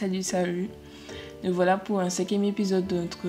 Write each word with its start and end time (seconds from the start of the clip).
Salut, 0.00 0.22
salut. 0.22 0.70
Nous 1.44 1.52
voilà 1.52 1.76
pour 1.76 2.00
un 2.00 2.08
cinquième 2.08 2.44
épisode 2.44 2.86
de 2.86 2.96
notre 2.96 3.26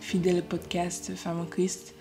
fidèle 0.00 0.44
podcast 0.44 1.10
Femme 1.16 1.40
en 1.40 1.44
Christ. 1.44 1.92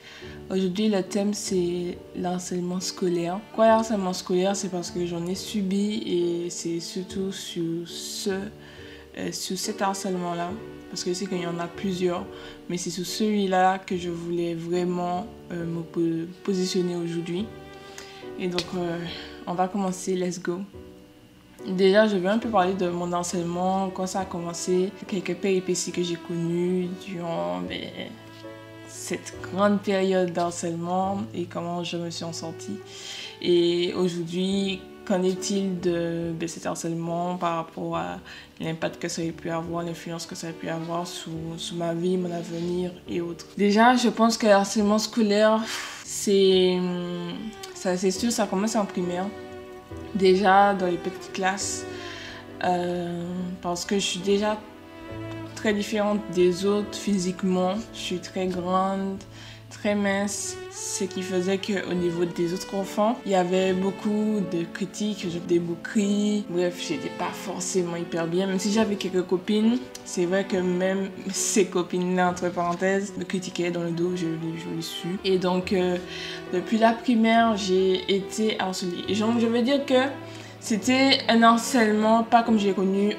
Aujourd'hui, 0.51 0.87
le 0.87 1.01
thème 1.01 1.33
c'est 1.33 1.97
l'harcèlement 2.15 2.79
scolaire. 2.79 3.39
Quoi 3.55 3.65
l'harcèlement 3.65 4.13
scolaire? 4.13 4.55
C'est 4.55 4.69
parce 4.69 4.91
que 4.91 5.07
j'en 5.07 5.25
ai 5.25 5.33
subi 5.33 6.03
et 6.05 6.49
c'est 6.51 6.79
surtout 6.79 7.31
sur 7.31 7.87
ce, 7.87 8.29
euh, 9.17 9.31
sur 9.31 9.57
cet 9.57 9.81
harcèlement-là, 9.81 10.51
parce 10.91 11.03
que 11.03 11.09
je 11.09 11.15
sais 11.15 11.25
qu'il 11.25 11.41
y 11.41 11.47
en 11.47 11.57
a 11.57 11.65
plusieurs, 11.65 12.23
mais 12.69 12.77
c'est 12.77 12.91
sur 12.91 13.07
celui-là 13.07 13.79
que 13.79 13.97
je 13.97 14.11
voulais 14.11 14.53
vraiment 14.53 15.25
euh, 15.51 15.65
me 15.65 16.27
positionner 16.43 16.95
aujourd'hui. 16.95 17.47
Et 18.39 18.47
donc, 18.47 18.61
euh, 18.75 18.99
on 19.47 19.55
va 19.55 19.67
commencer. 19.67 20.15
Let's 20.15 20.39
go. 20.39 20.59
Déjà, 21.67 22.07
je 22.07 22.15
vais 22.15 22.29
un 22.29 22.37
peu 22.37 22.49
parler 22.49 22.73
de 22.73 22.87
mon 22.87 23.11
enseignement, 23.11 23.89
quand 23.89 24.07
ça 24.07 24.21
a 24.21 24.25
commencé, 24.25 24.89
quelques 25.05 25.35
péripéties 25.35 25.91
que 25.91 26.01
j'ai 26.01 26.15
connues 26.15 26.87
durant 27.05 27.59
ben, 27.59 27.81
cette 28.87 29.33
grande 29.41 29.81
période 29.81 30.31
d'harcèlement 30.31 31.23
et 31.35 31.43
comment 31.43 31.83
je 31.83 31.97
me 31.97 32.09
suis 32.09 32.23
en 32.23 32.31
sortie. 32.31 32.79
Et 33.41 33.93
aujourd'hui, 33.95 34.79
qu'en 35.05 35.21
est-il 35.23 35.79
de, 35.81 36.33
cet 36.47 36.65
harcèlement 36.65 37.35
par 37.35 37.57
rapport 37.57 37.97
à 37.97 38.19
l'impact 38.61 39.01
que 39.01 39.09
ça 39.09 39.21
a 39.21 39.31
pu 39.31 39.49
avoir, 39.49 39.83
l'influence 39.83 40.25
que 40.25 40.35
ça 40.35 40.47
a 40.47 40.51
pu 40.51 40.69
avoir 40.69 41.05
sur, 41.05 41.31
ma 41.75 41.93
vie, 41.93 42.15
mon 42.15 42.31
avenir 42.31 42.91
et 43.09 43.19
autres? 43.19 43.45
Déjà, 43.57 43.95
je 43.97 44.07
pense 44.07 44.37
que 44.37 44.47
le 44.47 44.97
scolaire, 44.99 45.61
c'est. 46.03 46.77
C'est 47.75 48.11
sûr, 48.11 48.31
ça 48.31 48.47
commence 48.47 48.75
en 48.75 48.85
primaire 48.85 49.27
déjà 50.15 50.73
dans 50.73 50.87
les 50.87 50.97
petites 50.97 51.33
classes 51.33 51.85
euh, 52.63 53.23
parce 53.61 53.85
que 53.85 53.95
je 53.95 54.05
suis 54.05 54.19
déjà 54.19 54.57
très 55.55 55.73
différente 55.73 56.19
des 56.33 56.65
autres 56.65 56.95
physiquement. 56.95 57.75
Je 57.93 57.99
suis 57.99 58.19
très 58.19 58.47
grande, 58.47 59.17
très 59.79 59.95
mince, 59.95 60.57
ce 60.71 61.03
qui 61.03 61.21
faisait 61.21 61.59
qu'au 61.59 61.93
niveau 61.93 62.25
des 62.25 62.53
autres 62.53 62.73
enfants, 62.75 63.17
il 63.25 63.31
y 63.31 63.35
avait 63.35 63.73
beaucoup 63.73 64.41
de 64.51 64.63
critiques, 64.73 65.27
des 65.47 65.59
moqueries. 65.59 66.45
Bref, 66.49 66.83
j'étais 66.87 67.11
pas 67.17 67.29
forcément 67.31 67.95
hyper 67.95 68.27
bien, 68.27 68.47
même 68.47 68.59
si 68.59 68.71
j'avais 68.71 68.95
quelques 68.95 69.25
copines. 69.25 69.77
C'est 70.05 70.25
vrai 70.25 70.45
que 70.45 70.57
même 70.57 71.09
ces 71.31 71.65
copines-là, 71.65 72.29
entre 72.29 72.49
parenthèses, 72.49 73.13
me 73.17 73.23
critiquaient 73.23 73.71
dans 73.71 73.83
le 73.83 73.91
dos, 73.91 74.13
je 74.15 74.25
l'ai 74.25 74.81
su. 74.81 75.19
Et 75.23 75.37
donc, 75.37 75.73
euh, 75.73 75.97
depuis 76.53 76.77
la 76.77 76.93
primaire, 76.93 77.55
j'ai 77.55 78.13
été 78.13 78.59
harcelée. 78.59 79.03
Et 79.07 79.15
donc, 79.15 79.39
je 79.39 79.45
veux 79.45 79.61
dire 79.61 79.85
que 79.85 80.01
c'était 80.59 81.19
un 81.29 81.43
harcèlement, 81.43 82.23
pas 82.23 82.43
comme 82.43 82.57
j'ai 82.57 82.73
connu 82.73 83.13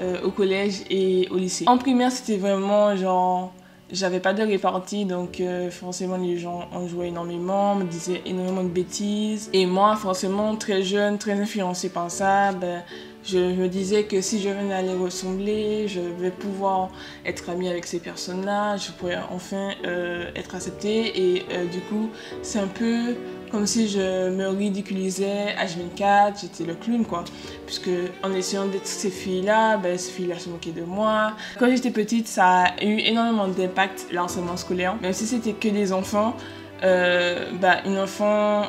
euh, 0.00 0.22
au 0.24 0.30
collège 0.30 0.82
et 0.90 1.28
au 1.30 1.36
lycée. 1.36 1.64
En 1.68 1.78
primaire, 1.78 2.10
c'était 2.10 2.36
vraiment 2.36 2.96
genre 2.96 3.52
j'avais 3.92 4.20
pas 4.20 4.32
de 4.32 4.42
répartie, 4.42 5.04
donc 5.04 5.40
euh, 5.40 5.70
forcément 5.70 6.16
les 6.16 6.38
gens 6.38 6.68
en 6.72 6.88
jouaient 6.88 7.08
énormément, 7.08 7.74
me 7.74 7.84
disaient 7.84 8.22
énormément 8.24 8.64
de 8.64 8.68
bêtises. 8.68 9.50
Et 9.52 9.66
moi, 9.66 9.96
forcément, 9.96 10.56
très 10.56 10.82
jeune, 10.82 11.18
très 11.18 11.32
influencée 11.32 11.90
par 11.90 12.10
ça, 12.10 12.52
ben, 12.52 12.82
je 13.24 13.38
me 13.38 13.68
disais 13.68 14.04
que 14.04 14.20
si 14.20 14.40
je 14.40 14.48
venais 14.48 14.74
à 14.74 14.82
les 14.82 14.94
ressembler, 14.94 15.86
je 15.86 16.00
vais 16.00 16.30
pouvoir 16.30 16.90
être 17.24 17.48
amie 17.50 17.68
avec 17.68 17.86
ces 17.86 18.00
personnes-là, 18.00 18.76
je 18.76 18.90
pourrais 18.92 19.18
enfin 19.30 19.70
euh, 19.84 20.30
être 20.34 20.54
acceptée. 20.54 21.34
Et 21.34 21.44
euh, 21.52 21.66
du 21.66 21.80
coup, 21.80 22.10
c'est 22.42 22.58
un 22.58 22.66
peu 22.66 23.16
comme 23.50 23.66
si 23.66 23.86
je 23.86 24.30
me 24.30 24.48
ridiculisais 24.48 25.54
H24, 25.58 26.40
j'étais 26.40 26.64
le 26.64 26.74
clown 26.74 27.04
quoi. 27.04 27.24
Puisque 27.66 27.90
en 28.22 28.32
essayant 28.32 28.66
d'être 28.66 28.86
ces 28.86 29.10
filles-là, 29.10 29.76
ben, 29.76 29.98
ces 29.98 30.10
filles-là 30.10 30.38
se 30.38 30.48
moquaient 30.48 30.72
de 30.72 30.82
moi. 30.82 31.34
Quand 31.58 31.70
j'étais 31.70 31.90
petite, 31.90 32.26
ça 32.26 32.64
a 32.64 32.82
eu 32.82 32.98
énormément 32.98 33.48
d'impact 33.48 34.06
l'enseignement 34.10 34.56
scolaire. 34.56 34.96
Même 35.02 35.12
si 35.12 35.26
c'était 35.26 35.52
que 35.52 35.68
des 35.68 35.92
enfants, 35.92 36.34
euh, 36.82 37.50
ben, 37.60 37.76
une 37.84 37.98
enfant 37.98 38.64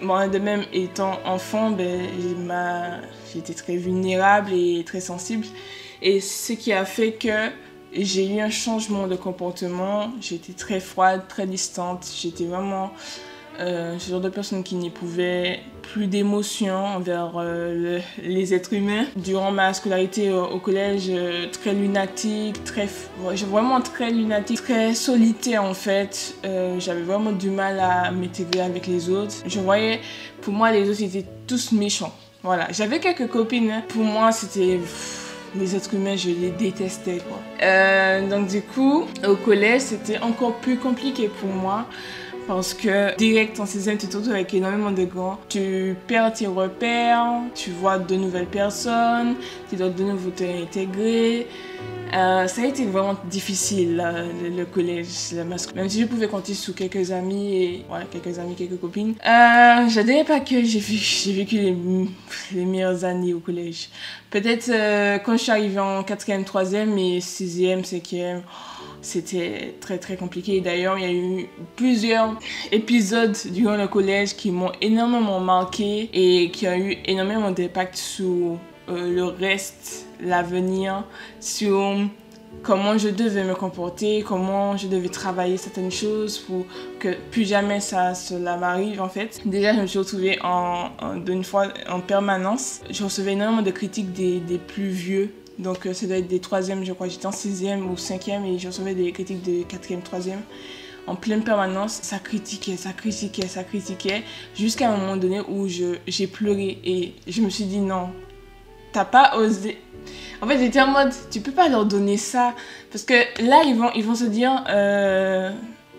moi 0.00 0.28
de 0.28 0.38
même 0.38 0.62
étant 0.72 1.18
enfant, 1.24 1.70
ben, 1.70 2.06
j'étais 3.34 3.54
très 3.54 3.76
vulnérable 3.76 4.52
et 4.52 4.82
très 4.84 5.00
sensible. 5.00 5.46
Et 6.02 6.20
ce 6.20 6.52
qui 6.52 6.72
a 6.72 6.84
fait 6.84 7.12
que 7.12 7.50
j'ai 7.92 8.34
eu 8.34 8.40
un 8.40 8.50
changement 8.50 9.06
de 9.06 9.16
comportement. 9.16 10.12
J'étais 10.20 10.52
très 10.52 10.80
froide, 10.80 11.22
très 11.28 11.46
distante. 11.46 12.06
J'étais 12.20 12.44
vraiment 12.44 12.92
euh, 13.60 13.98
ce 13.98 14.10
genre 14.10 14.20
de 14.20 14.28
personne 14.28 14.62
qui 14.62 14.76
n'éprouvait 14.76 15.60
plus 15.82 16.06
d'émotions 16.06 16.84
envers 16.84 17.32
euh, 17.36 17.98
les 18.22 18.54
êtres 18.54 18.74
humains. 18.74 19.06
Durant 19.16 19.50
ma 19.50 19.72
scolarité 19.72 20.32
au, 20.32 20.58
collège, 20.58 21.06
euh, 21.08 21.46
très 21.50 21.72
lunatique, 21.72 22.62
très, 22.64 22.88
vraiment 23.18 23.80
très 23.80 24.10
lunatique, 24.10 24.62
très 24.62 24.94
solitaire 24.94 25.64
en 25.64 25.74
fait. 25.74 26.34
J'avais 26.78 27.02
vraiment 27.02 27.32
du 27.32 27.50
mal 27.50 27.80
à 27.80 28.10
m'intégrer 28.10 28.60
avec 28.60 28.86
les 28.86 29.08
autres. 29.08 29.36
Je 29.46 29.60
voyais, 29.60 30.00
pour 30.42 30.52
moi, 30.52 30.70
les 30.70 30.88
autres 30.88 31.02
étaient 31.02 31.26
tous 31.46 31.72
méchants. 31.72 32.12
Voilà, 32.42 32.68
j'avais 32.70 33.00
quelques 33.00 33.28
copines. 33.28 33.82
Pour 33.88 34.04
moi, 34.04 34.32
c'était 34.32 34.80
les 35.56 35.74
êtres 35.74 35.94
humains, 35.94 36.16
je 36.16 36.28
les 36.28 36.50
détestais. 36.50 37.20
Quoi. 37.28 38.20
donc 38.28 38.48
du 38.48 38.62
coup, 38.62 39.06
au 39.26 39.36
collège, 39.36 39.82
c'était 39.82 40.18
encore 40.18 40.54
plus 40.56 40.76
compliqué 40.76 41.28
pour 41.28 41.50
moi 41.50 41.86
parce 42.48 42.72
que 42.72 43.14
direct 43.16 43.60
en 43.60 43.66
sixième, 43.66 43.98
tu 43.98 44.08
te 44.08 44.16
retrouves 44.16 44.32
avec 44.32 44.52
énormément 44.54 44.90
de 44.90 45.04
grands. 45.04 45.38
Tu 45.50 45.94
perds 46.08 46.32
tes 46.32 46.46
repères, 46.46 47.26
tu 47.54 47.70
vois 47.70 47.98
de 47.98 48.16
nouvelles 48.16 48.46
personnes, 48.46 49.36
tu 49.68 49.76
dois 49.76 49.90
de 49.90 50.02
nouveau 50.02 50.30
t'intégrer. 50.30 51.46
Euh, 52.14 52.46
ça 52.46 52.62
a 52.62 52.64
été 52.64 52.86
vraiment 52.86 53.16
difficile, 53.28 54.02
le, 54.42 54.64
collège, 54.64 55.08
la 55.34 55.44
Même 55.44 55.88
si 55.90 56.00
je 56.00 56.06
pouvais 56.06 56.26
compter 56.26 56.54
sur 56.54 56.74
quelques 56.74 57.12
amis, 57.12 57.54
et, 57.54 57.84
ouais, 57.90 58.06
quelques 58.10 58.38
amis, 58.38 58.54
quelques 58.54 58.80
copines. 58.80 59.14
Euh, 59.26 59.88
je 59.88 60.00
dirais 60.00 60.24
pas 60.24 60.40
que 60.40 60.64
j'ai 60.64 61.32
vécu, 61.32 61.56
les, 62.54 62.64
meilleures 62.64 63.04
années 63.04 63.34
au 63.34 63.40
collège. 63.40 63.90
Peut-être 64.30 64.70
euh, 64.70 65.18
quand 65.18 65.32
je 65.32 65.42
suis 65.42 65.52
arrivée 65.52 65.80
en 65.80 66.02
quatrième, 66.02 66.44
troisième 66.44 66.96
et 66.96 67.20
sixième, 67.20 67.84
cinquième 67.84 68.42
c'était 69.02 69.74
très 69.80 69.98
très 69.98 70.16
compliqué. 70.16 70.60
D'ailleurs, 70.60 70.98
il 70.98 71.02
y 71.02 71.06
a 71.06 71.12
eu 71.12 71.48
plusieurs 71.76 72.36
épisodes 72.72 73.36
durant 73.52 73.76
le 73.76 73.88
collège 73.88 74.34
qui 74.34 74.50
m'ont 74.50 74.72
énormément 74.80 75.40
marqué 75.40 76.08
et 76.12 76.50
qui 76.50 76.66
ont 76.66 76.76
eu 76.76 76.96
énormément 77.06 77.50
d'impact 77.50 77.96
sur 77.96 78.58
euh, 78.88 79.14
le 79.14 79.24
reste, 79.24 80.06
l'avenir, 80.20 81.04
sur 81.40 81.96
comment 82.62 82.96
je 82.98 83.08
devais 83.08 83.44
me 83.44 83.54
comporter, 83.54 84.24
comment 84.26 84.76
je 84.76 84.88
devais 84.88 85.08
travailler 85.08 85.56
certaines 85.56 85.90
choses 85.90 86.38
pour 86.38 86.64
que 86.98 87.14
plus 87.30 87.46
jamais 87.46 87.80
ça 87.80 88.14
cela 88.14 88.56
m'arrive 88.56 89.00
en 89.00 89.08
fait. 89.08 89.40
Déjà, 89.44 89.74
je 89.74 89.80
me 89.80 89.86
suis 89.86 89.98
retrouvée 89.98 90.38
en, 90.42 90.90
d'une 91.24 91.44
fois 91.44 91.68
en 91.88 92.00
permanence. 92.00 92.80
Je 92.90 93.04
recevais 93.04 93.32
énormément 93.32 93.62
de 93.62 93.70
critiques 93.70 94.12
des, 94.12 94.40
des 94.40 94.58
plus 94.58 94.88
vieux 94.88 95.32
donc, 95.58 95.86
euh, 95.86 95.92
ça 95.92 96.06
doit 96.06 96.18
être 96.18 96.28
des 96.28 96.40
troisièmes, 96.40 96.84
je 96.84 96.92
crois. 96.92 97.08
J'étais 97.08 97.26
en 97.26 97.32
sixième 97.32 97.90
ou 97.90 97.96
cinquième 97.96 98.44
et 98.44 98.58
je 98.58 98.68
recevais 98.68 98.94
des 98.94 99.10
critiques 99.12 99.42
de 99.42 99.64
quatrième, 99.64 100.02
troisième. 100.02 100.42
En 101.06 101.16
pleine 101.16 101.42
permanence, 101.42 102.00
ça 102.02 102.18
critiquait, 102.18 102.76
ça 102.76 102.92
critiquait, 102.92 103.48
ça 103.48 103.64
critiquait. 103.64 104.22
Jusqu'à 104.54 104.90
un 104.90 104.96
moment 104.96 105.16
donné 105.16 105.40
où 105.40 105.66
j'ai 105.66 106.26
pleuré 106.26 106.78
et 106.84 107.14
je 107.26 107.40
me 107.40 107.48
suis 107.48 107.64
dit 107.64 107.78
non, 107.78 108.10
t'as 108.92 109.06
pas 109.06 109.36
osé. 109.38 109.78
En 110.40 110.46
fait, 110.46 110.58
j'étais 110.58 110.80
en 110.80 110.88
mode, 110.88 111.12
tu 111.30 111.40
peux 111.40 111.50
pas 111.50 111.68
leur 111.68 111.86
donner 111.86 112.18
ça. 112.18 112.54
Parce 112.92 113.04
que 113.04 113.14
là, 113.42 113.62
ils 113.64 113.74
vont, 113.74 113.90
ils 113.94 114.04
vont 114.04 114.14
se 114.14 114.24
dire, 114.24 114.64
euh, 114.68 115.50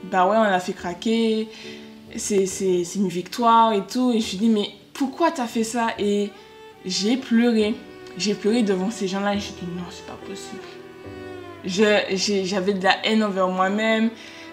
bah 0.03 0.28
ouais, 0.28 0.38
on 0.38 0.44
l'a 0.44 0.59
fait 0.59 0.74
craquer, 0.74 1.50
c'est 2.16 2.46
une 2.96 3.09
victoire 3.09 3.74
et 3.74 3.86
tout. 3.86 4.12
Et 4.12 4.14
je 4.14 4.18
me 4.18 4.22
suis 4.22 4.38
dit, 4.38 4.50
mais 4.50 4.69
pourquoi 4.94 5.31
t'as 5.31 5.48
fait 5.48 5.64
ça? 5.64 5.88
Et 5.98 6.30
j'ai 6.86 7.18
pleuré. 7.18 7.75
J'ai 8.18 8.34
pleuré 8.34 8.64
devant 8.64 8.92
ces 8.92 9.08
gens-là 9.08 9.36
et 9.36 9.40
j'ai 9.40 9.52
dit 9.52 9.68
non, 9.75 9.84
c'est 9.90 10.06
pas 10.06 10.18
possible. 10.28 10.62
J'avais 11.66 12.74
de 12.74 12.84
la 12.84 13.06
haine 13.06 13.24
envers 13.24 13.48
moi-même. 13.48 14.10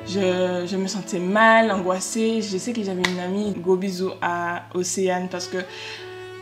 Je, 0.06 0.66
je, 0.70 0.76
me 0.76 0.86
sentais 0.86 1.18
mal, 1.18 1.70
angoissée. 1.72 2.40
Je 2.42 2.58
sais 2.58 2.72
que 2.72 2.82
j'avais 2.82 3.02
une 3.10 3.18
amie, 3.18 3.54
gros 3.58 3.76
bisous 3.76 4.12
à 4.22 4.64
Océane, 4.74 5.28
parce 5.28 5.48
que 5.48 5.58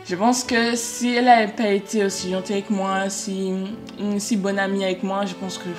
je 0.07 0.15
pense 0.15 0.43
que 0.43 0.75
si 0.75 1.15
elle 1.15 1.25
n'avait 1.25 1.51
pas 1.51 1.69
été 1.69 2.05
aussi 2.05 2.29
gentille 2.29 2.57
avec 2.57 2.69
moi, 2.69 3.09
si, 3.09 3.53
si 4.19 4.37
bonne 4.37 4.59
amie 4.59 4.83
avec 4.83 5.01
moi, 5.01 5.25
je 5.25 5.33
pense 5.33 5.57
que 5.57 5.69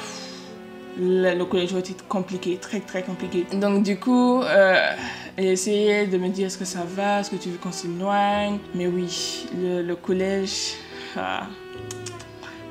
le, 0.98 1.44
collège 1.44 1.70
aurait 1.72 1.80
été 1.80 1.94
compliqué, 2.08 2.56
très 2.56 2.80
très 2.80 3.02
compliqué. 3.04 3.46
Donc 3.52 3.84
du 3.84 4.00
coup, 4.00 4.42
euh, 4.42 4.90
elle 5.36 5.46
essayait 5.46 6.08
de 6.08 6.18
me 6.18 6.28
dire 6.28 6.48
est-ce 6.48 6.58
que 6.58 6.64
ça 6.64 6.84
va, 6.84 7.20
est-ce 7.20 7.30
que 7.30 7.36
tu 7.36 7.50
veux 7.50 7.58
qu'on 7.58 7.70
s'éloigne? 7.70 8.58
Mais 8.74 8.88
oui, 8.88 9.46
le 9.54 9.94
collège, 9.94 10.72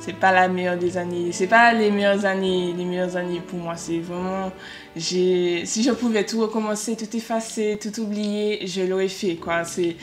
c'est 0.05 0.13
pas 0.13 0.31
la 0.31 0.47
meilleure 0.47 0.77
des 0.77 0.97
années. 0.97 1.31
C'est 1.31 1.47
pas 1.47 1.73
les 1.73 1.89
meilleures 1.89 2.25
années, 2.25 2.73
les 2.77 2.85
meilleures 2.85 3.15
années 3.17 3.41
pour 3.45 3.57
moi. 3.57 3.75
C'est 3.75 3.99
vraiment, 3.99 4.51
j'ai, 4.95 5.65
si 5.65 5.81
je 5.81 5.91
pouvais 5.91 6.23
tout 6.23 6.41
recommencer, 6.41 6.95
tout 6.95 7.17
effacer, 7.17 7.79
tout 7.81 7.99
oublier, 7.99 8.67
je 8.67 8.81
l'aurais 8.81 9.07
fait, 9.07 9.35
quoi. 9.35 9.63
C'est, 9.63 9.95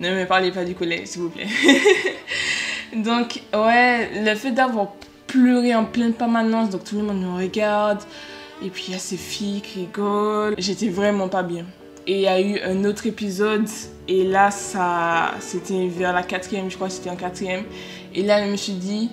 ne 0.00 0.10
me 0.10 0.26
parlez 0.26 0.50
pas 0.50 0.64
du 0.64 0.74
collège, 0.74 1.06
s'il 1.08 1.22
vous 1.22 1.30
plaît. 1.30 1.46
Donc, 2.94 3.40
ouais, 3.54 4.22
le 4.22 4.34
fait 4.34 4.52
d'avoir 4.52 4.88
pleuré 5.26 5.74
en 5.74 5.84
pleine 5.84 6.12
permanence, 6.12 6.70
donc 6.70 6.84
tout 6.84 6.96
le 6.96 7.02
monde 7.02 7.20
me 7.20 7.36
regarde, 7.42 7.98
et 8.62 8.70
puis 8.70 8.84
il 8.88 8.92
y 8.92 8.96
a 8.96 8.98
ces 8.98 9.16
filles 9.16 9.60
qui 9.60 9.80
rigolent, 9.80 10.54
j'étais 10.56 10.88
vraiment 10.88 11.28
pas 11.28 11.42
bien. 11.42 11.64
Et 12.06 12.14
il 12.14 12.20
y 12.20 12.28
a 12.28 12.40
eu 12.40 12.60
un 12.60 12.84
autre 12.84 13.06
épisode, 13.06 13.66
et 14.06 14.24
là, 14.24 14.50
ça, 14.50 15.32
c'était 15.40 15.88
vers 15.88 16.12
la 16.12 16.22
quatrième, 16.22 16.70
je 16.70 16.76
crois 16.76 16.88
c'était 16.88 17.10
en 17.10 17.16
quatrième, 17.16 17.64
et 18.14 18.22
là, 18.22 18.44
je 18.44 18.50
me 18.50 18.56
suis 18.56 18.74
dit, 18.74 19.10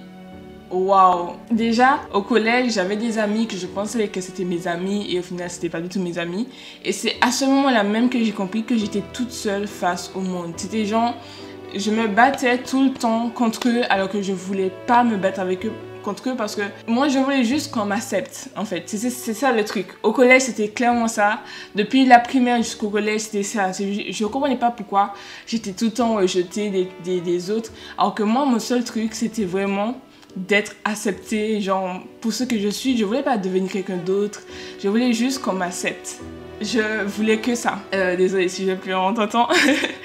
Waouh 0.74 1.34
Déjà, 1.52 2.00
au 2.14 2.24
collège, 2.24 2.74
j'avais 2.74 2.96
des 2.96 3.20
amis 3.20 3.46
que 3.46 3.56
je 3.56 3.68
pensais 3.68 4.08
que 4.08 4.22
c'était 4.22 4.44
mes 4.44 4.68
amis 4.68 5.06
et 5.08 5.20
au 5.20 5.22
final, 5.22 5.48
c'était 5.48 5.70
pas 5.70 5.80
du 5.80 5.88
tout 5.88 6.00
mes 6.00 6.18
amis. 6.18 6.48
Et 6.84 6.92
c'est 6.92 7.16
à 7.22 7.32
ce 7.32 7.46
moment-là 7.46 7.84
même 7.84 8.10
que 8.10 8.18
j'ai 8.24 8.32
compris 8.32 8.64
que 8.64 8.76
j'étais 8.76 9.04
toute 9.14 9.30
seule 9.30 9.68
face 9.68 10.12
au 10.16 10.22
monde. 10.22 10.54
C'était 10.58 10.86
genre, 10.86 11.14
je 11.76 11.92
me 11.92 12.08
battais 12.08 12.58
tout 12.58 12.84
le 12.86 12.92
temps 12.92 13.30
contre 13.30 13.68
eux 13.68 13.82
alors 13.90 14.10
que 14.10 14.24
je 14.24 14.34
voulais 14.34 14.72
pas 14.88 15.04
me 15.04 15.16
battre 15.16 15.42
avec 15.42 15.64
eux 15.68 15.74
contre 16.04 16.30
eux 16.30 16.36
parce 16.36 16.56
que 16.56 16.62
moi 16.88 17.08
je 17.08 17.18
voulais 17.18 17.44
juste 17.44 17.72
qu'on 17.72 17.86
m'accepte 17.86 18.50
en 18.56 18.66
fait 18.66 18.84
c'est 18.88 19.10
ça 19.10 19.52
le 19.52 19.66
truc 19.66 19.88
au 20.04 20.12
collège 20.12 20.44
c'était 20.44 20.68
clairement 20.68 21.08
ça 21.08 21.40
depuis 21.74 22.06
la 22.06 22.20
primaire 22.20 22.58
jusqu'au 22.58 22.90
collège 22.90 23.22
c'était 23.22 23.44
ça 23.44 23.72
je, 23.72 24.24
ne 24.24 24.30
comprenais 24.30 24.58
pas 24.58 24.72
pourquoi 24.72 25.14
j'étais 25.48 25.72
tout 25.72 25.86
le 25.86 25.92
temps 25.92 26.16
rejetée 26.16 26.70
des, 26.70 26.90
des, 27.04 27.22
des 27.22 27.50
autres 27.50 27.72
alors 27.98 28.14
que 28.14 28.24
moi 28.24 28.46
mon 28.46 28.60
seul 28.60 28.84
truc 28.84 29.16
c'était 29.16 29.46
vraiment 29.46 29.96
d'être 30.36 30.76
acceptée, 30.84 31.62
genre 31.62 32.02
pour 32.22 32.34
ce 32.34 32.44
que 32.44 32.58
je 32.60 32.70
suis. 32.70 32.98
Je 32.98 33.06
voulais 33.06 33.24
pas 33.24 33.38
devenir 33.38 33.72
quelqu'un 33.72 33.98
d'autre. 33.98 34.42
Je 34.82 34.88
voulais 34.90 35.14
juste 35.14 35.42
qu'on 35.42 35.54
m'accepte. 35.54 36.20
Je 36.62 37.04
voulais 37.06 37.38
que 37.38 37.56
ça. 37.56 37.80
Euh, 37.94 38.16
désolée 38.16 38.48
si 38.48 38.66
je 38.66 38.74
pleure 38.74 39.02
en 39.02 39.14
t'entendant. 39.14 39.50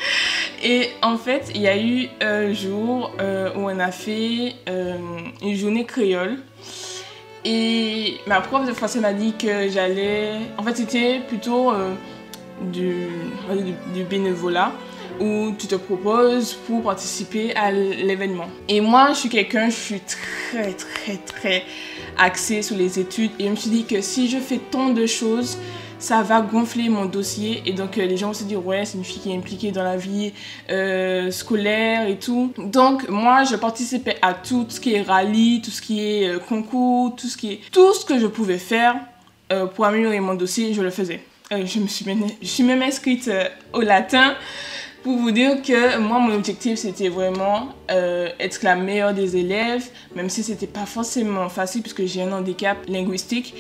Et 0.63 0.91
en 1.03 1.17
fait, 1.17 1.53
il 1.55 1.61
y 1.61 1.69
a 1.69 1.81
eu 1.81 2.09
un 2.21 2.53
jour 2.53 3.13
euh, 3.21 3.51
où 3.55 3.71
on 3.71 3.79
a 3.79 3.93
fait 3.93 4.55
euh, 4.69 4.97
une 5.43 5.55
journée 5.55 5.85
créole. 5.85 6.39
Et 7.45 8.17
ma 8.27 8.41
prof 8.41 8.67
de 8.67 8.73
français 8.73 9.01
m'a 9.01 9.13
dit 9.13 9.35
que 9.39 9.69
j'allais. 9.69 10.33
En 10.57 10.65
fait, 10.65 10.77
c'était 10.77 11.21
plutôt 11.21 11.73
du, 12.61 13.07
du 13.95 14.03
bénévolat 14.03 14.73
où 15.21 15.53
tu 15.59 15.67
te 15.67 15.77
proposes 15.77 16.55
pour 16.55 16.83
participer 16.83 17.55
à 17.55 17.71
l'événement. 17.71 18.49
Et 18.69 18.81
moi, 18.81 19.11
je 19.13 19.21
suis 19.21 19.29
quelqu'un, 19.29 19.71
je 19.71 19.77
suis 19.77 20.01
très, 20.01 20.73
très, 20.73 21.17
très 21.17 21.65
axée 22.17 22.63
sur 22.63 22.77
les 22.77 22.99
études. 22.99 23.31
Et 23.39 23.45
je 23.45 23.51
me 23.51 23.57
suis 23.57 23.71
dit 23.71 23.85
que 23.85 24.01
si 24.01 24.29
je 24.29 24.39
fais 24.39 24.59
tant 24.59 24.91
de 24.91 25.07
choses, 25.07 25.59
ça 25.99 26.23
va 26.23 26.41
gonfler 26.41 26.89
mon 26.89 27.05
dossier 27.05 27.63
et 27.67 27.73
donc 27.73 27.99
euh, 27.99 28.07
les 28.07 28.17
gens 28.17 28.29
vont 28.29 28.35
se 28.35 28.45
dire 28.45 28.65
ouais 28.65 28.85
c'est 28.85 28.99
une 28.99 29.05
fille 29.05 29.21
qui 29.21 29.31
est 29.31 29.37
impliquée 29.37 29.73
dans 29.73 29.83
la 29.83 29.97
vie 29.97 30.33
euh, 30.71 31.31
scolaire 31.31 32.09
et 32.09 32.19
tout 32.19 32.53
donc 32.57 33.09
moi 33.09 33.45
je 33.45 33.57
participais 33.57 34.17
à 34.23 34.35
tout 34.35 34.67
ce 34.69 34.81
qui 34.81 34.95
est 34.95 35.03
rallye 35.03 35.61
tout 35.61 35.71
ce 35.71 35.83
qui 35.83 36.01
est 36.01 36.29
euh, 36.29 36.39
concours 36.39 37.17
tout 37.17 37.27
ce 37.27 37.37
qui 37.37 37.53
est 37.53 37.61
tout 37.73 37.93
ce 37.95 38.05
que 38.05 38.19
je 38.19 38.27
pouvais 38.27 38.59
faire 38.59 38.97
pour 39.75 39.87
améliorer 39.87 40.21
mon 40.21 40.35
dossier 40.35 40.75
je 40.75 40.83
le 40.83 40.91
faisais 40.91 41.23
je 41.51 41.81
me 41.81 41.87
suis 41.87 42.63
même, 42.63 42.83
inscrite 42.83 43.31
au 43.73 43.81
latin 43.81 44.35
pour 45.03 45.17
vous 45.17 45.31
dire 45.31 45.63
que 45.63 45.99
moi, 45.99 46.19
mon 46.19 46.35
objectif, 46.35 46.79
c'était 46.79 47.09
vraiment 47.09 47.69
euh, 47.91 48.29
être 48.41 48.63
la 48.63 48.75
meilleure 48.75 49.15
des 49.15 49.37
élèves, 49.37 49.89
même 50.15 50.29
si 50.29 50.43
c'était 50.43 50.67
pas 50.67 50.87
forcément 50.87 51.49
facile 51.49 51.83
puisque 51.83 52.05
j'ai 52.05 52.23
un 52.23 52.33
handicap 52.33 52.77
linguistique. 52.89 53.55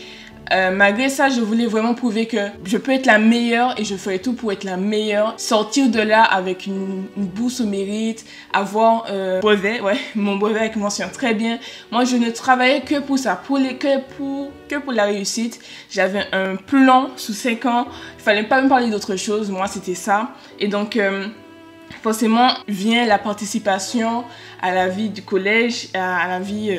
Euh, 0.50 0.70
malgré 0.70 1.08
ça, 1.08 1.28
je 1.28 1.40
voulais 1.40 1.66
vraiment 1.66 1.94
prouver 1.94 2.26
que 2.26 2.38
je 2.64 2.78
peux 2.78 2.92
être 2.92 3.06
la 3.06 3.18
meilleure 3.18 3.78
et 3.78 3.84
je 3.84 3.96
ferai 3.96 4.18
tout 4.18 4.32
pour 4.32 4.52
être 4.52 4.64
la 4.64 4.76
meilleure. 4.76 5.34
Sortir 5.36 5.90
de 5.90 6.00
là 6.00 6.22
avec 6.22 6.66
une, 6.66 7.06
bourse 7.16 7.60
au 7.60 7.66
mérite, 7.66 8.24
avoir 8.52 9.06
euh, 9.10 9.40
brevet, 9.40 9.80
ouais, 9.80 9.98
mon 10.14 10.36
brevet 10.36 10.60
avec 10.60 10.76
mention 10.76 11.08
très 11.12 11.34
bien. 11.34 11.58
Moi, 11.90 12.04
je 12.04 12.16
ne 12.16 12.30
travaillais 12.30 12.80
que 12.80 13.00
pour 13.00 13.18
ça, 13.18 13.36
pour 13.36 13.58
les, 13.58 13.76
que, 13.76 14.00
pour, 14.16 14.50
que 14.68 14.76
pour 14.76 14.92
la 14.92 15.04
réussite. 15.04 15.60
J'avais 15.90 16.24
un 16.32 16.56
plan 16.56 17.10
sous 17.16 17.34
5 17.34 17.66
ans. 17.66 17.88
Il 18.18 18.22
fallait 18.22 18.44
pas 18.44 18.62
me 18.62 18.68
parler 18.68 18.90
d'autre 18.90 19.16
chose. 19.16 19.50
Moi, 19.50 19.66
c'était 19.66 19.94
ça. 19.94 20.30
Et 20.58 20.68
donc... 20.68 20.96
Euh, 20.96 21.26
forcément 22.02 22.50
vient 22.68 23.06
la 23.06 23.18
participation 23.18 24.22
à 24.60 24.72
la 24.72 24.88
vie 24.88 25.08
du 25.08 25.22
collège, 25.22 25.88
à, 25.94 26.28
la 26.28 26.38
vie 26.38 26.78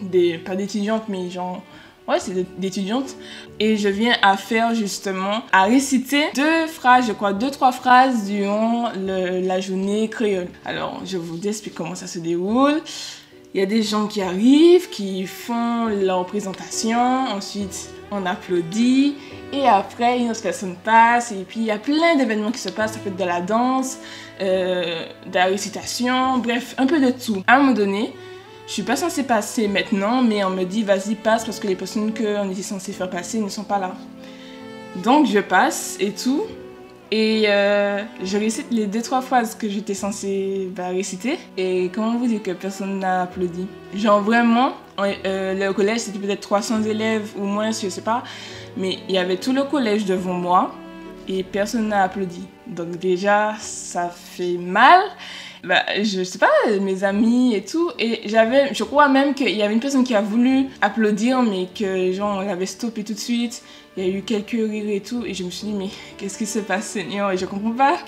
des, 0.00 0.38
pas 0.38 0.54
d'étudiantes, 0.54 1.08
mais 1.08 1.28
genre 1.30 1.62
ouais, 2.08 2.18
c'est 2.18 2.46
d'étudiante. 2.58 3.16
Et 3.60 3.76
je 3.76 3.88
viens 3.88 4.16
à 4.22 4.36
faire 4.36 4.74
justement, 4.74 5.42
à 5.52 5.64
réciter 5.64 6.24
deux 6.34 6.66
phrases, 6.66 7.06
je 7.06 7.12
crois, 7.12 7.32
deux, 7.32 7.50
trois 7.50 7.72
phrases 7.72 8.24
durant 8.26 8.90
la 8.96 9.60
journée 9.60 10.08
créole. 10.08 10.48
Alors, 10.64 11.00
je 11.04 11.16
vous 11.16 11.46
explique 11.46 11.74
comment 11.74 11.94
ça 11.94 12.06
se 12.06 12.18
déroule. 12.18 12.80
Il 13.54 13.60
y 13.60 13.62
a 13.62 13.66
des 13.66 13.84
gens 13.84 14.08
qui 14.08 14.20
arrivent, 14.20 14.90
qui 14.90 15.26
font 15.26 15.86
leur 15.86 16.26
présentation, 16.26 16.98
ensuite 16.98 17.90
on 18.10 18.26
applaudit, 18.26 19.14
et 19.52 19.68
après 19.68 20.18
une 20.18 20.30
autre 20.30 20.42
personne 20.42 20.74
passe, 20.82 21.30
et 21.30 21.44
puis 21.46 21.60
il 21.60 21.66
y 21.66 21.70
a 21.70 21.78
plein 21.78 22.16
d'événements 22.16 22.50
qui 22.50 22.58
se 22.58 22.68
passent, 22.68 22.94
ça 22.94 22.98
peut 22.98 23.10
être 23.10 23.16
de 23.16 23.24
la 23.24 23.40
danse, 23.40 23.98
euh, 24.40 25.06
de 25.26 25.34
la 25.34 25.44
récitation, 25.44 26.38
bref, 26.38 26.74
un 26.78 26.86
peu 26.86 26.98
de 26.98 27.10
tout. 27.10 27.44
À 27.46 27.54
un 27.54 27.58
moment 27.58 27.72
donné, 27.72 28.12
je 28.66 28.72
suis 28.72 28.82
pas 28.82 28.96
censée 28.96 29.24
passer 29.24 29.68
maintenant, 29.68 30.22
mais 30.22 30.44
on 30.44 30.50
me 30.50 30.64
dit 30.64 30.82
vas-y 30.82 31.14
passe 31.14 31.44
parce 31.44 31.60
que 31.60 31.66
les 31.66 31.76
personnes 31.76 32.14
qu'on 32.14 32.50
était 32.50 32.62
censé 32.62 32.92
faire 32.92 33.10
passer 33.10 33.38
ne 33.38 33.48
sont 33.48 33.64
pas 33.64 33.78
là. 33.78 33.94
Donc 35.02 35.26
je 35.26 35.40
passe 35.40 35.96
et 36.00 36.12
tout. 36.12 36.44
Et 37.10 37.44
euh, 37.46 38.02
je 38.24 38.38
récite 38.38 38.66
les 38.70 38.86
deux 38.86 39.02
trois 39.02 39.20
phrases 39.20 39.54
que 39.54 39.68
j'étais 39.68 39.94
censée 39.94 40.68
bah, 40.74 40.88
réciter. 40.88 41.38
Et 41.56 41.90
comment 41.94 42.16
vous 42.16 42.26
dire 42.26 42.42
que 42.42 42.52
personne 42.52 42.98
n'a 42.98 43.22
applaudi? 43.22 43.66
Genre 43.94 44.20
vraiment, 44.20 44.72
euh, 44.98 45.54
le 45.54 45.72
collège 45.72 46.00
c'était 46.00 46.18
peut-être 46.18 46.40
300 46.40 46.82
élèves 46.84 47.32
ou 47.36 47.44
moins, 47.44 47.70
je 47.70 47.88
sais 47.88 48.00
pas. 48.00 48.24
Mais 48.76 48.98
il 49.08 49.14
y 49.14 49.18
avait 49.18 49.36
tout 49.36 49.52
le 49.52 49.64
collège 49.64 50.06
devant 50.06 50.32
moi 50.32 50.74
et 51.28 51.42
personne 51.42 51.88
n'a 51.88 52.02
applaudi. 52.02 52.46
Donc 52.66 52.98
déjà, 52.98 53.54
ça 53.60 54.08
fait 54.08 54.56
mal 54.56 55.00
bah, 55.64 55.82
je 56.02 56.22
sais 56.22 56.38
pas, 56.38 56.50
mes 56.80 57.04
amis 57.04 57.54
et 57.54 57.64
tout. 57.64 57.90
Et 57.98 58.22
j'avais, 58.26 58.74
je 58.74 58.84
crois 58.84 59.08
même 59.08 59.34
qu'il 59.34 59.50
y 59.50 59.62
avait 59.62 59.74
une 59.74 59.80
personne 59.80 60.04
qui 60.04 60.14
a 60.14 60.20
voulu 60.20 60.66
applaudir, 60.80 61.42
mais 61.42 61.68
que 61.74 62.12
genre, 62.12 62.42
on 62.44 62.48
avait 62.48 62.66
stoppé 62.66 63.04
tout 63.04 63.14
de 63.14 63.18
suite. 63.18 63.62
Il 63.96 64.04
y 64.04 64.06
a 64.06 64.18
eu 64.18 64.22
quelques 64.22 64.50
rires 64.50 64.88
et 64.88 65.00
tout. 65.00 65.24
Et 65.24 65.34
je 65.34 65.44
me 65.44 65.50
suis 65.50 65.68
dit, 65.68 65.72
mais 65.72 65.88
qu'est-ce 66.18 66.38
qui 66.38 66.46
se 66.46 66.58
passe, 66.58 66.86
Seigneur? 66.86 67.30
Et 67.30 67.36
je 67.36 67.46
comprends 67.46 67.72
pas 67.72 67.98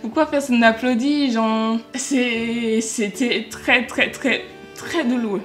pourquoi 0.00 0.26
personne 0.26 0.60
n'applaudit. 0.60 1.32
Genre, 1.32 1.78
c'était 1.94 3.46
très, 3.50 3.86
très, 3.86 4.10
très, 4.10 4.44
très 4.74 5.04
douloureux. 5.04 5.42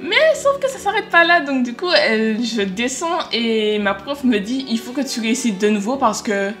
Mais 0.00 0.16
sauf 0.36 0.60
que 0.60 0.70
ça 0.70 0.78
s'arrête 0.78 1.10
pas 1.10 1.24
là, 1.24 1.40
donc 1.40 1.64
du 1.64 1.74
coup, 1.74 1.90
je 1.90 2.62
descends 2.62 3.18
et 3.32 3.80
ma 3.80 3.94
prof 3.94 4.22
me 4.22 4.38
dit 4.38 4.64
il 4.68 4.78
faut 4.78 4.92
que 4.92 5.00
tu 5.00 5.20
récites 5.20 5.60
de 5.60 5.68
nouveau 5.68 5.96
parce 5.96 6.22
que 6.22 6.52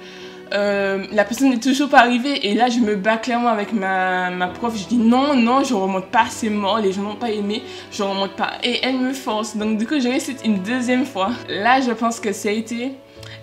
euh, 0.52 1.04
la 1.12 1.24
personne 1.24 1.50
n'est 1.50 1.60
toujours 1.60 1.88
pas 1.88 2.00
arrivée 2.00 2.48
et 2.48 2.54
là 2.54 2.68
je 2.68 2.78
me 2.80 2.96
bats 2.96 3.16
clairement 3.16 3.48
avec 3.48 3.72
ma, 3.72 4.30
ma 4.30 4.48
prof. 4.48 4.76
Je 4.76 4.86
dis 4.86 4.96
non 4.96 5.34
non 5.34 5.64
je 5.64 5.74
remonte 5.74 6.06
pas 6.06 6.26
c'est 6.30 6.50
mort 6.50 6.78
les 6.78 6.92
gens 6.92 7.02
n'ont 7.02 7.16
pas 7.16 7.30
aimé 7.30 7.62
je 7.90 8.02
remonte 8.02 8.32
pas. 8.32 8.52
Et 8.62 8.80
elle 8.82 8.98
me 8.98 9.12
force. 9.12 9.56
Donc 9.56 9.78
du 9.78 9.86
coup 9.86 10.00
je 10.00 10.08
récite 10.08 10.40
une 10.44 10.62
deuxième 10.62 11.04
fois. 11.04 11.30
Là 11.48 11.80
je 11.80 11.90
pense 11.92 12.20
que 12.20 12.32
ça 12.32 12.48
a 12.48 12.52
été 12.52 12.92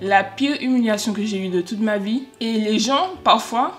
la 0.01 0.23
pire 0.23 0.57
humiliation 0.61 1.13
que 1.13 1.23
j'ai 1.23 1.37
eue 1.37 1.49
de 1.49 1.61
toute 1.61 1.79
ma 1.79 1.97
vie. 1.97 2.23
Et 2.39 2.53
les 2.53 2.79
gens 2.79 3.09
parfois 3.23 3.77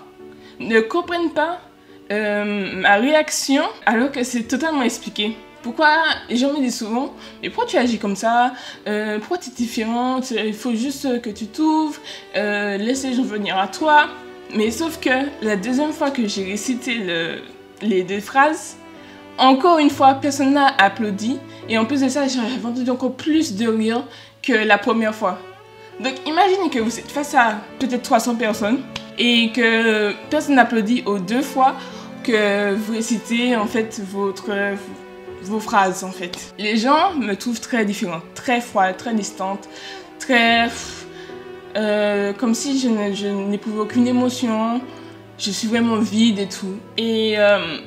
ne 0.60 0.80
comprennent 0.80 1.32
pas 1.32 1.60
euh, 2.12 2.80
ma 2.80 2.96
réaction 2.96 3.62
alors 3.84 4.12
que 4.12 4.22
c'est 4.22 4.44
totalement 4.44 4.82
expliqué 4.82 5.36
pourquoi 5.66 5.96
les 6.30 6.36
gens 6.36 6.52
me 6.52 6.60
disent 6.60 6.78
souvent, 6.78 7.12
mais 7.42 7.50
pourquoi 7.50 7.68
tu 7.68 7.76
agis 7.76 7.98
comme 7.98 8.14
ça? 8.14 8.52
Euh, 8.86 9.18
Pourquoi 9.18 9.38
tu 9.38 9.50
es 9.50 9.52
différente? 9.52 10.30
Il 10.30 10.54
faut 10.54 10.76
juste 10.76 11.20
que 11.22 11.28
tu 11.28 11.48
t'ouvres, 11.48 11.98
euh, 12.36 12.76
laisse 12.76 13.02
les 13.02 13.14
gens 13.14 13.24
venir 13.24 13.58
à 13.58 13.66
toi. 13.66 14.06
Mais 14.54 14.70
sauf 14.70 15.00
que 15.00 15.10
la 15.42 15.56
deuxième 15.56 15.90
fois 15.92 16.12
que 16.12 16.24
j'ai 16.28 16.44
récité 16.44 16.94
le, 16.94 17.40
les 17.82 18.04
deux 18.04 18.20
phrases, 18.20 18.76
encore 19.38 19.80
une 19.80 19.90
fois, 19.90 20.14
personne 20.14 20.52
n'a 20.52 20.68
applaudi. 20.78 21.36
Et 21.68 21.76
en 21.78 21.84
plus 21.84 22.00
de 22.00 22.08
ça, 22.08 22.28
j'ai 22.28 22.38
entendu 22.64 22.88
encore 22.88 23.14
plus 23.14 23.56
de 23.56 23.66
rire 23.66 24.04
que 24.44 24.52
la 24.52 24.78
première 24.78 25.16
fois. 25.16 25.40
Donc 25.98 26.14
imaginez 26.26 26.70
que 26.70 26.78
vous 26.78 26.96
êtes 26.96 27.10
face 27.10 27.34
à 27.34 27.56
peut-être 27.80 28.02
300 28.02 28.36
personnes 28.36 28.82
et 29.18 29.50
que 29.50 30.12
personne 30.30 30.54
n'applaudit 30.54 31.02
aux 31.06 31.18
deux 31.18 31.42
fois 31.42 31.74
que 32.22 32.72
vous 32.72 32.92
récitez 32.92 33.56
en 33.56 33.66
fait 33.66 34.00
votre 34.12 34.76
vos 35.46 35.60
phrases 35.60 36.04
en 36.04 36.10
fait. 36.10 36.54
Les 36.58 36.76
gens 36.76 37.14
me 37.14 37.34
trouvent 37.34 37.60
très 37.60 37.84
différente, 37.84 38.22
très 38.34 38.60
froide, 38.60 38.96
très 38.96 39.14
distante, 39.14 39.68
très... 40.18 40.68
Euh, 41.76 42.32
comme 42.32 42.54
si 42.54 42.78
je 42.78 42.88
n'éprouvais 43.28 43.80
aucune 43.80 44.06
émotion, 44.06 44.80
je 45.38 45.50
suis 45.50 45.68
vraiment 45.68 45.98
vide 45.98 46.38
et 46.38 46.48
tout. 46.48 46.76
Et 46.96 47.34
euh, 47.36 47.78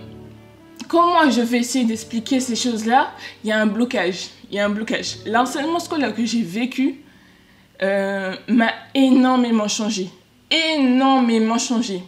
comment 0.87 1.29
je 1.29 1.41
vais 1.41 1.59
essayer 1.59 1.85
d'expliquer 1.85 2.39
ces 2.39 2.55
choses-là 2.55 3.11
Il 3.43 3.49
y 3.49 3.51
a 3.51 3.59
un 3.59 3.65
blocage. 3.65 4.27
Il 4.51 4.55
y 4.55 4.59
a 4.59 4.65
un 4.65 4.69
blocage. 4.69 5.17
L'enseignement 5.25 5.79
scolaire 5.79 6.13
que 6.13 6.25
j'ai 6.25 6.43
vécu 6.43 7.01
euh, 7.81 8.35
m'a 8.47 8.71
énormément 8.93 9.67
changé. 9.67 10.09
Énormément 10.51 11.57
changé. 11.57 12.03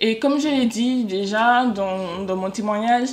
Et 0.00 0.18
comme 0.18 0.40
je 0.40 0.48
l'ai 0.48 0.66
dit 0.66 1.04
déjà 1.04 1.66
dans, 1.66 2.22
dans 2.24 2.36
mon 2.36 2.50
témoignage, 2.50 3.08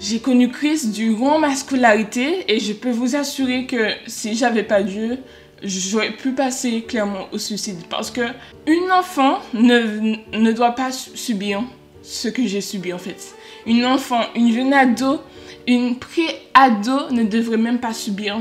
j'ai 0.00 0.18
connu 0.18 0.50
Christ 0.50 0.92
durant 0.92 1.38
ma 1.38 1.54
scolarité 1.54 2.44
et 2.48 2.58
je 2.58 2.72
peux 2.72 2.90
vous 2.90 3.16
assurer 3.16 3.66
que 3.66 3.90
si 4.06 4.34
j'avais 4.34 4.62
pas 4.62 4.82
Dieu, 4.82 5.18
j'aurais 5.62 6.12
pu 6.12 6.32
passer 6.32 6.82
clairement 6.82 7.28
au 7.32 7.38
suicide. 7.38 7.76
Parce 7.90 8.10
que 8.10 8.22
une 8.66 8.90
enfant 8.90 9.40
ne, 9.52 10.16
ne 10.36 10.52
doit 10.52 10.74
pas 10.74 10.90
subir 10.90 11.62
ce 12.02 12.28
que 12.28 12.46
j'ai 12.46 12.62
subi 12.62 12.94
en 12.94 12.98
fait. 12.98 13.34
Une 13.66 13.84
enfant, 13.84 14.22
une 14.34 14.52
jeune 14.54 14.72
ado, 14.72 15.20
une 15.66 15.98
pré-ado 15.98 17.10
ne 17.10 17.24
devrait 17.24 17.58
même 17.58 17.78
pas 17.78 17.92
subir 17.92 18.38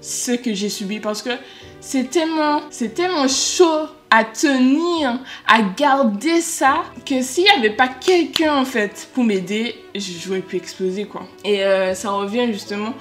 ce 0.00 0.32
que 0.32 0.54
j'ai 0.54 0.68
subi 0.68 0.98
parce 0.98 1.22
que 1.22 1.30
c'est 1.80 2.10
tellement, 2.10 2.62
c'est 2.70 2.94
tellement 2.94 3.28
chaud 3.28 3.86
à 4.16 4.24
tenir, 4.24 5.18
à 5.46 5.60
garder 5.76 6.40
ça, 6.40 6.84
que 7.04 7.20
s'il 7.20 7.44
n'y 7.44 7.50
avait 7.50 7.76
pas 7.76 7.88
quelqu'un 7.88 8.56
en 8.56 8.64
fait 8.64 9.08
pour 9.12 9.24
m'aider, 9.24 9.74
j'aurais 9.94 10.40
pu 10.40 10.56
exploser 10.56 11.04
quoi. 11.04 11.22
Et 11.44 11.62
euh, 11.62 11.94
ça 11.94 12.10
revient 12.10 12.50
justement 12.50 12.94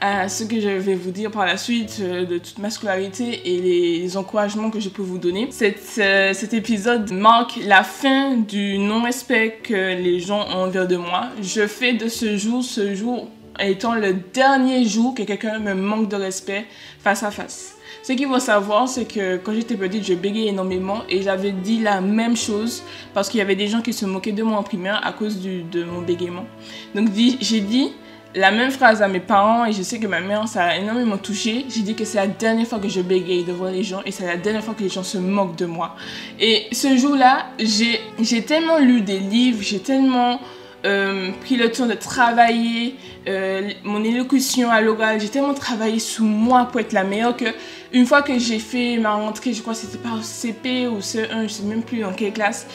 à 0.00 0.30
ce 0.30 0.44
que 0.44 0.60
je 0.60 0.68
vais 0.68 0.94
vous 0.94 1.10
dire 1.10 1.30
par 1.30 1.44
la 1.44 1.58
suite 1.58 1.98
euh, 2.00 2.24
de 2.24 2.38
toute 2.38 2.58
ma 2.58 2.70
scolarité 2.70 3.54
et 3.54 3.60
les 3.60 4.16
encouragements 4.16 4.70
que 4.70 4.80
je 4.80 4.88
peux 4.88 5.02
vous 5.02 5.18
donner. 5.18 5.50
Euh, 5.98 6.32
cet 6.32 6.54
épisode 6.54 7.12
marque 7.12 7.58
la 7.66 7.84
fin 7.84 8.36
du 8.36 8.78
non-respect 8.78 9.60
que 9.62 9.94
les 9.94 10.20
gens 10.20 10.46
ont 10.48 10.64
envers 10.64 10.88
de 10.88 10.96
moi. 10.96 11.28
Je 11.42 11.66
fais 11.66 11.92
de 11.92 12.08
ce 12.08 12.38
jour 12.38 12.64
ce 12.64 12.94
jour 12.94 13.28
étant 13.60 13.94
le 13.94 14.14
dernier 14.14 14.84
jour 14.84 15.14
que 15.14 15.22
quelqu'un 15.22 15.58
me 15.58 15.74
manque 15.74 16.08
de 16.08 16.16
respect 16.16 16.66
face 17.00 17.22
à 17.22 17.30
face. 17.30 17.76
Ce 18.02 18.12
qu'il 18.12 18.26
faut 18.26 18.40
savoir, 18.40 18.88
c'est 18.88 19.04
que 19.04 19.36
quand 19.36 19.54
j'étais 19.54 19.76
petite, 19.76 20.04
je 20.04 20.14
bégayais 20.14 20.48
énormément 20.48 21.02
et 21.08 21.22
j'avais 21.22 21.52
dit 21.52 21.80
la 21.80 22.00
même 22.00 22.36
chose 22.36 22.82
parce 23.14 23.28
qu'il 23.28 23.38
y 23.38 23.42
avait 23.42 23.54
des 23.54 23.68
gens 23.68 23.80
qui 23.80 23.92
se 23.92 24.06
moquaient 24.06 24.32
de 24.32 24.42
moi 24.42 24.58
en 24.58 24.64
primaire 24.64 25.00
à 25.04 25.12
cause 25.12 25.40
de 25.40 25.84
mon 25.84 26.00
bégaiement. 26.00 26.46
Donc 26.94 27.10
j'ai 27.40 27.60
dit 27.60 27.92
la 28.34 28.50
même 28.50 28.70
phrase 28.70 29.02
à 29.02 29.08
mes 29.08 29.20
parents 29.20 29.66
et 29.66 29.72
je 29.72 29.82
sais 29.82 30.00
que 30.00 30.06
ma 30.06 30.20
mère, 30.20 30.48
ça 30.48 30.64
a 30.64 30.76
énormément 30.78 31.18
touché. 31.18 31.66
J'ai 31.68 31.82
dit 31.82 31.94
que 31.94 32.04
c'est 32.04 32.16
la 32.16 32.26
dernière 32.26 32.66
fois 32.66 32.78
que 32.80 32.88
je 32.88 33.02
bégaye 33.02 33.44
devant 33.44 33.70
les 33.70 33.84
gens 33.84 34.00
et 34.04 34.10
c'est 34.10 34.26
la 34.26 34.38
dernière 34.38 34.64
fois 34.64 34.74
que 34.74 34.82
les 34.82 34.88
gens 34.88 35.04
se 35.04 35.18
moquent 35.18 35.56
de 35.56 35.66
moi. 35.66 35.94
Et 36.40 36.66
ce 36.72 36.96
jour-là, 36.96 37.50
j'ai 37.58 38.42
tellement 38.42 38.78
lu 38.78 39.02
des 39.02 39.20
livres, 39.20 39.58
j'ai 39.60 39.80
tellement 39.80 40.40
euh, 40.84 41.30
pris 41.42 41.56
le 41.56 41.70
temps 41.70 41.86
de 41.86 41.94
travailler 41.94 42.96
euh, 43.28 43.70
mon 43.84 44.02
élocution 44.02 44.70
à 44.70 44.80
l'oral. 44.80 45.20
J'ai 45.20 45.28
tellement 45.28 45.54
travaillé 45.54 46.00
sous 46.00 46.24
moi 46.24 46.64
pour 46.70 46.80
être 46.80 46.92
la 46.92 47.04
meilleure 47.04 47.36
que 47.36 47.44
une 47.92 48.04
fois 48.04 48.22
que 48.22 48.38
j'ai 48.38 48.58
fait 48.58 48.98
ma 48.98 49.14
rentrée, 49.14 49.52
je 49.52 49.62
crois 49.62 49.74
que 49.74 49.78
c'était 49.78 49.98
par 49.98 50.24
CP 50.24 50.88
ou 50.88 50.98
CE1, 50.98 51.42
je 51.42 51.48
sais 51.48 51.62
même 51.62 51.82
plus 51.82 52.00
dans 52.00 52.12
quelle 52.12 52.32
classe, 52.32 52.66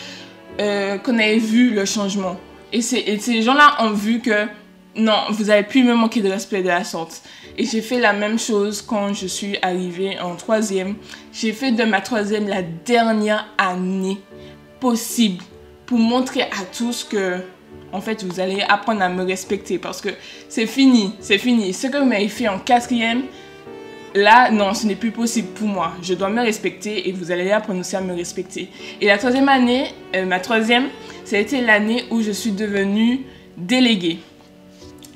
euh, 0.61 0.97
qu'on 0.97 1.19
avait 1.19 1.37
vu 1.37 1.71
le 1.71 1.85
changement. 1.85 2.37
Et, 2.71 2.81
ces 2.81 3.41
gens-là 3.41 3.77
ont 3.81 3.91
vu 3.91 4.19
que 4.19 4.47
non, 4.95 5.17
vous 5.29 5.49
avez 5.49 5.63
plus 5.63 5.83
me 5.83 5.93
manquer 5.93 6.21
de 6.21 6.29
respect 6.29 6.63
de 6.63 6.67
la 6.69 6.83
sorte. 6.83 7.21
Et 7.57 7.65
j'ai 7.65 7.81
fait 7.81 7.99
la 7.99 8.13
même 8.13 8.39
chose 8.39 8.81
quand 8.81 9.13
je 9.13 9.27
suis 9.27 9.57
arrivée 9.61 10.19
en 10.19 10.35
troisième. 10.35 10.95
J'ai 11.33 11.53
fait 11.53 11.71
de 11.71 11.83
ma 11.83 12.01
troisième 12.01 12.47
la 12.47 12.61
dernière 12.61 13.47
année 13.57 14.17
possible 14.79 15.43
pour 15.85 15.99
montrer 15.99 16.43
à 16.43 16.65
tous 16.75 17.03
que, 17.03 17.41
en 17.97 18.01
fait, 18.01 18.23
vous 18.23 18.39
allez 18.39 18.61
apprendre 18.61 19.01
à 19.01 19.09
me 19.09 19.23
respecter 19.23 19.79
parce 19.79 20.01
que 20.01 20.09
c'est 20.49 20.67
fini, 20.67 21.13
c'est 21.19 21.39
fini. 21.39 21.73
Ce 21.73 21.87
que 21.87 21.97
vous 21.97 22.05
m'avez 22.05 22.29
fait 22.29 22.47
en 22.47 22.59
quatrième, 22.59 23.23
là, 24.13 24.51
non, 24.51 24.75
ce 24.75 24.85
n'est 24.85 24.95
plus 24.95 25.11
possible 25.11 25.47
pour 25.49 25.67
moi. 25.67 25.93
Je 26.03 26.13
dois 26.13 26.29
me 26.29 26.41
respecter 26.41 27.09
et 27.09 27.11
vous 27.11 27.31
allez 27.31 27.51
apprendre 27.51 27.79
aussi 27.79 27.95
à 27.95 28.01
me 28.01 28.13
respecter. 28.13 28.69
Et 29.01 29.07
la 29.07 29.17
troisième 29.17 29.49
année, 29.49 29.87
euh, 30.15 30.25
ma 30.25 30.39
troisième, 30.39 30.89
ça 31.25 31.37
a 31.37 31.39
été 31.39 31.59
l'année 31.59 32.05
où 32.11 32.21
je 32.21 32.31
suis 32.31 32.51
devenue 32.51 33.21
déléguée. 33.57 34.19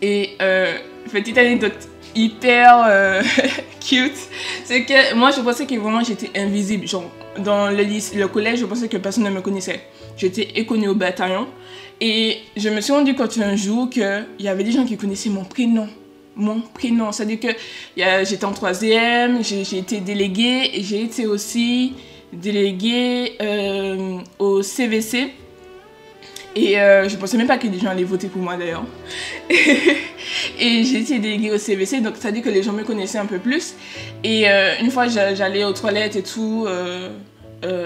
Et 0.01 0.31
euh, 0.41 0.75
petite 1.11 1.37
anecdote 1.37 1.87
hyper 2.15 2.83
euh, 2.87 3.21
cute, 3.87 4.17
c'est 4.65 4.83
que 4.85 5.13
moi 5.13 5.29
je 5.29 5.41
pensais 5.41 5.67
que 5.67 5.75
vraiment 5.75 6.03
j'étais 6.03 6.31
invisible. 6.35 6.87
Genre, 6.87 7.09
dans 7.39 7.69
le, 7.69 7.83
lycée, 7.83 8.17
le 8.17 8.27
collège, 8.27 8.59
je 8.59 8.65
pensais 8.65 8.87
que 8.87 8.97
personne 8.97 9.23
ne 9.23 9.29
me 9.29 9.41
connaissait. 9.41 9.81
J'étais 10.17 10.49
inconnue 10.57 10.89
au 10.89 10.95
bataillon. 10.95 11.47
Et 11.99 12.37
je 12.57 12.69
me 12.69 12.81
suis 12.81 12.93
rendu 12.93 13.13
compte 13.13 13.37
un 13.37 13.55
jour 13.55 13.89
qu'il 13.89 14.25
y 14.39 14.47
avait 14.47 14.63
des 14.63 14.71
gens 14.71 14.85
qui 14.85 14.97
connaissaient 14.97 15.29
mon 15.29 15.43
prénom. 15.43 15.87
Mon 16.35 16.61
prénom. 16.61 17.11
C'est-à-dire 17.11 17.39
que 17.39 18.25
j'étais 18.25 18.45
en 18.45 18.53
troisième, 18.53 19.43
j'ai 19.43 19.77
été 19.77 19.99
déléguée 19.99 20.71
et 20.73 20.83
j'ai 20.83 21.03
été 21.03 21.27
aussi 21.27 21.93
déléguée 22.33 23.33
euh, 23.41 24.17
au 24.39 24.61
CVC 24.61 25.31
et 26.55 26.79
euh, 26.79 27.07
je 27.07 27.15
pensais 27.15 27.37
même 27.37 27.47
pas 27.47 27.57
que 27.57 27.67
des 27.67 27.79
gens 27.79 27.89
allaient 27.89 28.03
voter 28.03 28.27
pour 28.27 28.41
moi 28.41 28.57
d'ailleurs. 28.57 28.83
et 29.49 30.83
j'ai 30.83 30.99
été 30.99 31.19
déléguée 31.19 31.51
au 31.51 31.57
CVC, 31.57 32.01
donc 32.01 32.15
ça 32.17 32.31
dit 32.31 32.41
que 32.41 32.49
les 32.49 32.61
gens 32.61 32.73
me 32.73 32.83
connaissaient 32.83 33.19
un 33.19 33.25
peu 33.25 33.37
plus. 33.37 33.75
Et 34.23 34.49
euh, 34.49 34.73
une 34.81 34.91
fois, 34.91 35.07
j'allais 35.07 35.63
aux 35.63 35.73
toilettes 35.73 36.17
et 36.17 36.23
tout, 36.23 36.65
euh, 36.67 37.09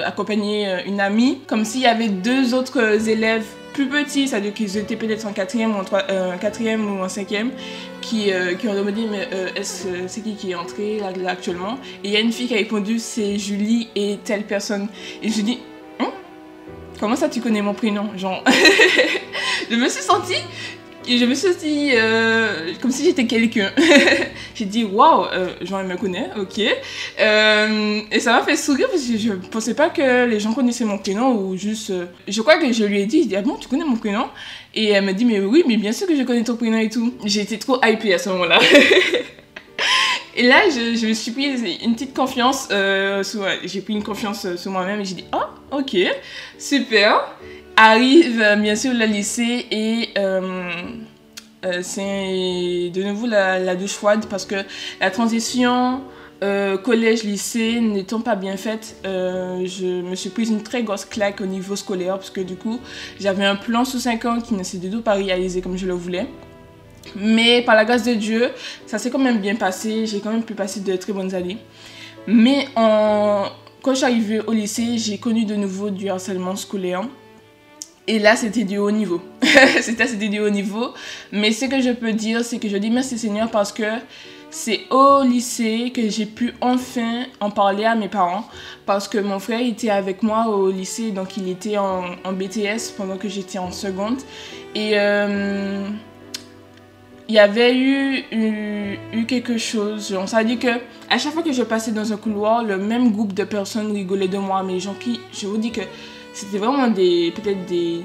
accompagner 0.03 0.77
une 0.87 0.99
amie, 0.99 1.41
comme 1.47 1.63
s'il 1.63 1.81
y 1.81 1.85
avait 1.85 2.07
deux 2.07 2.53
autres 2.53 3.07
élèves 3.07 3.45
plus 3.73 3.87
petits, 3.87 4.29
c'est-à-dire 4.29 4.53
qu'ils 4.53 4.77
étaient 4.77 4.95
peut-être 4.95 5.27
en 5.27 5.33
quatrième 5.33 5.71
ou 5.71 5.79
en, 5.79 5.83
ou 5.83 7.03
en 7.03 7.09
cinquième, 7.09 7.51
qui, 8.01 8.31
qui 8.57 8.67
ont 8.69 8.73
demandé 8.73 9.01
mais 9.11 9.27
c'est 9.63 10.21
qui 10.23 10.35
qui 10.35 10.51
est 10.51 10.55
entré 10.55 10.99
là, 10.99 11.29
actuellement? 11.29 11.77
Et 12.03 12.07
il 12.07 12.11
y 12.11 12.15
a 12.15 12.21
une 12.21 12.31
fille 12.31 12.47
qui 12.47 12.53
a 12.53 12.57
répondu 12.57 12.99
c'est 12.99 13.37
Julie 13.37 13.89
et 13.95 14.17
telle 14.23 14.43
personne. 14.43 14.87
Et 15.21 15.29
je 15.29 15.41
dis 15.41 15.59
Comment 17.05 17.15
ça 17.15 17.29
tu 17.29 17.39
connais 17.39 17.61
mon 17.61 17.75
prénom 17.75 18.09
Genre, 18.17 18.43
je 19.69 19.75
me 19.75 19.87
suis 19.89 20.01
sentie, 20.01 20.41
je 21.07 21.23
me 21.23 21.35
suis 21.35 21.53
sentie 21.53 21.91
euh, 21.93 22.73
comme 22.81 22.89
si 22.89 23.05
j'étais 23.05 23.27
quelqu'un. 23.27 23.69
J'ai 24.55 24.65
dit 24.65 24.85
waouh, 24.85 25.25
euh, 25.25 25.49
genre 25.61 25.81
elle 25.81 25.87
me 25.87 25.97
connaît, 25.97 26.31
ok. 26.35 26.61
Euh, 27.19 28.01
et 28.11 28.19
ça 28.19 28.31
m'a 28.31 28.41
fait 28.41 28.55
sourire 28.55 28.87
parce 28.89 29.03
que 29.03 29.19
je 29.19 29.33
pensais 29.33 29.75
pas 29.75 29.89
que 29.89 30.25
les 30.25 30.39
gens 30.39 30.53
connaissaient 30.53 30.83
mon 30.83 30.97
prénom 30.97 31.31
ou 31.35 31.55
juste. 31.55 31.93
je 32.27 32.41
crois 32.41 32.57
que 32.57 32.73
je 32.73 32.85
lui 32.85 33.01
ai 33.01 33.05
dit, 33.05 33.21
je 33.21 33.27
dis 33.27 33.35
ah 33.35 33.43
bon 33.43 33.53
tu 33.57 33.67
connais 33.67 33.85
mon 33.85 33.97
prénom? 33.97 34.25
Et 34.73 34.87
elle 34.89 35.05
me 35.05 35.13
dit 35.13 35.25
mais 35.25 35.39
oui, 35.41 35.63
mais 35.67 35.77
bien 35.77 35.91
sûr 35.91 36.07
que 36.07 36.15
je 36.15 36.23
connais 36.23 36.43
ton 36.43 36.55
prénom 36.55 36.79
et 36.79 36.89
tout. 36.89 37.13
Été 37.23 37.59
trop 37.59 37.77
hypée 37.85 38.15
à 38.15 38.17
ce 38.17 38.29
moment-là. 38.29 38.57
Et 40.37 40.43
là, 40.43 40.69
je, 40.69 41.07
me 41.07 41.13
suis 41.13 41.31
pris 41.31 41.45
une 41.81 41.93
petite 41.93 42.13
confiance, 42.13 42.67
euh, 42.71 43.23
j'ai 43.63 43.79
pris 43.79 43.93
une 43.93 44.03
confiance 44.03 44.55
sur 44.57 44.69
moi-même 44.69 44.99
et 44.99 45.05
j'ai 45.05 45.15
dit, 45.15 45.25
oh, 45.33 45.77
ok, 45.77 45.95
super. 46.59 47.25
Arrive 47.77 48.41
euh, 48.41 48.55
bien 48.57 48.75
sûr 48.75 48.93
le 48.93 49.05
lycée 49.05 49.65
et 49.71 50.09
euh, 50.17 50.71
c'est 51.81 52.91
de 52.93 53.03
nouveau 53.03 53.27
la, 53.27 53.75
douche 53.75 53.93
froide 53.93 54.25
parce 54.29 54.45
que 54.45 54.55
la 54.99 55.09
transition 55.09 56.01
collège-lycée 56.41 57.79
n'étant 57.79 58.21
pas 58.21 58.35
bien 58.35 58.55
faite, 58.55 58.97
je 59.03 60.01
me 60.01 60.13
suis 60.13 60.29
prise 60.29 60.51
une 60.51 60.61
très 60.61 60.83
grosse 60.83 61.05
claque 61.05 61.41
au 61.41 61.47
niveau 61.47 61.75
scolaire 61.75 62.15
parce 62.15 62.29
que 62.29 62.41
du 62.41 62.55
coup, 62.55 62.79
j'avais 63.19 63.45
un 63.45 63.55
plan 63.55 63.83
sous 63.83 63.97
5 63.97 64.25
ans 64.25 64.39
qui 64.39 64.53
ne 64.53 64.61
s'est 64.61 64.77
du 64.77 64.91
tout 64.91 65.01
pas 65.01 65.13
réalisé 65.13 65.61
comme 65.61 65.75
je 65.75 65.87
le 65.87 65.93
voulais. 65.93 66.27
Mais 67.15 67.61
par 67.61 67.75
la 67.75 67.85
grâce 67.85 68.03
de 68.03 68.13
Dieu, 68.13 68.51
ça 68.85 68.97
s'est 68.97 69.09
quand 69.09 69.19
même 69.19 69.39
bien 69.39 69.55
passé. 69.55 70.05
J'ai 70.05 70.19
quand 70.19 70.31
même 70.31 70.43
pu 70.43 70.53
passer 70.53 70.79
de 70.79 70.95
très 70.95 71.13
bonnes 71.13 71.33
années. 71.33 71.57
Mais 72.27 72.67
quand 72.75 73.91
je 73.91 73.95
suis 73.95 74.05
arrivée 74.05 74.39
au 74.39 74.51
lycée, 74.51 74.97
j'ai 74.97 75.17
connu 75.17 75.45
de 75.45 75.55
nouveau 75.55 75.89
du 75.89 76.09
harcèlement 76.09 76.55
scolaire. 76.55 77.03
Et 78.07 78.19
là, 78.19 78.35
c'était 78.35 78.63
du 78.63 78.77
haut 78.77 78.91
niveau. 78.91 79.21
c'était 79.81 80.05
du 80.15 80.39
haut 80.39 80.49
niveau. 80.49 80.93
Mais 81.31 81.51
ce 81.51 81.65
que 81.65 81.81
je 81.81 81.91
peux 81.91 82.13
dire, 82.13 82.43
c'est 82.43 82.59
que 82.59 82.69
je 82.69 82.77
dis 82.77 82.91
merci 82.91 83.17
Seigneur 83.17 83.49
parce 83.49 83.71
que 83.71 83.83
c'est 84.51 84.81
au 84.91 85.23
lycée 85.23 85.91
que 85.93 86.07
j'ai 86.09 86.25
pu 86.25 86.53
enfin 86.61 87.23
en 87.39 87.49
parler 87.49 87.85
à 87.85 87.95
mes 87.95 88.07
parents. 88.07 88.47
Parce 88.85 89.07
que 89.07 89.17
mon 89.17 89.39
frère 89.39 89.61
était 89.61 89.89
avec 89.89 90.21
moi 90.21 90.47
au 90.47 90.69
lycée, 90.69 91.11
donc 91.11 91.37
il 91.37 91.49
était 91.49 91.77
en, 91.77 92.15
BTS 92.31 92.93
pendant 92.95 93.17
que 93.17 93.27
j'étais 93.27 93.57
en 93.57 93.71
seconde. 93.71 94.17
Et... 94.75 94.91
Euh, 94.95 95.87
il 97.27 97.35
y 97.35 97.39
avait 97.39 97.75
eu, 97.75 98.23
eu, 99.13 99.25
quelque 99.25 99.57
chose. 99.57 100.15
On 100.19 100.27
s'est 100.27 100.45
dit 100.45 100.57
que 100.57 100.67
à 101.09 101.17
chaque 101.17 101.33
fois 101.33 101.41
que 101.41 101.51
je 101.51 101.63
passais 101.63 101.91
dans 101.91 102.13
un 102.13 102.17
couloir, 102.17 102.63
le 102.63 102.77
même 102.77 103.11
groupe 103.11 103.33
de 103.33 103.43
personnes 103.43 103.91
rigolait 103.91 104.27
de 104.27 104.37
moi. 104.37 104.63
Mais 104.63 104.73
les 104.73 104.79
gens 104.79 104.95
qui, 104.99 105.19
je 105.33 105.47
vous 105.47 105.57
dis 105.57 105.71
que 105.71 105.81
c'était 106.33 106.57
vraiment 106.57 106.87
des, 106.87 107.33
peut-être 107.35 107.65
des 107.65 108.01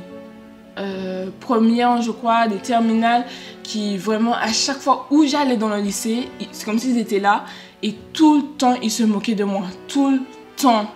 euh, 0.78 1.28
premières, 1.40 2.00
je 2.00 2.10
crois, 2.12 2.48
des 2.48 2.56
terminales 2.56 3.24
qui 3.62 3.98
vraiment, 3.98 4.34
à 4.34 4.52
chaque 4.52 4.78
fois 4.78 5.06
où 5.10 5.26
j'allais 5.26 5.56
dans 5.56 5.68
le 5.68 5.80
lycée, 5.80 6.28
c'est 6.52 6.64
comme 6.64 6.78
s'ils 6.78 6.98
étaient 6.98 7.20
là 7.20 7.44
et 7.82 7.94
tout 8.12 8.36
le 8.36 8.42
temps 8.56 8.76
ils 8.82 8.90
se 8.90 9.02
moquaient 9.02 9.34
de 9.34 9.44
moi. 9.44 9.64
Tout 9.88 10.20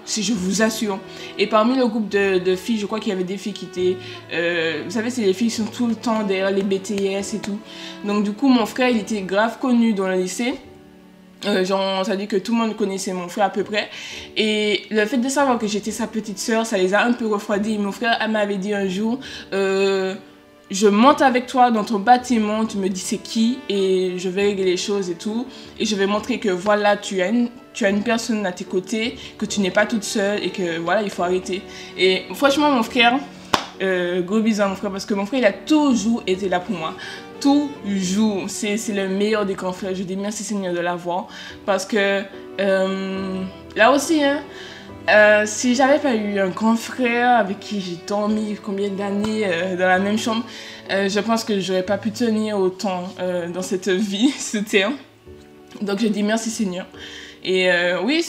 si 0.05 0.23
je 0.23 0.33
vous 0.33 0.63
assure. 0.63 0.99
Et 1.39 1.47
parmi 1.47 1.77
le 1.77 1.87
groupe 1.87 2.09
de, 2.09 2.57
filles, 2.57 2.79
je 2.79 2.87
crois 2.87 3.01
qu'il 3.01 3.11
y 3.11 3.13
avait 3.13 3.25
des 3.25 3.37
filles 3.37 3.53
qui 3.53 3.67
étaient... 3.67 3.97
Euh, 4.33 4.83
vous 4.85 4.91
savez, 4.91 5.11
c'est 5.11 5.23
les 5.23 5.33
filles 5.33 5.49
qui 5.49 5.57
sont 5.57 5.67
tout 5.67 5.87
le 5.87 5.95
temps 5.95 6.23
derrière 6.23 6.51
les 6.51 6.63
BTS 6.63 7.35
et 7.35 7.41
tout. 7.43 7.59
Donc 8.05 8.25
du 8.25 8.33
coup, 8.33 8.49
mon 8.49 8.67
frère, 8.67 8.89
il 8.89 8.99
était 8.99 9.23
grave 9.23 9.59
connu 9.59 9.93
dans 9.93 10.09
le 10.09 10.15
lycée. 10.15 10.55
Euh, 11.47 11.65
genre, 11.65 12.05
ça 12.05 12.17
dit 12.17 12.27
que 12.27 12.37
tout 12.37 12.53
le 12.53 12.59
monde 12.59 12.77
connaissait 12.77 13.13
mon 13.13 13.29
frère 13.29 13.47
à 13.47 13.51
peu 13.51 13.65
près. 13.65 13.91
Et 14.37 14.83
le 14.91 15.05
fait 15.05 15.19
de 15.19 15.29
savoir 15.29 15.59
que 15.59 15.67
j'étais 15.67 15.91
sa 15.91 16.07
petite 16.07 16.39
sœur, 16.39 16.67
ça 16.67 16.79
les 16.79 16.95
a 16.95 17.05
un 17.05 17.13
peu 17.13 17.27
refroidis. 17.27 17.79
Mon 17.79 17.93
frère 17.93 18.17
m'avait 18.29 18.57
dit 18.57 18.73
un 18.73 18.89
jour, 18.89 19.19
euh, 19.53 20.15
je 20.71 20.89
monte 20.89 21.21
avec 21.21 21.47
toi 21.47 21.71
dans 21.71 21.85
ton 21.85 21.99
bâtiment, 21.99 22.65
tu 22.65 22.79
me 22.79 22.89
dis 22.89 23.01
c'est 23.01 23.19
qui 23.19 23.59
et 23.69 24.15
je 24.17 24.29
vais 24.29 24.43
régler 24.43 24.65
les 24.65 24.77
choses 24.77 25.11
et 25.11 25.15
tout. 25.15 25.47
Et 25.79 25.85
je 25.85 25.95
vais 25.97 26.07
montrer 26.07 26.39
que 26.39 26.49
voilà, 26.49 26.97
tu 26.97 27.21
as 27.21 27.31
tu 27.75 27.85
as 27.85 27.91
une 27.91 28.03
personne 28.03 28.47
à 28.47 28.53
tes 28.53 28.65
côtés, 28.65 29.17
que 29.37 29.45
tu 29.45 29.61
n'es 29.61 29.71
pas 29.71 29.85
toute 29.85 30.05
seule 30.05 30.43
et 30.43 30.51
que 30.51 30.79
voilà, 30.79 31.03
il 31.03 31.11
faut 31.11 31.23
arrêter. 31.23 31.61
Et 31.99 32.23
franchement, 32.35 32.71
mon 32.71 32.83
frère, 32.83 33.19
euh, 33.83 34.23
gros 34.23 34.41
bisous 34.41 34.63
à 34.63 34.69
mon 34.69 34.77
frère 34.77 34.91
parce 34.91 35.05
que 35.05 35.15
mon 35.15 35.27
frère, 35.27 35.41
il 35.41 35.47
a 35.47 35.53
toujours 35.53 36.23
été 36.27 36.49
là 36.49 36.61
pour 36.61 36.77
moi 36.77 36.95
toujours. 37.45 38.45
C'est 38.49 38.77
le 38.89 39.09
meilleur 39.09 39.45
des 39.47 39.55
confrères. 39.55 39.95
Je 39.95 40.03
dis 40.03 40.17
merci 40.17 40.45
Seigneur 40.45 40.73
de 40.75 40.81
l'avoir. 40.81 41.29
Parce 41.67 41.85
que 41.85 42.23
euh, 42.61 43.43
là 43.77 43.93
aussi, 43.93 44.23
hein, 44.23 44.41
euh, 45.11 45.43
si 45.47 45.75
j'avais 45.75 45.99
pas 45.99 46.15
eu 46.15 46.39
un 46.39 46.49
grand 46.49 46.77
frère 46.77 47.37
avec 47.37 47.61
qui 47.61 47.81
j'ai 47.81 47.99
dormi 48.07 48.57
combien 48.63 48.89
d'années 48.89 49.43
euh, 49.45 49.77
dans 49.77 49.87
la 49.87 49.99
même 49.99 50.19
chambre, 50.19 50.45
je 50.89 51.21
pense 51.21 51.45
que 51.45 51.61
j'aurais 51.61 51.83
pas 51.83 51.99
pu 51.99 52.11
tenir 52.11 52.59
autant 52.59 53.09
dans 53.53 53.63
cette 53.63 53.89
vie, 53.89 54.31
ce 54.39 54.59
terme. 54.59 54.95
Donc 55.81 56.01
je 56.01 56.09
dis 56.09 56.23
merci 56.23 56.51
Seigneur. 56.51 56.87
Et 57.45 57.69
oui, 58.03 58.23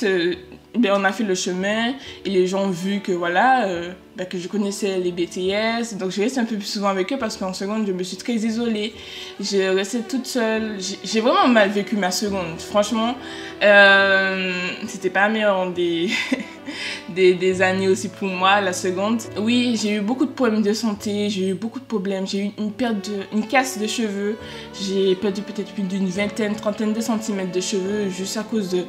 ben, 0.77 0.91
on 0.93 1.03
a 1.05 1.11
fait 1.11 1.23
le 1.23 1.35
chemin 1.35 1.93
et 2.25 2.29
les 2.29 2.47
gens 2.47 2.65
ont 2.65 2.69
vu 2.69 2.99
que 2.99 3.11
voilà, 3.11 3.65
euh, 3.65 3.91
ben, 4.17 4.27
que 4.27 4.37
je 4.37 4.47
connaissais 4.47 4.97
les 4.97 5.11
BTS. 5.11 5.97
Donc 5.97 6.11
je 6.11 6.21
reste 6.21 6.37
un 6.37 6.45
peu 6.45 6.55
plus 6.55 6.65
souvent 6.65 6.89
avec 6.89 7.11
eux 7.13 7.17
parce 7.17 7.37
qu'en 7.37 7.53
seconde, 7.53 7.87
je 7.87 7.93
me 7.93 8.03
suis 8.03 8.17
très 8.17 8.33
isolée. 8.33 8.93
J'ai 9.39 9.69
resté 9.69 9.99
toute 10.01 10.25
seule. 10.25 10.77
J'ai 11.03 11.21
vraiment 11.21 11.47
mal 11.47 11.69
vécu 11.69 11.95
ma 11.95 12.11
seconde. 12.11 12.59
Franchement, 12.59 13.15
euh, 13.63 14.51
c'était 14.87 15.09
pas 15.09 15.21
la 15.21 15.29
meilleure 15.29 15.71
des, 15.71 16.09
des, 17.09 17.61
années 17.61 17.87
aussi 17.87 18.09
pour 18.09 18.27
moi, 18.27 18.61
la 18.61 18.73
seconde. 18.73 19.21
Oui, 19.37 19.79
j'ai 19.81 19.95
eu 19.95 20.01
beaucoup 20.01 20.25
de 20.25 20.31
problèmes 20.31 20.61
de 20.61 20.73
santé, 20.73 21.29
j'ai 21.29 21.49
eu 21.49 21.53
beaucoup 21.53 21.79
de 21.79 21.85
problèmes. 21.85 22.27
J'ai 22.27 22.45
eu 22.45 22.51
une 22.57 22.71
perte 22.71 23.09
de, 23.09 23.37
une 23.37 23.47
casse 23.47 23.77
de 23.77 23.87
cheveux. 23.87 24.37
J'ai 24.79 25.15
perdu 25.15 25.41
peut-être 25.41 25.73
plus 25.73 25.83
d'une 25.83 26.07
vingtaine, 26.07 26.55
trentaine 26.55 26.93
de 26.93 27.01
centimètres 27.01 27.51
de 27.51 27.61
cheveux 27.61 28.09
juste 28.09 28.37
à 28.37 28.43
cause 28.43 28.69
de 28.69 28.83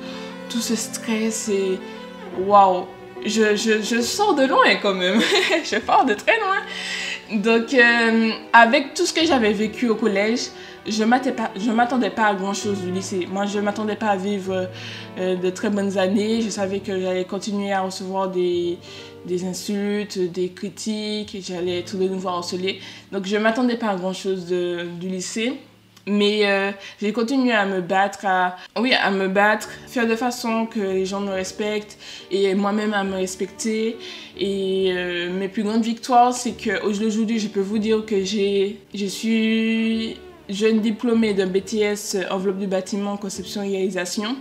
tout 0.49 0.61
ce 0.61 0.77
stress 0.77 1.49
et 1.49 1.79
waouh, 2.47 2.87
je, 3.25 3.57
je, 3.57 3.83
je, 3.83 4.01
sors 4.01 4.35
de 4.35 4.45
loin 4.45 4.77
quand 4.81 4.95
même. 4.95 5.21
je 5.65 5.77
pars 5.79 6.05
de 6.05 6.15
très 6.15 6.39
loin. 6.39 7.41
Donc, 7.41 7.75
euh, 7.75 8.31
avec 8.53 8.95
tout 8.95 9.05
ce 9.05 9.13
que 9.13 9.27
j'avais 9.27 9.53
vécu 9.53 9.89
au 9.89 9.97
collège, 9.97 10.49
je 10.89 11.03
ne 11.03 11.73
m'attendais 11.73 12.11
pas 12.11 12.27
à 12.27 12.35
grand 12.35 12.55
chose 12.55 12.81
du 12.81 12.91
lycée. 12.91 13.27
Moi, 13.31 13.47
je 13.47 13.59
ne 13.59 13.65
m'attendais 13.65 13.97
pas 13.97 14.09
à 14.09 14.17
vivre 14.17 14.69
euh, 15.19 15.37
de 15.37 15.51
très 15.51 15.71
bonnes 15.71 15.99
années. 15.99 16.43
Je 16.43 16.51
savais 16.51 16.81
que 16.81 17.01
j'allais 17.01 17.25
continuer 17.25 17.73
à 17.73 17.83
recevoir 17.83 18.31
des, 18.31 18.79
des 19.25 19.45
insultes, 19.45 20.19
des 20.19 20.51
critiques, 20.51 21.37
j'allais 21.41 21.81
être 21.81 21.97
de 21.97 22.09
nouveau 22.09 22.29
harcelée. 22.29 22.81
Donc, 23.13 23.27
je 23.27 23.37
ne 23.37 23.43
m'attendais 23.43 23.77
pas 23.77 23.89
à 23.89 23.97
grand 23.97 24.13
chose 24.13 24.47
du 24.47 25.09
lycée. 25.09 25.55
Mais 26.09 26.47
euh, 26.47 26.71
j'ai 27.01 27.13
continué 27.13 27.53
à 27.53 27.67
me 27.67 27.81
battre, 27.81 28.27
à, 28.27 28.57
oui, 28.79 28.93
à 28.95 29.11
me 29.11 29.27
battre, 29.27 29.69
faire 29.89 30.07
de 30.07 30.15
façon 30.15 30.67
que 30.67 30.79
les 30.79 31.05
gens 31.05 31.21
me 31.21 31.33
respectent 31.33 31.99
et 32.31 32.55
moi-même 32.55 32.95
à 32.95 33.03
me 33.03 33.15
respecter. 33.15 33.97
Et 34.39 34.93
euh, 34.93 35.33
mes 35.33 35.49
plus 35.49 35.65
grandes 35.65 35.83
victoires, 35.83 36.33
c'est 36.33 36.53
qu'aujourd'hui, 36.53 37.41
je 37.41 37.49
peux 37.49 37.61
vous 37.61 37.79
dire 37.79 38.07
que 38.07 38.25
je 38.25 39.07
suis 39.07 40.17
jeune 40.49 40.81
diplômée 40.81 41.35
d'un 41.35 41.47
BTS 41.47 42.31
enveloppe 42.31 42.59
du 42.59 42.67
bâtiment, 42.67 43.17
conception 43.17 43.63
et 43.63 43.71
réalisation. 43.71 44.37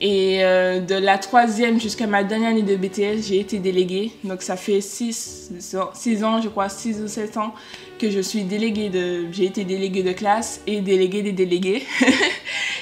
Et 0.00 0.44
euh, 0.44 0.80
de 0.80 0.94
la 0.96 1.18
troisième 1.18 1.80
jusqu'à 1.80 2.06
ma 2.06 2.24
dernière 2.24 2.50
année 2.50 2.62
de 2.62 2.76
BTS, 2.76 3.28
j'ai 3.28 3.40
été 3.40 3.58
déléguée. 3.58 4.12
Donc 4.24 4.42
ça 4.42 4.56
fait 4.56 4.80
6 4.80 5.52
six, 5.94 6.24
ans, 6.24 6.40
je 6.42 6.48
crois, 6.48 6.68
6 6.68 7.00
ou 7.00 7.08
7 7.08 7.36
ans 7.36 7.54
que 7.98 8.10
je 8.10 8.20
suis 8.20 8.42
déléguée 8.42 8.88
de... 8.88 9.26
J'ai 9.32 9.44
été 9.44 9.64
déléguée 9.64 10.02
de 10.02 10.12
classe 10.12 10.60
et 10.66 10.80
déléguée 10.80 11.22
des 11.22 11.32
délégués. 11.32 11.84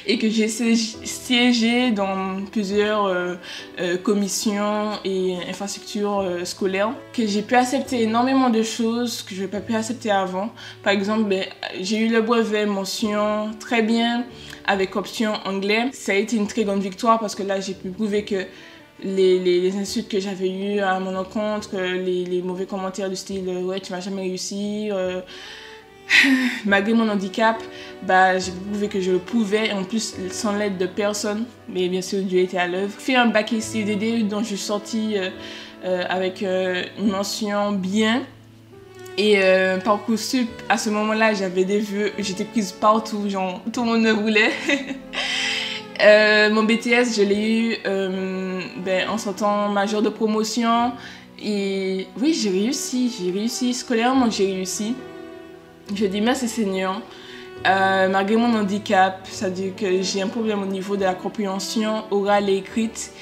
et 0.07 0.19
que 0.19 0.29
j'ai 0.29 0.49
siégé 0.49 1.91
dans 1.91 2.45
plusieurs 2.51 3.07
euh, 3.07 3.35
euh, 3.81 3.97
commissions 3.97 4.99
et 5.05 5.37
infrastructures 5.49 6.25
scolaires. 6.45 6.93
Que 7.13 7.27
j'ai 7.27 7.43
pu 7.43 7.55
accepter 7.55 8.03
énormément 8.03 8.51
de 8.51 8.63
choses 8.63 9.23
que 9.23 9.35
je 9.35 9.43
n'ai 9.43 9.49
pas 9.49 9.61
pu 9.61 9.75
accepter 9.75 10.11
avant. 10.11 10.51
Par 10.83 10.93
exemple, 10.93 11.25
ben, 11.25 11.45
j'ai 11.81 11.99
eu 11.99 12.09
le 12.09 12.23
brevet 12.23 12.67
mention 12.67 13.51
très 13.59 13.83
bien 13.83 14.25
avec 14.67 14.97
option 14.97 15.35
anglais. 15.45 15.91
Ça 15.93 16.13
a 16.13 16.15
été 16.17 16.37
une 16.37 16.47
très 16.47 16.65
grande 16.65 16.83
victoire 16.83 17.19
parce 17.21 17.35
que 17.35 17.43
là, 17.43 17.61
j'ai 17.61 17.75
pu 17.75 17.91
prouver 17.91 18.25
que 18.25 18.47
les, 19.05 19.77
insultes 19.77 20.09
que 20.09 20.21
j'avais 20.21 20.51
eues 20.51 20.81
à 20.81 20.99
mon 21.01 21.17
encontre, 21.17 21.77
les, 21.77 22.25
les, 22.25 22.43
mauvais 22.43 22.67
commentaires 22.67 23.11
du 23.11 23.17
style 23.17 23.49
euh, 23.49 23.63
ouais, 23.63 23.81
tu 23.81 23.93
m'as 23.93 24.01
jamais 24.01 24.23
réussi. 24.23 24.91
Euh, 24.91 25.21
malgré 26.65 26.95
mon 26.95 27.09
handicap, 27.09 27.63
bah, 28.03 28.39
j'ai 28.39 28.53
prouvé 28.53 28.89
que 28.89 29.01
je 29.01 29.13
le 29.13 29.19
pouvais, 29.19 29.73
en 29.73 29.85
plus 29.85 30.15
sans 30.31 30.57
l'aide 30.57 30.79
de 30.79 30.87
personne, 30.87 31.45
mais 31.69 31.89
bien 31.89 32.03
sûr 32.03 32.23
Dieu 32.23 32.41
était 32.41 32.59
à 32.59 32.67
l'œuvre. 32.67 32.93
Fait 32.99 33.15
un 33.15 33.27
bac 33.27 33.53
ICDD 33.53 34.29
dont 34.29 34.41
je 34.41 34.49
suis 34.49 34.57
sortie 34.59 35.17
euh, 35.85 36.05
avec 36.09 36.43
une 36.43 37.11
mention 37.11 37.73
bien, 37.73 38.23
et 39.19 39.35
euh, 39.43 39.79
Parcoursup, 39.79 40.49
à 40.69 40.79
ce 40.79 40.89
moment-là, 40.91 41.35
j'avais 41.35 41.65
des 41.65 41.81
vœux, 41.81 42.13
j'étais 42.19 42.45
prise 42.45 42.73
partout, 42.73 43.29
genre 43.29 43.61
tout 43.73 43.85
le 43.85 43.91
monde 43.91 44.03
me 44.03 44.13
voulait. 44.13 44.51
Euh, 46.01 46.51
mon 46.51 46.65
BTS, 46.65 47.15
je 47.17 47.23
l'ai 47.23 47.61
eu 47.61 47.77
euh, 47.87 48.61
ben, 48.79 49.09
en 49.09 49.19
sortant 49.19 49.69
major 49.69 50.03
de 50.03 50.09
promotion. 50.09 50.93
Et 51.41 52.09
oui, 52.21 52.35
j'ai 52.35 52.51
réussi, 52.51 53.15
j'ai 53.17 53.31
réussi. 53.31 53.73
Scolairement, 53.73 54.29
j'ai 54.29 54.47
réussi. 54.47 54.97
Je 55.95 56.07
dis 56.07 56.21
merci 56.21 56.49
Seigneur. 56.49 57.03
Euh, 57.67 58.09
malgré 58.09 58.37
mon 58.37 58.55
handicap, 58.55 59.27
c'est-à-dire 59.31 59.77
que 59.77 60.03
j'ai 60.03 60.21
un 60.21 60.29
problème 60.29 60.63
au 60.63 60.67
niveau 60.67 60.97
de 60.97 61.05
la 61.05 61.15
compréhension 61.15 62.05
orale 62.11 62.51
et 62.51 62.57
écrite. 62.57 63.13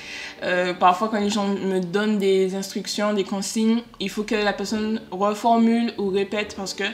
Euh, 0.42 0.72
parfois, 0.72 1.08
quand 1.08 1.20
les 1.20 1.28
gens 1.28 1.46
me 1.46 1.80
donnent 1.80 2.18
des 2.18 2.54
instructions, 2.54 3.12
des 3.12 3.24
consignes, 3.24 3.82
il 3.98 4.08
faut 4.08 4.22
que 4.22 4.34
la 4.34 4.54
personne 4.54 5.02
reformule 5.10 5.92
ou 5.98 6.08
répète 6.08 6.54
parce 6.56 6.72
que 6.72 6.84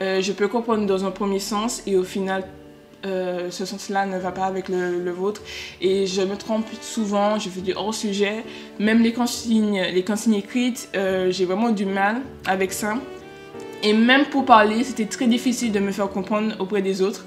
euh, 0.00 0.20
je 0.20 0.32
peux 0.32 0.46
comprendre 0.46 0.86
dans 0.86 1.04
un 1.04 1.10
premier 1.10 1.40
sens 1.40 1.82
et 1.86 1.96
au 1.96 2.04
final, 2.04 2.44
ce 3.04 3.64
sens-là 3.64 4.06
ne 4.06 4.16
va 4.16 4.30
pas 4.30 4.44
avec 4.44 4.68
le, 4.68 5.10
vôtre. 5.10 5.42
Et 5.80 6.06
je 6.06 6.22
me 6.22 6.36
trompe 6.36 6.66
souvent, 6.80 7.36
je 7.36 7.48
fais 7.48 7.60
du 7.60 7.72
hors-sujet. 7.72 8.44
Même 8.78 9.02
les 9.02 9.12
consignes, 9.12 9.82
les 9.92 10.04
consignes 10.04 10.34
écrites, 10.34 10.88
j'ai 10.94 11.44
vraiment 11.44 11.70
du 11.70 11.84
mal 11.84 12.20
avec 12.46 12.72
ça. 12.72 12.94
Et 13.82 13.92
même 13.92 14.26
pour 14.26 14.44
parler, 14.44 14.84
c'était 14.84 15.06
très 15.06 15.26
difficile 15.26 15.72
de 15.72 15.80
me 15.80 15.90
faire 15.90 16.08
comprendre 16.08 16.54
auprès 16.60 16.82
des 16.82 17.02
autres. 17.02 17.26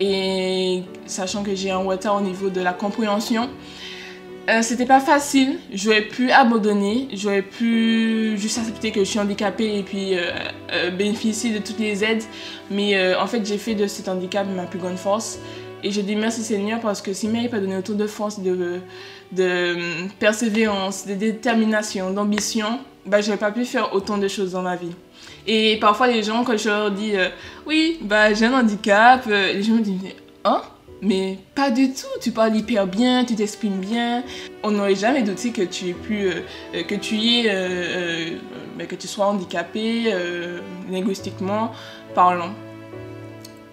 Et 0.00 0.82
sachant 1.06 1.42
que 1.44 1.54
j'ai 1.54 1.70
un 1.70 1.78
retard 1.78 2.16
au 2.16 2.20
niveau 2.20 2.50
de 2.50 2.60
la 2.60 2.72
compréhension, 2.72 3.48
euh, 4.50 4.62
c'était 4.62 4.86
pas 4.86 4.98
facile. 4.98 5.60
J'aurais 5.72 6.02
pu 6.02 6.32
abandonner, 6.32 7.08
j'aurais 7.12 7.42
pu 7.42 8.36
juste 8.36 8.58
accepter 8.58 8.90
que 8.90 9.00
je 9.00 9.04
suis 9.04 9.20
handicapée 9.20 9.78
et 9.78 9.82
puis 9.84 10.18
euh, 10.18 10.30
euh, 10.72 10.90
bénéficier 10.90 11.52
de 11.52 11.58
toutes 11.58 11.78
les 11.78 12.02
aides. 12.02 12.24
Mais 12.70 13.14
en 13.14 13.26
fait, 13.28 13.46
j'ai 13.46 13.58
fait 13.58 13.74
de 13.74 13.86
cet 13.86 14.08
handicap 14.08 14.46
ma 14.48 14.64
plus 14.64 14.80
grande 14.80 14.96
force. 14.96 15.38
Et 15.84 15.90
je 15.90 16.00
dis 16.00 16.16
merci 16.16 16.42
Seigneur 16.42 16.80
parce 16.80 17.02
que 17.02 17.12
s'il 17.12 17.30
m'avait 17.30 17.48
pas 17.48 17.58
donné 17.58 17.76
autant 17.76 17.94
de 17.94 18.06
force, 18.06 18.40
de, 18.40 18.80
de 19.32 19.76
persévérance, 20.18 21.06
de 21.06 21.14
détermination, 21.14 22.12
d'ambition, 22.12 22.80
bah, 23.04 23.20
j'aurais 23.20 23.38
pas 23.38 23.50
pu 23.50 23.64
faire 23.64 23.94
autant 23.94 24.18
de 24.18 24.28
choses 24.28 24.52
dans 24.52 24.62
ma 24.62 24.76
vie. 24.76 24.92
Et 25.46 25.76
parfois, 25.80 26.06
les 26.06 26.22
gens, 26.22 26.44
quand 26.44 26.56
je 26.56 26.68
leur 26.68 26.90
dis 26.90 27.14
oui, 27.66 27.98
bah, 28.02 28.32
j'ai 28.32 28.46
un 28.46 28.60
handicap, 28.60 29.26
les 29.26 29.62
gens 29.62 29.74
me 29.74 29.80
disent 29.80 30.14
hein? 30.44 30.62
Mais 31.04 31.36
pas 31.56 31.72
du 31.72 31.92
tout, 31.92 32.06
tu 32.20 32.30
parles 32.30 32.54
hyper 32.54 32.86
bien, 32.86 33.24
tu 33.24 33.34
t'exprimes 33.34 33.80
bien. 33.80 34.22
On 34.62 34.70
n'aurait 34.70 34.94
jamais 34.94 35.22
douté 35.22 35.50
que 35.50 35.62
tu 35.62 35.88
aies 35.88 35.94
pu, 35.94 36.26
euh, 36.26 36.42
euh, 36.76 36.84
que 36.84 36.94
tu 36.94 37.16
aies, 37.16 37.46
euh, 37.48 38.38
que 38.88 38.94
tu 38.94 39.08
sois 39.08 39.26
handicapé 39.26 40.14
linguistiquement 40.88 41.72
parlant. 42.14 42.52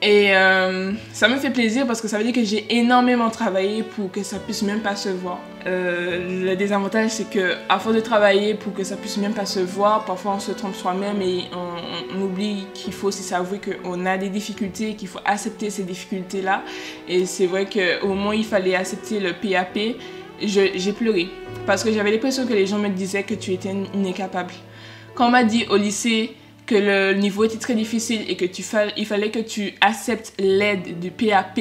Et 0.01 0.33
euh, 0.33 0.93
ça 1.11 1.27
me 1.27 1.35
fait 1.37 1.49
plaisir 1.49 1.85
parce 1.85 1.99
que 1.99 2.07
ça 2.07 2.17
veut 2.17 2.23
dire 2.23 2.33
que 2.33 2.43
j'ai 2.43 2.65
énormément 2.73 3.29
travaillé 3.29 3.83
pour 3.83 4.09
que 4.09 4.23
ça 4.23 4.39
puisse 4.39 4.61
même 4.61 4.79
pas 4.79 4.95
se 4.95 5.09
voir. 5.09 5.39
Euh, 5.67 6.45
le 6.45 6.55
désavantage, 6.55 7.11
c'est 7.11 7.29
que 7.29 7.55
à 7.67 7.79
force 7.79 7.95
de 7.95 7.99
travailler 7.99 8.53
pour 8.53 8.73
que 8.73 8.85
ça 8.85 8.95
puisse 8.95 9.17
même 9.17 9.33
pas 9.33 9.45
se 9.45 9.59
voir, 9.59 10.05
parfois 10.05 10.35
on 10.35 10.39
se 10.39 10.53
trompe 10.53 10.73
soi-même 10.73 11.21
et 11.21 11.43
on, 11.53 12.21
oublie 12.21 12.65
qu'il 12.73 12.93
faut 12.93 13.07
aussi 13.07 13.23
s'avouer 13.23 13.59
qu'on 13.59 14.05
a 14.05 14.17
des 14.17 14.29
difficultés, 14.29 14.95
qu'il 14.95 15.09
faut 15.09 15.19
accepter 15.25 15.69
ces 15.69 15.83
difficultés-là. 15.83 16.63
Et 17.09 17.25
c'est 17.25 17.45
vrai 17.45 17.65
qu'au 17.65 18.07
moment 18.07 18.29
où 18.29 18.33
il 18.33 18.45
fallait 18.45 18.75
accepter 18.75 19.19
le 19.19 19.33
PAP, 19.33 19.97
j'ai 20.41 20.93
pleuré 20.93 21.27
parce 21.65 21.83
que 21.83 21.91
j'avais 21.91 22.11
l'impression 22.11 22.47
que 22.47 22.53
les 22.53 22.65
gens 22.65 22.77
me 22.77 22.87
disaient 22.87 23.23
que 23.23 23.33
tu 23.33 23.51
étais 23.51 23.73
incapable. 23.93 24.53
Quand 25.13 25.27
on 25.27 25.31
m'a 25.31 25.43
dit 25.43 25.65
au 25.69 25.75
lycée 25.75 26.35
que 26.69 26.75
le 26.75 27.15
niveau 27.15 27.45
était 27.45 27.57
très 27.57 27.73
difficile 27.73 28.21
et 28.27 28.35
que 28.35 28.45
tu 28.45 28.63
il 28.95 29.05
fallait 29.07 29.31
que 29.31 29.39
tu 29.39 29.73
acceptes 29.81 30.33
l'aide 30.37 30.99
du 30.99 31.09
PAP, 31.09 31.59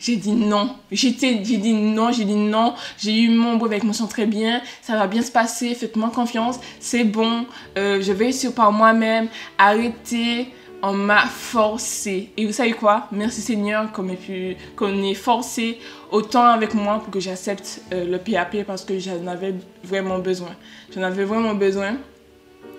j'ai 0.00 0.16
dit 0.16 0.32
non. 0.32 0.74
J'ai 0.90 1.12
dit 1.12 1.72
non, 1.72 2.10
j'ai 2.10 2.24
dit 2.24 2.34
non. 2.34 2.74
J'ai 2.98 3.16
eu 3.22 3.28
mon 3.28 3.56
brevet 3.56 3.76
avec 3.76 3.84
mon 3.84 3.92
son 3.92 4.08
très 4.08 4.26
bien. 4.26 4.60
Ça 4.82 4.96
va 4.96 5.06
bien 5.06 5.22
se 5.22 5.30
passer. 5.30 5.76
Faites-moi 5.76 6.10
confiance. 6.12 6.58
C'est 6.80 7.04
bon. 7.04 7.46
Euh, 7.76 8.00
je 8.00 8.12
vais 8.12 8.24
réussir 8.26 8.52
par 8.52 8.72
moi-même. 8.72 9.28
Arrêtez. 9.58 10.48
On 10.82 10.92
m'a 10.92 11.26
forcé. 11.26 12.30
Et 12.36 12.44
vous 12.44 12.52
savez 12.52 12.72
quoi? 12.72 13.06
Merci 13.12 13.40
Seigneur 13.40 13.92
qu'on 13.92 14.08
ait, 14.08 14.56
qu'on 14.74 15.02
ait 15.04 15.14
forcé 15.14 15.78
autant 16.10 16.46
avec 16.46 16.74
moi 16.74 16.98
pour 16.98 17.12
que 17.12 17.20
j'accepte 17.20 17.80
euh, 17.92 18.04
le 18.04 18.18
PAP 18.18 18.64
parce 18.64 18.84
que 18.84 18.98
j'en 18.98 19.26
avais 19.28 19.54
vraiment 19.84 20.18
besoin. 20.18 20.50
J'en 20.92 21.02
avais 21.02 21.24
vraiment 21.24 21.54
besoin. 21.54 21.96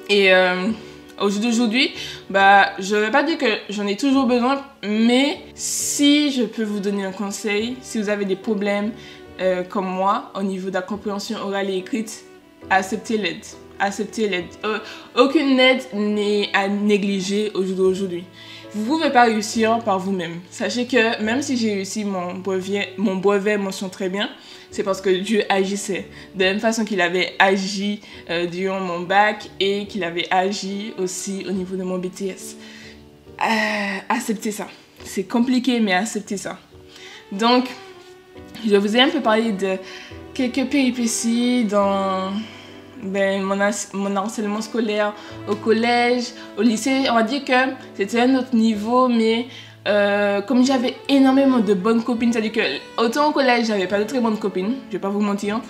Et 0.10 0.34
euh, 0.34 0.70
Aujourd'hui, 1.22 1.92
bah, 2.30 2.72
je 2.80 2.96
ne 2.96 3.02
vais 3.02 3.12
pas 3.12 3.24
dire 3.24 3.38
que 3.38 3.46
j'en 3.70 3.86
ai 3.88 3.98
toujours 3.98 4.26
besoin, 4.26 4.62
mais 4.84 5.40
si 5.54 6.32
je 6.32 6.44
peux 6.44 6.64
vous 6.64 6.80
donner 6.80 7.04
un 7.06 7.12
conseil, 7.12 7.76
si 7.82 8.02
vous 8.02 8.10
avez 8.10 8.26
des 8.26 8.36
problèmes 8.36 8.92
euh, 9.42 9.64
comme 9.64 9.88
moi 9.88 10.32
au 10.36 10.44
niveau 10.44 10.70
de 10.70 10.76
la 10.76 10.82
compréhension 10.82 11.38
orale 11.40 11.70
et 11.70 11.78
écrite, 11.78 12.24
acceptez 12.70 13.18
l'aide. 13.18 13.46
Acceptez 13.80 14.28
l'aide. 14.28 14.46
Euh, 14.66 14.80
aucune 15.18 15.60
aide 15.60 15.84
n'est 15.94 16.50
à 16.54 16.68
négliger 16.68 17.52
au 17.54 17.64
jour 17.64 17.76
d'aujourd'hui. 17.76 18.26
Vous 18.76 18.84
ne 18.84 18.88
pouvez 18.88 19.10
pas 19.10 19.24
réussir 19.24 19.80
par 19.80 19.98
vous-même. 19.98 20.42
Sachez 20.52 20.86
que 20.86 21.22
même 21.24 21.42
si 21.42 21.58
j'ai 21.58 21.74
réussi 21.74 22.06
mon 22.06 22.36
brevet, 22.36 22.94
mon 22.98 23.16
brevet 23.16 23.58
mention 23.58 23.90
très 23.90 24.10
bien, 24.10 24.30
c'est 24.70 24.84
parce 24.84 25.02
que 25.02 25.10
Dieu 25.10 25.44
agissait. 25.50 26.08
De 26.36 26.44
la 26.44 26.52
même 26.52 26.60
façon 26.60 26.86
qu'il 26.86 27.02
avait 27.02 27.34
agi 27.40 28.02
euh, 28.30 28.46
durant 28.46 28.80
mon 28.80 29.00
bac 29.00 29.50
et 29.60 29.88
qu'il 29.88 30.04
avait 30.04 30.28
agi 30.30 30.94
aussi 31.00 31.46
au 31.48 31.52
niveau 31.52 31.76
de 31.76 31.84
mon 31.84 31.98
BTS. 31.98 32.58
Euh, 33.42 33.98
acceptez 34.08 34.52
ça. 34.52 34.68
C'est 35.04 35.24
compliqué, 35.24 35.80
mais 35.80 35.94
acceptez 35.94 36.38
ça. 36.38 36.60
Donc, 37.32 37.66
je 38.68 38.76
vous 38.76 38.96
ai 38.96 39.02
un 39.02 39.10
peu 39.10 39.22
parlé 39.22 39.52
de 39.52 39.78
quelques 40.36 40.70
péripéties 40.70 41.64
dans 41.64 42.32
ben, 43.04 43.42
mon, 43.42 44.16
enseignement 44.18 44.62
scolaire 44.62 45.14
au 45.48 45.56
collège, 45.56 46.34
au 46.58 46.62
lycée. 46.62 47.06
On 47.10 47.16
va 47.16 47.24
dire 47.24 47.44
que 47.46 47.54
c'était 47.96 48.22
un 48.22 48.36
autre 48.36 48.54
niveau, 48.54 49.08
mais 49.08 49.48
euh, 49.88 50.42
comme 50.42 50.66
j'avais 50.66 50.96
énormément 51.08 51.60
de 51.60 51.74
bonnes 51.74 52.04
copines, 52.04 52.34
c'est-à-dire 52.34 52.52
que 52.52 53.04
autant 53.04 53.30
au 53.30 53.32
collège, 53.32 53.68
j'avais 53.68 53.88
pas 53.88 54.00
de 54.00 54.04
très 54.04 54.20
bonnes 54.20 54.38
copines, 54.38 54.76
je 54.88 54.94
vais 54.94 55.00
pas 55.00 55.10
vous 55.10 55.22
mentir. 55.22 55.62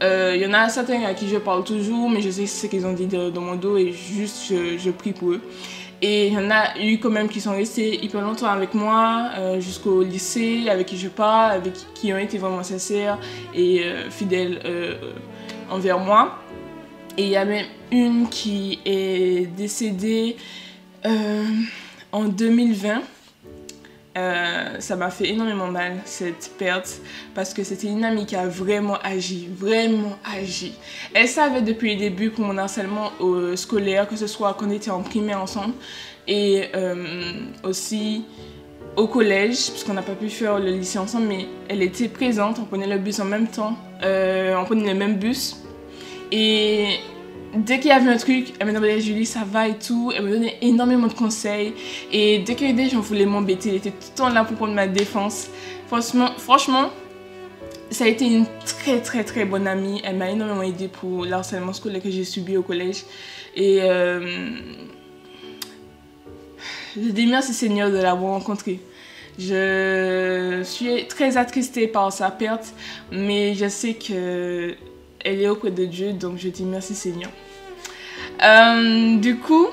Il 0.00 0.06
euh, 0.06 0.36
y 0.36 0.46
en 0.46 0.52
a 0.52 0.68
certains 0.68 1.02
à 1.04 1.14
qui 1.14 1.28
je 1.28 1.38
parle 1.38 1.64
toujours, 1.64 2.10
mais 2.10 2.20
je 2.20 2.30
sais 2.30 2.46
ce 2.46 2.66
qu'ils 2.66 2.84
ont 2.84 2.92
dit 2.92 3.06
dans 3.06 3.40
mon 3.40 3.54
dos 3.54 3.78
et 3.78 3.92
juste 3.92 4.52
je, 4.52 4.90
prie 4.90 5.12
pour 5.12 5.30
eux. 5.30 5.40
Et 6.02 6.26
il 6.26 6.34
y 6.34 6.36
en 6.36 6.50
a 6.50 6.78
eu 6.78 6.98
quand 6.98 7.10
même 7.10 7.28
qui 7.28 7.40
sont 7.40 7.52
restés 7.52 8.04
hyper 8.04 8.20
longtemps 8.20 8.48
avec 8.48 8.74
moi, 8.74 9.30
euh, 9.38 9.60
jusqu'au 9.60 10.02
lycée, 10.02 10.68
avec 10.68 10.86
qui 10.88 10.98
je 10.98 11.08
parle, 11.08 11.52
avec 11.52 11.72
qui 11.94 12.12
ont 12.12 12.18
été 12.18 12.36
vraiment 12.36 12.62
sincères 12.62 13.18
et 13.54 13.82
fidèles 14.10 14.60
envers 15.70 15.98
moi. 15.98 16.43
Et 17.16 17.24
il 17.24 17.28
y 17.28 17.36
a 17.36 17.44
même 17.44 17.66
une 17.92 18.28
qui 18.28 18.80
est 18.84 19.46
décédée 19.56 20.36
en 22.12 22.24
2020. 22.24 23.02
Euh, 24.16 24.76
ça 24.78 24.94
m'a 24.94 25.10
fait 25.10 25.30
énormément 25.30 25.66
mal 25.66 25.96
cette 26.04 26.52
perte 26.56 27.00
parce 27.34 27.52
que 27.52 27.64
c'était 27.64 27.88
une 27.88 28.04
amie 28.04 28.26
qui 28.26 28.36
a 28.36 28.46
vraiment 28.46 28.96
agi, 29.02 29.48
vraiment 29.58 30.16
agi. 30.24 30.74
Elle 31.14 31.26
savait 31.26 31.62
depuis 31.62 31.94
le 31.94 31.98
début 31.98 32.30
pour 32.30 32.44
mon 32.44 32.56
harcèlement 32.56 33.10
au 33.18 33.56
scolaire, 33.56 34.06
que 34.08 34.14
ce 34.14 34.28
soit 34.28 34.54
quand 34.54 34.66
on 34.66 34.70
était 34.70 34.92
en 34.92 35.02
primaire 35.02 35.42
ensemble 35.42 35.74
et 36.28 36.66
euh, 36.76 37.32
aussi 37.64 38.24
au 38.96 39.08
collège, 39.08 39.70
puisqu'on 39.70 39.94
n'a 39.94 40.02
pas 40.02 40.14
pu 40.14 40.28
faire 40.28 40.60
le 40.60 40.70
lycée 40.70 40.98
ensemble, 40.98 41.26
mais 41.26 41.46
elle 41.68 41.82
était 41.82 42.06
présente, 42.06 42.60
on 42.60 42.66
prenait 42.66 42.86
le 42.86 42.98
bus 42.98 43.18
en 43.18 43.24
même 43.24 43.48
temps, 43.48 43.76
euh, 44.04 44.54
on 44.56 44.64
prenait 44.64 44.92
le 44.92 44.98
même 44.98 45.16
bus. 45.16 45.56
Et 46.36 46.98
dès 47.54 47.78
qu'il 47.78 47.90
y 47.90 47.92
avait 47.92 48.10
un 48.10 48.16
truc, 48.16 48.54
elle 48.58 48.66
me 48.66 48.72
demandait 48.72 49.00
Julie, 49.00 49.24
ça 49.24 49.44
va 49.48 49.68
et 49.68 49.78
tout. 49.78 50.12
Elle 50.14 50.24
me 50.24 50.30
donnait 50.32 50.58
énormément 50.62 51.06
de 51.06 51.12
conseils. 51.12 51.74
Et 52.10 52.40
dès 52.40 52.56
avait 52.56 52.72
des 52.72 52.88
gens 52.88 52.98
voulaient 52.98 53.24
m'embêter, 53.24 53.68
elle 53.68 53.76
était 53.76 53.90
tout 53.90 54.08
le 54.10 54.16
temps 54.16 54.28
là 54.30 54.42
pour 54.42 54.56
prendre 54.56 54.74
ma 54.74 54.88
défense. 54.88 55.46
Franchement, 55.86 56.30
franchement, 56.36 56.90
ça 57.90 58.02
a 58.02 58.08
été 58.08 58.24
une 58.26 58.46
très 58.66 59.00
très 59.00 59.22
très 59.22 59.44
bonne 59.44 59.68
amie. 59.68 60.00
Elle 60.02 60.16
m'a 60.16 60.28
énormément 60.28 60.62
aidé 60.62 60.88
pour 60.88 61.24
l'harcèlement 61.24 61.72
scolaire 61.72 62.02
que 62.02 62.10
j'ai 62.10 62.24
subi 62.24 62.56
au 62.56 62.62
collège. 62.62 63.04
Et 63.54 63.78
je 66.96 67.10
dis 67.10 67.26
merci 67.28 67.54
Seigneur 67.54 67.92
de 67.92 67.98
l'avoir 67.98 68.32
rencontrée. 68.32 68.80
Je 69.38 70.62
suis 70.64 71.06
très 71.06 71.36
attristée 71.36 71.86
par 71.86 72.12
sa 72.12 72.32
perte, 72.32 72.74
mais 73.12 73.54
je 73.54 73.68
sais 73.68 73.94
que 73.94 74.74
elle 75.24 75.40
est 75.40 75.48
auprès 75.48 75.70
de 75.70 75.84
Dieu, 75.86 76.12
donc 76.12 76.38
je 76.38 76.48
dis 76.48 76.64
merci 76.64 76.94
Seigneur. 76.94 77.30
Euh, 78.42 79.16
du 79.18 79.38
coup, 79.38 79.68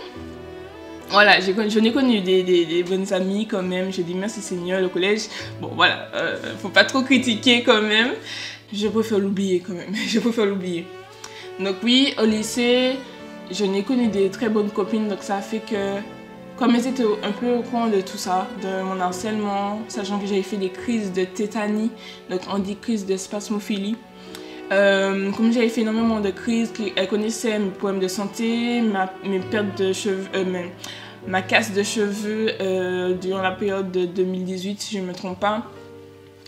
voilà, 1.10 1.42
je 1.42 1.80
n'ai 1.80 1.92
connu 1.92 2.22
des, 2.22 2.84
bonnes 2.88 3.12
amies 3.14 3.46
quand 3.46 3.62
même. 3.62 3.92
Je 3.92 4.02
dis 4.02 4.14
merci 4.16 4.42
Seigneur, 4.42 4.82
le 4.82 4.88
collège. 4.88 5.24
Bon, 5.60 5.72
voilà, 5.76 6.08
euh, 6.16 6.38
faut 6.58 6.70
pas 6.70 6.86
trop 6.86 7.02
critiquer 7.02 7.64
quand 7.64 7.82
même. 7.82 8.12
Je 8.74 8.88
préfère 8.88 9.20
l'oublier 9.20 9.60
quand 9.60 9.74
même. 9.74 9.94
Je 10.08 10.20
préfère 10.20 10.46
l'oublier. 10.46 10.86
Donc 11.60 11.76
oui, 11.84 12.14
au 12.18 12.26
lycée, 12.26 12.94
je 13.52 13.66
n'ai 13.66 13.84
connu 13.84 14.08
des 14.08 14.30
très 14.30 14.48
bonnes 14.48 14.70
copines. 14.70 15.10
Donc 15.10 15.22
ça 15.22 15.42
fait 15.42 15.60
que, 15.60 16.00
comme 16.58 16.74
elles 16.76 16.88
étaient 16.88 17.04
un 17.24 17.32
peu 17.32 17.52
au 17.52 17.62
courant 17.62 17.88
de 17.88 18.00
tout 18.00 18.18
ça, 18.18 18.48
de 18.64 18.82
mon 18.82 19.00
harcèlement, 19.02 19.82
sachant 19.90 20.18
que 20.18 20.26
j'avais 20.26 20.42
fait 20.44 20.56
des 20.56 20.70
crises 20.70 21.12
de 21.12 21.26
tétanie, 21.26 21.92
donc 22.30 22.40
on 22.50 22.60
dit 22.60 22.78
crise 22.78 23.06
de 23.06 23.18
spasmophilie. 23.18 23.98
Euh, 24.72 25.32
comme 25.32 25.52
j'avais 25.52 25.68
fait 25.68 25.82
énormément 25.82 26.22
de 26.22 26.30
crises, 26.30 26.72
elle 26.96 27.08
connaissait 27.08 27.60
mes 27.60 27.72
problèmes 27.72 28.00
de 28.00 28.08
santé, 28.08 28.82
ma, 28.82 29.12
mes 29.26 29.40
pertes 29.40 29.78
de 29.78 29.92
cheveux, 29.92 30.28
euh, 30.34 30.64
ma 31.28 31.42
casse 31.42 31.74
de 31.74 31.84
cheveux 31.84 32.52
euh, 32.62 33.14
durant 33.14 33.42
la 33.42 33.52
période 33.52 33.92
de 33.92 34.06
2018, 34.06 34.82
si 34.82 34.96
je 34.96 35.02
ne 35.02 35.08
me 35.08 35.14
trompe 35.14 35.40
pas, 35.40 35.64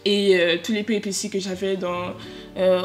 et 0.06 0.60
tous 0.66 0.74
les 0.74 0.84
péripéties 0.84 1.30
que 1.30 1.40
j'avais 1.40 1.78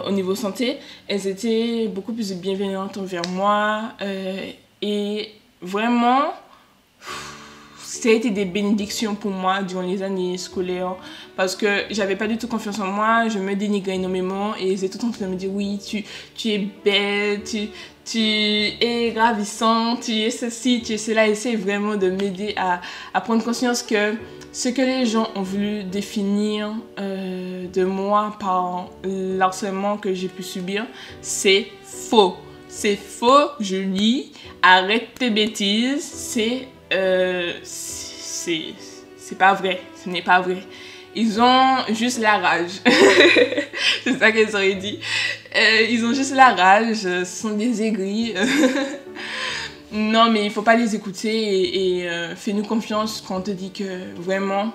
au 0.07 0.11
niveau 0.13 0.37
santé, 0.37 0.79
elles 1.09 1.27
étaient 1.27 1.89
beaucoup 1.89 2.13
plus 2.13 2.33
bienveillantes 2.35 2.97
envers 2.97 3.27
moi 3.31 3.95
et 4.81 5.29
vraiment 5.61 6.33
ça 7.89 8.11
a 8.11 8.13
été 8.13 8.29
des 8.31 8.45
bénédictions 8.45 9.15
pour 9.15 9.31
moi 9.31 9.63
durant 9.63 9.81
les 9.81 10.03
années 10.03 10.37
scolaires 10.37 10.97
parce 11.37 11.57
que 11.57 11.85
j'avais 11.89 12.17
pas 12.17 12.27
du 12.27 12.37
tout 12.37 12.47
confiance 12.47 12.79
en 12.81 12.87
moi, 12.87 13.29
je 13.31 13.39
me 13.39 13.55
dénigrais 13.55 13.95
énormément 13.95 14.55
et 14.61 14.73
ils 14.73 14.85
étaient 14.85 14.99
tout 14.99 15.07
en 15.07 15.11
train 15.11 15.25
de 15.25 15.31
me 15.31 15.37
dire 15.37 15.51
oui, 15.51 15.79
tu, 15.79 16.05
tu 16.35 16.51
es 16.51 16.69
belle, 16.85 17.43
tu, 17.45 17.69
tu 18.05 18.19
es 18.19 19.15
ravissante, 19.17 20.03
tu 20.03 20.13
es 20.13 20.31
ceci, 20.31 20.83
tu 20.85 20.93
es 20.93 20.99
cela. 20.99 21.35
C'est 21.35 21.57
vraiment 21.57 21.97
de 21.97 22.11
m'aider 22.11 22.53
à, 22.59 22.83
à, 23.15 23.23
prendre 23.23 23.43
conscience 23.43 23.83
que 23.83 24.17
ce 24.53 24.69
que 24.69 24.83
les 24.83 25.07
gens 25.07 25.29
ont 25.35 25.43
voulu 25.43 25.83
définir 25.85 26.75
euh, 26.99 27.69
de 27.73 27.85
moi 27.85 28.37
par 28.39 28.91
l'harcèlement 29.03 29.97
que 29.97 30.13
j'ai 30.13 30.29
pu 30.29 30.43
subir, 30.43 30.85
c'est 31.23 31.69
faux. 31.83 32.37
C'est 32.69 32.97
faux, 32.97 33.49
je 33.61 33.77
lis, 33.77 34.31
arrête 34.61 35.15
tes 35.19 35.31
bêtises, 35.31 36.05
c'est 36.05 36.69
euh, 36.93 37.53
c'est 37.63 39.39
pas 39.39 39.55
vrai. 39.55 39.81
Ce 40.03 40.09
n'est 40.09 40.23
pas 40.23 40.41
vrai. 40.41 40.63
Ils 41.15 41.41
ont 41.41 41.77
juste 41.91 42.21
la 42.21 42.39
rage. 42.39 42.71
c'est 44.05 44.19
ça 44.19 44.31
qu'ils 44.31 44.55
auraient 44.55 44.75
dit. 44.75 44.99
Euh, 45.57 45.87
ils 45.89 46.05
ont 46.05 46.13
juste 46.13 46.35
la 46.35 46.55
rage. 46.55 46.97
Ce 46.99 47.25
sont 47.25 47.51
des 47.51 47.83
aigris. 47.83 48.35
non, 49.93 50.31
mais 50.31 50.45
il 50.45 50.51
faut 50.51 50.63
pas 50.63 50.77
les 50.77 50.95
écouter 50.95 51.99
et, 51.99 52.09
euh, 52.09 52.37
fais-nous 52.37 52.65
confiance 52.65 53.23
quand 53.27 53.39
on 53.39 53.41
te 53.41 53.51
dit 53.51 53.71
que 53.71 54.15
vraiment, 54.17 54.73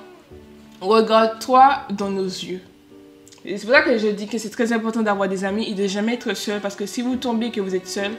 regarde-toi 0.82 1.84
dans 1.92 2.10
nos 2.10 2.26
yeux. 2.26 2.62
C'est 3.46 3.62
pour 3.62 3.72
ça 3.72 3.82
que 3.82 3.98
je 3.98 4.08
dis 4.08 4.28
que 4.28 4.38
c'est 4.38 4.50
très 4.50 4.72
important 4.72 5.02
d'avoir 5.02 5.28
des 5.28 5.44
amis 5.44 5.70
et 5.70 5.74
de 5.74 5.86
jamais 5.86 6.14
être 6.14 6.34
seul 6.34 6.62
parce 6.62 6.76
que 6.76 6.86
si 6.86 7.02
vous 7.02 7.18
tombez 7.18 7.52
que 7.52 7.60
vous 7.60 7.76
êtes 7.76 7.88
seul, 7.88 8.12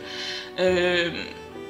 euh, 0.60 1.10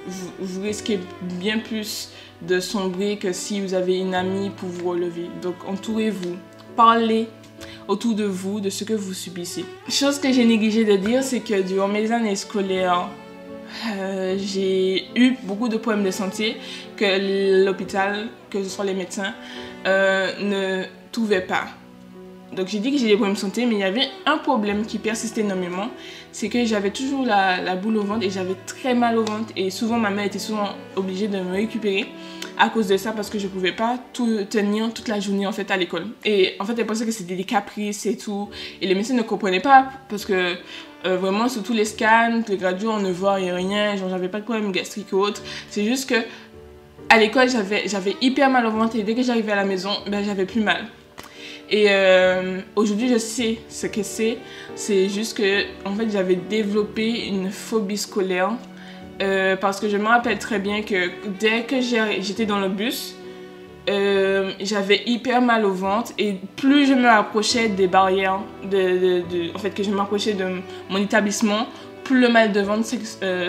vous, 0.06 0.62
risquez 0.62 1.00
bien 1.22 1.58
plus 1.58 2.10
de 2.42 2.60
sombrer 2.60 3.16
que 3.16 3.32
si 3.32 3.60
vous 3.60 3.74
avez 3.74 3.98
une 3.98 4.14
amie 4.14 4.50
pour 4.50 4.68
vous 4.68 4.90
relever. 4.90 5.28
Donc 5.42 5.56
entourez-vous, 5.66 6.36
parlez 6.76 7.28
autour 7.88 8.14
de 8.14 8.24
vous 8.24 8.60
de 8.60 8.70
ce 8.70 8.84
que 8.84 8.94
vous 8.94 9.14
subissez. 9.14 9.64
Chose 9.88 10.18
que 10.18 10.32
j'ai 10.32 10.44
négligé 10.44 10.84
de 10.84 10.96
dire, 10.96 11.22
c'est 11.22 11.40
que 11.40 11.62
durant 11.62 11.88
mes 11.88 12.10
années 12.12 12.36
scolaires, 12.36 13.08
euh, 13.88 14.36
j'ai 14.38 15.06
eu 15.16 15.34
beaucoup 15.42 15.68
de 15.68 15.76
problèmes 15.76 16.04
de 16.04 16.10
santé 16.10 16.56
que 16.96 17.64
l'hôpital, 17.64 18.28
que 18.50 18.62
ce 18.62 18.68
soit 18.68 18.84
les 18.84 18.94
médecins, 18.94 19.34
euh, 19.86 20.32
ne 20.40 20.84
trouvaient 21.12 21.40
pas. 21.40 21.66
Donc 22.54 22.68
j'ai 22.68 22.78
dit 22.78 22.92
que 22.92 22.98
j'ai 22.98 23.08
des 23.08 23.14
problèmes 23.14 23.34
de 23.34 23.40
santé, 23.40 23.66
mais 23.66 23.74
il 23.74 23.80
y 23.80 23.84
avait 23.84 24.08
un 24.26 24.38
problème 24.38 24.86
qui 24.86 24.98
persistait 24.98 25.40
énormément. 25.40 25.88
C'est 26.34 26.48
que 26.48 26.64
j'avais 26.64 26.90
toujours 26.90 27.24
la, 27.24 27.60
la, 27.60 27.76
boule 27.76 27.96
au 27.96 28.02
ventre 28.02 28.26
et 28.26 28.30
j'avais 28.30 28.56
très 28.66 28.92
mal 28.92 29.16
au 29.16 29.24
ventre. 29.24 29.52
Et 29.54 29.70
souvent, 29.70 29.98
ma 29.98 30.10
mère 30.10 30.24
était 30.24 30.40
souvent 30.40 30.70
obligée 30.96 31.28
de 31.28 31.38
me 31.38 31.52
récupérer 31.52 32.06
à 32.58 32.70
cause 32.70 32.88
de 32.88 32.96
ça 32.96 33.12
parce 33.12 33.30
que 33.30 33.38
je 33.38 33.46
pouvais 33.46 33.70
pas 33.70 33.98
tout 34.12 34.44
tenir 34.50 34.92
toute 34.92 35.06
la 35.06 35.20
journée 35.20 35.46
en 35.46 35.52
fait 35.52 35.70
à 35.70 35.76
l'école. 35.76 36.06
Et 36.24 36.54
en 36.58 36.64
fait, 36.64 36.74
elle 36.76 36.86
pensait 36.86 37.06
que 37.06 37.12
c'était 37.12 37.36
des 37.36 37.44
caprices 37.44 38.04
et 38.06 38.16
tout. 38.16 38.50
Et 38.82 38.88
les 38.88 38.96
médecins 38.96 39.14
ne 39.14 39.22
comprenaient 39.22 39.60
pas 39.60 39.86
parce 40.08 40.24
que 40.24 40.56
euh, 41.06 41.16
vraiment, 41.18 41.48
sur 41.48 41.62
tous 41.62 41.72
les 41.72 41.84
scans, 41.84 42.42
les 42.48 42.56
gradués, 42.56 42.88
on 42.88 42.98
ne 42.98 43.12
voit 43.12 43.34
rien. 43.34 43.94
J'avais 43.96 44.28
pas 44.28 44.40
de 44.40 44.44
problème 44.44 44.72
gastrique 44.72 45.12
ou 45.12 45.18
autre. 45.18 45.40
C'est 45.70 45.84
juste 45.84 46.10
que 46.10 46.16
à 47.10 47.18
l'école, 47.18 47.48
j'avais 47.48 48.16
hyper 48.20 48.50
mal 48.50 48.66
au 48.66 48.72
ventre 48.72 48.96
et 48.96 49.04
dès 49.04 49.14
que 49.14 49.22
j'arrivais 49.22 49.52
à 49.52 49.56
la 49.56 49.64
maison, 49.64 49.90
ben, 50.08 50.24
j'avais 50.24 50.46
plus 50.46 50.60
mal. 50.60 50.86
Et 51.74 51.86
euh, 51.88 52.60
aujourd'hui, 52.76 53.08
je 53.08 53.18
sais 53.18 53.58
ce 53.68 53.88
que 53.88 54.04
c'est. 54.04 54.38
C'est 54.76 55.08
juste 55.08 55.36
que, 55.36 55.64
en 55.84 55.92
fait, 55.96 56.08
j'avais 56.08 56.36
développé 56.36 57.26
une 57.26 57.50
phobie 57.50 57.98
scolaire. 57.98 58.52
Euh, 59.20 59.56
parce 59.56 59.80
que 59.80 59.88
je 59.88 59.96
me 59.96 60.06
rappelle 60.06 60.38
très 60.38 60.60
bien 60.60 60.82
que 60.82 61.10
dès 61.40 61.62
que 61.62 61.80
j'étais 61.80 62.46
dans 62.46 62.60
le 62.60 62.68
bus, 62.68 63.16
euh, 63.90 64.52
j'avais 64.60 65.02
hyper 65.06 65.42
mal 65.42 65.64
au 65.64 65.72
ventre 65.72 66.12
et 66.16 66.36
plus 66.54 66.86
je 66.86 66.94
me 66.94 67.08
rapprochais 67.08 67.68
des 67.68 67.88
barrières, 67.88 68.38
de, 68.70 69.52
en 69.52 69.58
fait 69.58 69.70
que 69.70 69.82
je 69.82 69.90
m'approchais 69.90 70.34
de 70.34 70.44
mon 70.88 70.98
établissement, 70.98 71.66
plus 72.04 72.20
le 72.20 72.28
mal 72.28 72.52
de 72.52 72.60
ventre 72.60 72.86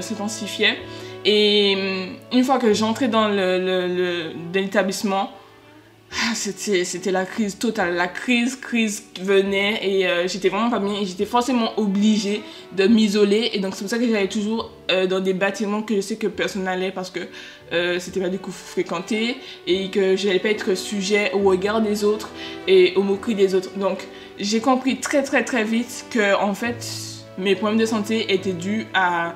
s'intensifiait. 0.02 0.78
Et 1.26 1.78
une 2.34 2.44
fois 2.44 2.58
que 2.58 2.74
j'entrais 2.74 3.08
dans 3.08 3.28
l'établissement, 4.52 5.30
c'était 6.34 7.12
la 7.12 7.26
crise 7.26 7.58
totale. 7.58 7.96
La 7.96 8.08
crise, 8.08 8.56
crise 8.56 9.04
venait 9.22 9.80
et 9.82 10.08
euh, 10.08 10.28
j'étais 10.28 10.50
vraiment 10.50 10.70
pas 10.70 10.80
bien. 10.80 10.94
Et 11.02 11.06
j'étais 11.06 11.26
forcément 11.26 11.78
obligée 11.78 12.42
de 12.76 12.88
m'isoler. 12.88 13.52
Et 13.54 13.60
donc, 13.60 13.76
c'est 13.76 13.82
pour 13.82 13.90
ça 13.90 13.98
que 13.98 14.08
j'allais 14.08 14.28
toujours 14.28 14.72
euh, 14.92 15.08
dans 15.08 15.20
des 15.20 15.34
bâtiments 15.34 15.82
que 15.82 15.96
je 15.96 16.02
sais 16.02 16.16
que 16.16 16.28
personne 16.28 16.64
n'allait 16.64 16.92
parce 16.92 17.10
que 17.10 17.22
euh, 17.74 18.00
c'était 18.00 18.20
pas 18.20 18.30
du 18.30 18.40
coup 18.40 18.52
fréquenté 18.52 19.38
et 19.68 19.90
que 19.90 20.16
j'allais 20.16 20.40
pas 20.40 20.50
être 20.50 20.76
sujet 20.76 21.32
au 21.34 21.40
regard 21.40 21.82
des 21.82 22.04
autres 22.04 22.30
et 22.68 22.94
au 22.96 23.04
moqueries 23.04 23.36
des 23.36 23.56
autres. 23.56 23.72
Donc, 23.78 24.08
j'ai 24.40 24.60
compris 24.60 25.00
très 25.00 25.24
très 25.24 25.44
très 25.44 25.64
vite 25.64 26.06
que 26.12 26.36
en 26.36 26.54
fait, 26.54 26.86
mes 27.38 27.56
problèmes 27.56 27.80
de 27.80 27.86
santé 27.86 28.34
étaient 28.34 28.54
dus 28.54 28.86
à, 28.94 29.34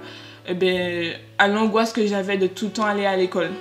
eh 0.47 0.53
ben, 0.53 1.13
à 1.37 1.47
l'angoisse 1.47 1.93
que 1.93 2.05
j'avais 2.05 2.37
de 2.37 2.47
tout 2.47 2.65
le 2.65 2.71
temps 2.71 2.85
aller 2.85 3.05
à 3.05 3.15
l'école. 3.15 3.51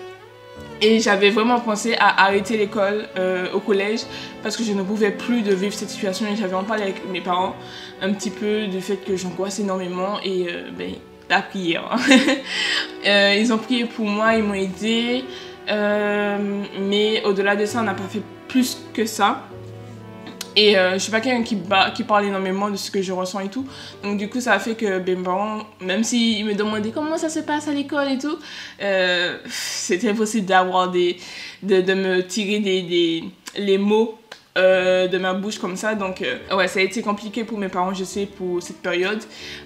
Et 0.81 1.01
j'avais 1.01 1.31
vraiment 1.31 1.61
pensé 1.61 1.97
à 1.99 2.25
arrêter 2.25 2.57
l'école 2.57 3.09
euh, 3.17 3.53
au 3.53 3.61
collège 3.61 4.01
parce 4.43 4.57
que 4.57 4.62
je 4.62 4.73
ne 4.73 4.83
pouvais 4.83 5.11
plus 5.11 5.43
de 5.43 5.53
vivre 5.53 5.75
cette 5.75 5.91
situation 5.91 6.27
et 6.27 6.37
j'avais 6.37 6.55
en 6.55 6.64
parlé 6.64 6.85
avec 6.85 7.09
mes 7.11 7.21
parents 7.21 7.57
un 8.01 8.12
petit 8.12 8.31
peu 8.31 8.67
du 8.67 8.81
fait 8.81 8.97
que 8.97 9.17
j'angoisse 9.17 9.59
énormément 9.59 10.21
et 10.25 10.47
euh, 10.49 10.71
ben, 10.77 10.93
la 11.29 11.43
prière. 11.43 11.88
Hein. 11.91 11.99
euh, 13.07 13.37
ils 13.38 13.53
ont 13.53 13.59
prié 13.59 13.87
pour 13.87 14.07
moi, 14.07 14.37
ils 14.37 14.45
m'ont 14.45 14.55
aidé, 14.55 15.25
mais 15.69 17.23
au-delà 17.25 17.57
de 17.57 17.67
ça, 17.67 17.81
on 17.81 17.85
n'a 17.85 17.95
pas 17.95 18.09
fait 18.09 18.23
plus 18.47 18.79
que 18.95 19.05
ça. 19.05 19.43
Et 20.61 20.77
euh, 20.77 20.94
je 20.94 20.99
suis 20.99 21.12
pas 21.12 21.21
quelqu'un 21.21 21.44
qui, 21.44 22.03
parle 22.03 22.25
énormément 22.25 22.68
de 22.68 22.75
ce 22.75 22.90
que 22.90 23.01
je 23.01 23.12
ressens 23.12 23.38
et 23.40 23.49
tout. 23.49 23.64
Donc 24.03 24.18
du 24.18 24.29
coup, 24.29 24.40
ça 24.40 24.55
a 24.55 24.59
fait 24.59 24.75
que 24.75 24.99
mes 24.99 25.14
parents, 25.14 25.61
même 25.81 26.03
s'ils 26.03 26.44
me 26.44 26.55
demandaient 26.55 26.90
comment 26.90 27.16
ça 27.16 27.29
se 27.29 27.38
passe 27.38 27.68
à 27.68 27.73
l'école 27.73 28.11
et 28.11 28.18
tout, 28.18 28.37
euh, 28.83 29.38
c'était 29.49 30.11
impossible 30.11 30.47
d'avoir 30.47 30.90
des... 30.90 31.16
De, 31.62 31.81
de, 31.81 31.94
me 31.94 32.27
tirer 32.27 32.59
des, 32.59 32.83
des, 32.83 33.25
les 33.57 33.79
mots 33.79 34.18
euh, 34.59 35.07
de 35.07 35.18
ma 35.18 35.35
bouche 35.35 35.59
comme 35.59 35.77
ça. 35.77 35.94
Donc, 35.94 36.21
euh, 36.21 36.37
ouais, 36.57 36.66
ça 36.66 36.81
a 36.81 36.83
été 36.83 37.01
compliqué 37.01 37.44
pour 37.44 37.59
mes 37.59 37.68
parents, 37.68 37.94
je 37.94 38.03
sais, 38.03 38.27
pour 38.27 38.61
cette 38.62 38.79
période. 38.79 39.21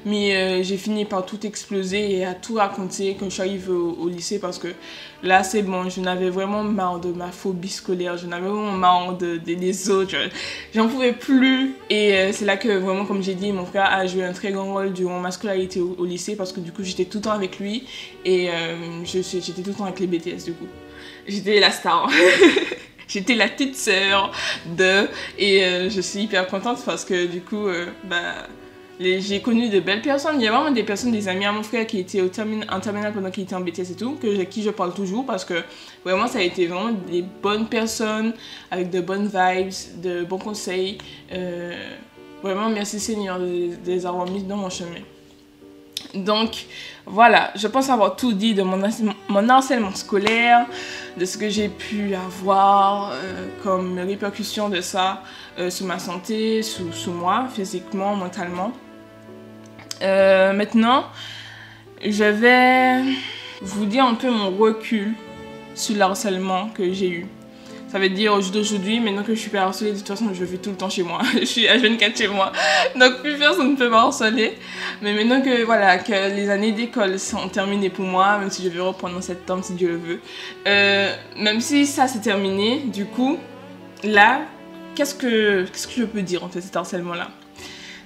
Mais 0.04 0.36
euh, 0.36 0.62
j'ai 0.62 0.76
fini 0.76 1.06
par 1.06 1.24
tout 1.24 1.46
exploser 1.46 2.18
et 2.18 2.26
à 2.26 2.34
tout 2.34 2.54
raconter 2.54 3.16
quand 3.18 3.26
je 3.26 3.30
suis 3.30 3.40
arrivée 3.40 3.72
au, 3.72 4.08
lycée 4.08 4.38
parce 4.38 4.58
que 4.58 4.68
là, 5.22 5.44
c'est 5.44 5.62
bon, 5.62 5.88
je 5.88 6.00
n'avais 6.00 6.28
vraiment 6.28 6.62
marre 6.62 7.00
de 7.00 7.10
ma 7.10 7.32
phobie 7.32 7.70
scolaire, 7.70 8.18
je 8.18 8.26
n'avais 8.26 8.46
vraiment 8.46 8.72
marre 8.72 9.16
de, 9.16 9.38
des 9.38 9.90
autres. 9.90 10.14
J'en 10.74 10.88
pouvais 10.88 11.12
plus. 11.12 11.74
Et 11.88 12.30
c'est 12.32 12.44
là 12.44 12.58
que 12.58 12.68
vraiment, 12.68 13.06
comme 13.06 13.22
j'ai 13.22 13.34
dit, 13.34 13.50
mon 13.50 13.64
frère 13.64 13.90
a 13.90 14.06
joué 14.06 14.24
un 14.24 14.32
très 14.32 14.52
grand 14.52 14.74
rôle 14.74 14.92
durant 14.92 15.20
ma 15.20 15.30
scolarité 15.30 15.80
au, 15.80 15.96
au 15.98 16.04
lycée 16.04 16.36
parce 16.36 16.52
que 16.52 16.60
du 16.60 16.70
coup, 16.70 16.82
j'étais 16.82 17.06
tout 17.06 17.18
le 17.18 17.24
temps 17.24 17.32
avec 17.32 17.58
lui 17.58 17.86
et 18.26 18.50
j'étais 19.04 19.62
tout 19.62 19.70
le 19.70 19.74
temps 19.74 19.84
avec 19.84 20.00
les 20.00 20.06
BTS 20.06 20.44
du 20.44 20.52
coup. 20.52 20.68
J'étais 21.26 21.60
la 21.60 21.70
star. 21.70 22.10
J'étais 23.12 23.34
la 23.34 23.48
petite 23.48 23.76
sœur 23.76 24.32
de. 24.64 25.06
Et 25.38 25.64
euh, 25.64 25.90
je 25.90 26.00
suis 26.00 26.20
hyper 26.20 26.46
contente 26.46 26.78
parce 26.84 27.04
que 27.04 27.26
du 27.26 27.42
coup, 27.42 27.66
euh, 27.66 27.86
bah, 28.04 28.46
j'ai 29.00 29.40
connu 29.40 29.68
de 29.68 29.80
belles 29.80 30.00
personnes. 30.00 30.36
Il 30.36 30.44
y 30.44 30.48
a 30.48 30.52
vraiment 30.52 30.70
des 30.70 30.82
personnes, 30.82 31.12
des 31.12 31.28
amis 31.28 31.44
à 31.44 31.52
mon 31.52 31.62
frère 31.62 31.86
qui 31.86 31.98
étaient 31.98 32.22
au 32.22 32.26
en 32.26 32.80
terminale 32.80 33.12
pendant 33.12 33.30
qu'il 33.30 33.42
était 33.42 33.54
en 33.54 33.60
BTS 33.60 33.90
et 33.92 33.96
tout, 33.98 34.16
que, 34.20 34.44
qui 34.44 34.62
je 34.62 34.70
parle 34.70 34.94
toujours 34.94 35.26
parce 35.26 35.44
que 35.44 35.62
vraiment 36.04 36.26
ça 36.26 36.38
a 36.38 36.42
été 36.42 36.66
vraiment 36.66 36.92
des 37.10 37.22
bonnes 37.22 37.66
personnes 37.66 38.32
avec 38.70 38.90
de 38.90 39.00
bonnes 39.00 39.26
vibes, 39.26 40.02
de 40.02 40.24
bons 40.24 40.38
conseils. 40.38 40.98
Euh, 41.32 41.72
vraiment, 42.42 42.70
merci 42.70 42.98
Seigneur 42.98 43.38
de, 43.38 43.70
les 43.84 44.06
avoir 44.06 44.26
mis 44.26 44.42
dans 44.42 44.56
mon 44.56 44.70
chemin. 44.70 45.00
Donc 46.14 46.66
voilà, 47.06 47.52
je 47.56 47.66
pense 47.66 47.88
avoir 47.88 48.16
tout 48.16 48.32
dit 48.32 48.54
de 48.54 48.62
mon, 48.62 48.80
mon 49.28 49.94
scolaire, 49.94 50.66
de 51.16 51.24
ce 51.24 51.36
que 51.36 51.48
j'ai 51.48 51.68
pu 51.68 52.14
avoir 52.14 53.12
euh, 53.12 53.48
comme 53.62 53.98
répercussion 53.98 54.68
de 54.68 54.80
ça 54.80 55.22
euh, 55.58 55.70
sur 55.70 55.86
ma 55.86 55.98
santé, 55.98 56.62
sur, 56.62 57.12
moi, 57.12 57.48
physiquement, 57.52 58.16
mentalement. 58.16 58.72
Euh, 60.02 60.52
maintenant, 60.52 61.04
je 62.04 62.24
vais 62.24 63.02
vous 63.60 63.84
dire 63.84 64.04
un 64.04 64.14
peu 64.14 64.30
mon 64.30 64.50
recul 64.56 65.14
sur 65.74 65.94
le 65.94 66.02
harcèlement 66.02 66.68
que 66.70 66.92
j'ai 66.92 67.10
eu. 67.10 67.26
Ça 67.92 67.98
veut 67.98 68.08
dire 68.08 68.34
d'aujourd'hui, 68.50 69.00
maintenant 69.00 69.22
que 69.22 69.34
je 69.34 69.38
suis 69.38 69.50
pas 69.50 69.64
harcelée, 69.64 69.92
de 69.92 69.98
toute 69.98 70.08
façon, 70.08 70.32
je 70.32 70.44
vis 70.46 70.56
tout 70.56 70.70
le 70.70 70.76
temps 70.76 70.88
chez 70.88 71.02
moi. 71.02 71.20
je 71.38 71.44
suis 71.44 71.68
à 71.68 71.76
24 71.76 72.16
chez 72.16 72.26
moi. 72.26 72.50
Donc, 72.98 73.20
plus 73.20 73.36
personne 73.36 73.72
ne 73.72 73.76
peut 73.76 73.90
m'harceler. 73.90 74.56
Mais 75.02 75.12
maintenant 75.12 75.42
que, 75.42 75.62
voilà, 75.64 75.98
que 75.98 76.34
les 76.34 76.48
années 76.48 76.72
d'école 76.72 77.18
sont 77.18 77.50
terminées 77.50 77.90
pour 77.90 78.06
moi, 78.06 78.38
même 78.38 78.48
si 78.48 78.62
je 78.64 78.70
vais 78.70 78.80
reprendre 78.80 79.18
en 79.18 79.20
septembre 79.20 79.62
si 79.62 79.74
Dieu 79.74 79.88
le 79.88 79.96
veut, 79.98 80.20
euh, 80.66 81.14
même 81.36 81.60
si 81.60 81.84
ça 81.84 82.08
c'est 82.08 82.20
terminé, 82.20 82.78
du 82.78 83.04
coup, 83.04 83.36
là, 84.04 84.40
qu'est-ce 84.94 85.14
que, 85.14 85.64
que 85.64 85.92
je 85.94 86.04
peux 86.04 86.22
dire 86.22 86.42
en 86.44 86.48
fait, 86.48 86.62
cet 86.62 86.74
harcèlement-là? 86.74 87.28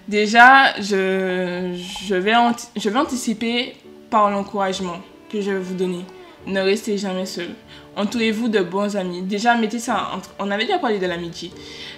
Déjà, 0.09 0.75
je, 0.81 1.79
je, 2.09 2.15
vais 2.17 2.33
je 2.77 2.91
vais 2.91 2.99
anticiper 2.99 3.77
par 4.11 4.33
l'encouragement 4.33 5.01
que 5.31 5.41
je 5.41 5.53
vais 5.53 5.61
vous 5.61 5.75
donner. 5.75 6.05
Ne 6.49 6.61
restez 6.61 6.99
jamais 6.99 7.27
seul 7.27 7.51
entourez-vous 7.97 8.49
de 8.49 8.61
bons 8.61 8.97
amis. 8.97 9.23
Déjà, 9.23 9.57
mettez 9.57 9.79
ça, 9.79 10.11
on 10.39 10.51
avait 10.51 10.65
déjà 10.65 10.79
parlé 10.79 10.99
de 10.99 11.07
l'amitié. 11.07 11.51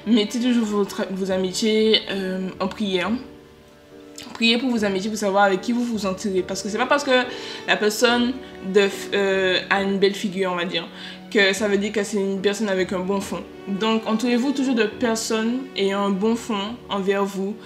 Mettez 0.06 0.40
toujours 0.40 0.86
vos 1.10 1.30
amitiés 1.30 2.00
euh, 2.10 2.48
en 2.60 2.68
prière. 2.68 3.10
Priez 4.34 4.58
pour 4.58 4.70
vos 4.70 4.84
amitiés 4.84 5.10
pour 5.10 5.18
savoir 5.18 5.44
avec 5.44 5.60
qui 5.60 5.72
vous 5.72 5.84
vous 5.84 6.06
entourez. 6.06 6.42
Parce 6.42 6.62
que 6.62 6.68
c'est 6.68 6.78
pas 6.78 6.86
parce 6.86 7.04
que 7.04 7.24
la 7.66 7.76
personne 7.76 8.32
de, 8.72 8.88
euh, 9.14 9.60
a 9.70 9.82
une 9.82 9.98
belle 9.98 10.14
figure, 10.14 10.52
on 10.52 10.56
va 10.56 10.64
dire, 10.64 10.86
que 11.30 11.52
ça 11.52 11.68
veut 11.68 11.78
dire 11.78 11.92
que 11.92 12.02
c'est 12.04 12.18
une 12.18 12.40
personne 12.40 12.68
avec 12.68 12.92
un 12.92 13.00
bon 13.00 13.20
fond. 13.20 13.42
Donc, 13.66 14.06
entourez-vous 14.06 14.52
toujours 14.52 14.74
de 14.74 14.84
personnes 14.84 15.60
ayant 15.76 16.04
un 16.06 16.10
bon 16.10 16.36
fond 16.36 16.76
envers 16.88 17.24
vous, 17.24 17.56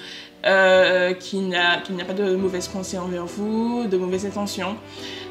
euh, 0.45 1.13
qui 1.15 1.39
n'a 1.39 1.81
pas 2.07 2.15
de 2.15 2.35
mauvaises 2.35 2.69
pensées 2.69 2.99
envers 2.99 3.27
vous, 3.27 3.87
de 3.87 3.97
mauvaises 3.97 4.27
intentions. 4.27 4.77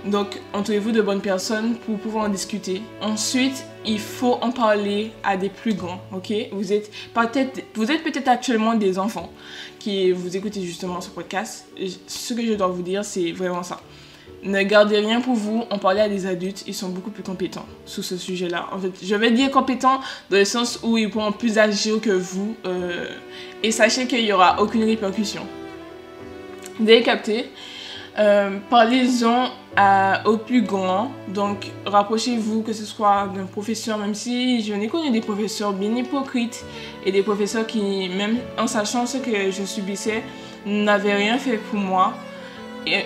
Donc, 0.05 0.39
entourez-vous 0.53 0.91
de 0.91 1.01
bonnes 1.01 1.21
personnes 1.21 1.75
pour 1.75 1.97
pouvoir 1.99 2.25
en 2.25 2.29
discuter. 2.29 2.81
Ensuite, 3.01 3.65
il 3.85 3.99
faut 3.99 4.37
en 4.41 4.51
parler 4.51 5.11
à 5.23 5.37
des 5.37 5.49
plus 5.49 5.73
grands, 5.73 6.01
ok? 6.13 6.33
Vous 6.53 6.71
êtes 6.73 6.91
peut-être 7.13 7.61
peut-être 7.73 8.27
actuellement 8.27 8.73
des 8.75 8.97
enfants 8.97 9.31
qui 9.79 10.11
vous 10.11 10.37
écoutez 10.37 10.61
justement 10.61 11.01
ce 11.01 11.09
podcast. 11.09 11.65
Ce 12.07 12.33
que 12.33 12.45
je 12.45 12.53
dois 12.53 12.67
vous 12.67 12.83
dire, 12.83 13.03
c'est 13.03 13.31
vraiment 13.31 13.63
ça. 13.63 13.81
Ne 14.43 14.63
gardez 14.63 14.97
rien 14.97 15.21
pour 15.21 15.35
vous, 15.35 15.65
en 15.69 15.77
parlez 15.77 16.01
à 16.01 16.09
des 16.09 16.25
adultes, 16.25 16.63
ils 16.65 16.73
sont 16.73 16.89
beaucoup 16.89 17.11
plus 17.11 17.21
compétents 17.21 17.65
sur 17.85 18.03
ce 18.03 18.17
sujet-là. 18.17 18.69
En 18.71 18.79
fait, 18.79 18.91
je 19.03 19.15
vais 19.15 19.29
dire 19.29 19.51
compétents 19.51 19.99
dans 20.31 20.37
le 20.37 20.45
sens 20.45 20.79
où 20.81 20.97
ils 20.97 21.11
pourront 21.11 21.31
plus 21.31 21.59
agir 21.59 22.01
que 22.01 22.09
vous. 22.09 22.55
Euh, 22.65 23.07
et 23.61 23.71
sachez 23.71 24.07
qu'il 24.07 24.23
n'y 24.23 24.33
aura 24.33 24.59
aucune 24.59 24.83
répercussion. 24.83 25.45
Vous 26.79 26.89
avez 26.89 27.03
capté? 27.03 27.51
Euh, 28.17 28.57
Parlez-en 28.69 29.51
aux 30.25 30.37
plus 30.37 30.63
grands. 30.63 31.11
Donc, 31.27 31.67
rapprochez-vous, 31.85 32.63
que 32.63 32.73
ce 32.73 32.83
soit 32.83 33.29
d'un 33.35 33.45
professeur, 33.45 33.99
même 33.99 34.15
si 34.15 34.63
je 34.63 34.73
n'ai 34.73 34.87
connu 34.87 35.11
des 35.11 35.21
professeurs 35.21 35.71
bien 35.71 35.95
hypocrites 35.95 36.65
et 37.05 37.11
des 37.11 37.21
professeurs 37.21 37.67
qui, 37.67 38.09
même 38.09 38.37
en 38.57 38.65
sachant 38.67 39.05
ce 39.05 39.17
que 39.19 39.51
je 39.51 39.63
subissais, 39.63 40.23
n'avaient 40.65 41.15
rien 41.15 41.37
fait 41.37 41.57
pour 41.57 41.79
moi. 41.79 42.13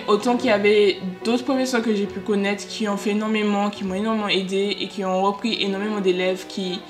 Autant 0.08 0.36
qu'il 0.36 0.46
y 0.46 0.52
avait 0.52 0.98
d'autres 1.24 1.44
professeurs 1.44 1.82
que 1.82 1.94
j'ai 1.94 2.06
pu 2.06 2.20
connaître 2.20 2.66
qui 2.66 2.88
ont 2.88 2.96
fait 2.96 3.10
énormément, 3.10 3.68
qui 3.70 3.84
m'ont 3.84 3.94
énormément 3.94 4.28
aidé 4.28 4.76
et 4.80 4.88
qui 4.88 5.04
ont 5.04 5.22
repris 5.22 5.62
énormément 5.62 6.00
d'élèves 6.00 6.46
qui, 6.48 6.80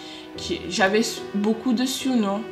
j'avais 0.69 1.01
beaucoup 1.35 1.73
de 1.73 1.85
surnoms 1.85 2.43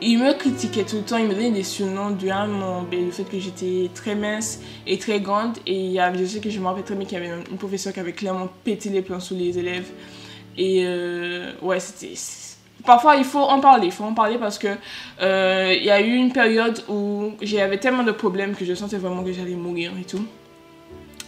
il 0.00 0.18
me 0.18 0.32
critiquait 0.34 0.84
tout 0.84 0.96
le 0.96 1.02
temps, 1.02 1.16
il 1.16 1.26
me 1.26 1.34
donnait 1.34 1.50
des 1.50 1.62
surnoms 1.62 2.10
du 2.10 2.26
mon, 2.26 2.82
ben, 2.82 3.06
le 3.06 3.10
fait 3.10 3.24
que 3.24 3.38
j'étais 3.38 3.90
très 3.94 4.14
mince 4.14 4.60
et 4.86 4.98
très 4.98 5.20
grande. 5.20 5.56
Et 5.66 5.86
il 5.86 5.92
y 5.92 5.98
avait, 5.98 6.18
je 6.18 6.24
sais 6.24 6.40
que 6.40 6.50
je 6.50 6.60
me 6.60 6.66
rappelle 6.66 6.84
très 6.84 6.94
bien 6.94 7.06
qu'il 7.06 7.18
y 7.18 7.24
avait 7.24 7.42
une 7.50 7.56
professeure 7.56 7.92
qui 7.92 8.00
avait 8.00 8.12
clairement 8.12 8.48
pété 8.64 8.90
les 8.90 9.02
plans 9.02 9.20
sous 9.20 9.34
les 9.34 9.58
élèves. 9.58 9.90
Et 10.56 10.84
euh, 10.84 11.52
ouais, 11.62 11.80
c'était. 11.80 12.14
Parfois, 12.84 13.16
il 13.16 13.24
faut 13.24 13.40
en 13.40 13.60
parler. 13.60 13.86
Il 13.86 13.92
faut 13.92 14.04
en 14.04 14.14
parler 14.14 14.38
parce 14.38 14.58
que 14.58 14.68
euh, 15.22 15.74
il 15.76 15.84
y 15.84 15.90
a 15.90 16.00
eu 16.00 16.14
une 16.14 16.32
période 16.32 16.82
où 16.88 17.32
j'avais 17.40 17.78
tellement 17.78 18.02
de 18.02 18.12
problèmes 18.12 18.54
que 18.54 18.64
je 18.64 18.74
sentais 18.74 18.98
vraiment 18.98 19.22
que 19.22 19.32
j'allais 19.32 19.54
mourir 19.54 19.92
et 19.98 20.04
tout. 20.04 20.24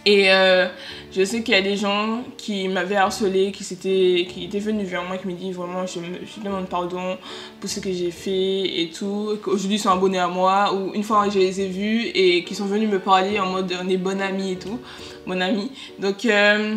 Et 0.06 0.30
euh, 0.30 0.68
je 1.10 1.24
sais 1.24 1.42
qu'il 1.42 1.52
y 1.52 1.58
a 1.58 1.62
des 1.62 1.76
gens 1.76 2.22
qui 2.38 2.68
m'avaient 2.68 2.94
harcelé, 2.94 3.50
qui, 3.50 3.64
étaient, 3.74 4.24
qui 4.30 4.44
étaient 4.44 4.60
venus 4.60 4.86
vers 4.86 5.02
moi, 5.02 5.18
qui 5.18 5.26
me 5.26 5.32
disent 5.32 5.56
vraiment 5.56 5.84
je, 5.84 5.98
me, 5.98 6.44
demande 6.44 6.68
pardon 6.68 7.18
pour 7.58 7.68
ce 7.68 7.80
que 7.80 7.90
j'ai 7.90 8.12
fait 8.12 8.82
et 8.82 8.90
tout, 8.96 9.36
qu'aujourd'hui 9.42 9.78
ils 9.78 9.80
sont 9.80 9.90
abonnés 9.90 10.20
à 10.20 10.28
moi, 10.28 10.72
ou 10.72 10.94
une 10.94 11.02
fois 11.02 11.28
je 11.28 11.40
les 11.40 11.60
ai 11.60 11.66
vus 11.66 12.06
et 12.14 12.44
qui 12.44 12.54
sont 12.54 12.66
venus 12.66 12.88
me 12.88 13.00
parler 13.00 13.40
en 13.40 13.46
mode 13.46 13.74
on 13.82 13.88
est 13.88 13.96
bon 13.96 14.20
ami 14.20 14.52
et 14.52 14.58
tout, 14.58 14.78
bon 15.26 15.42
ami. 15.42 15.72
Donc, 15.98 16.24
euh, 16.24 16.76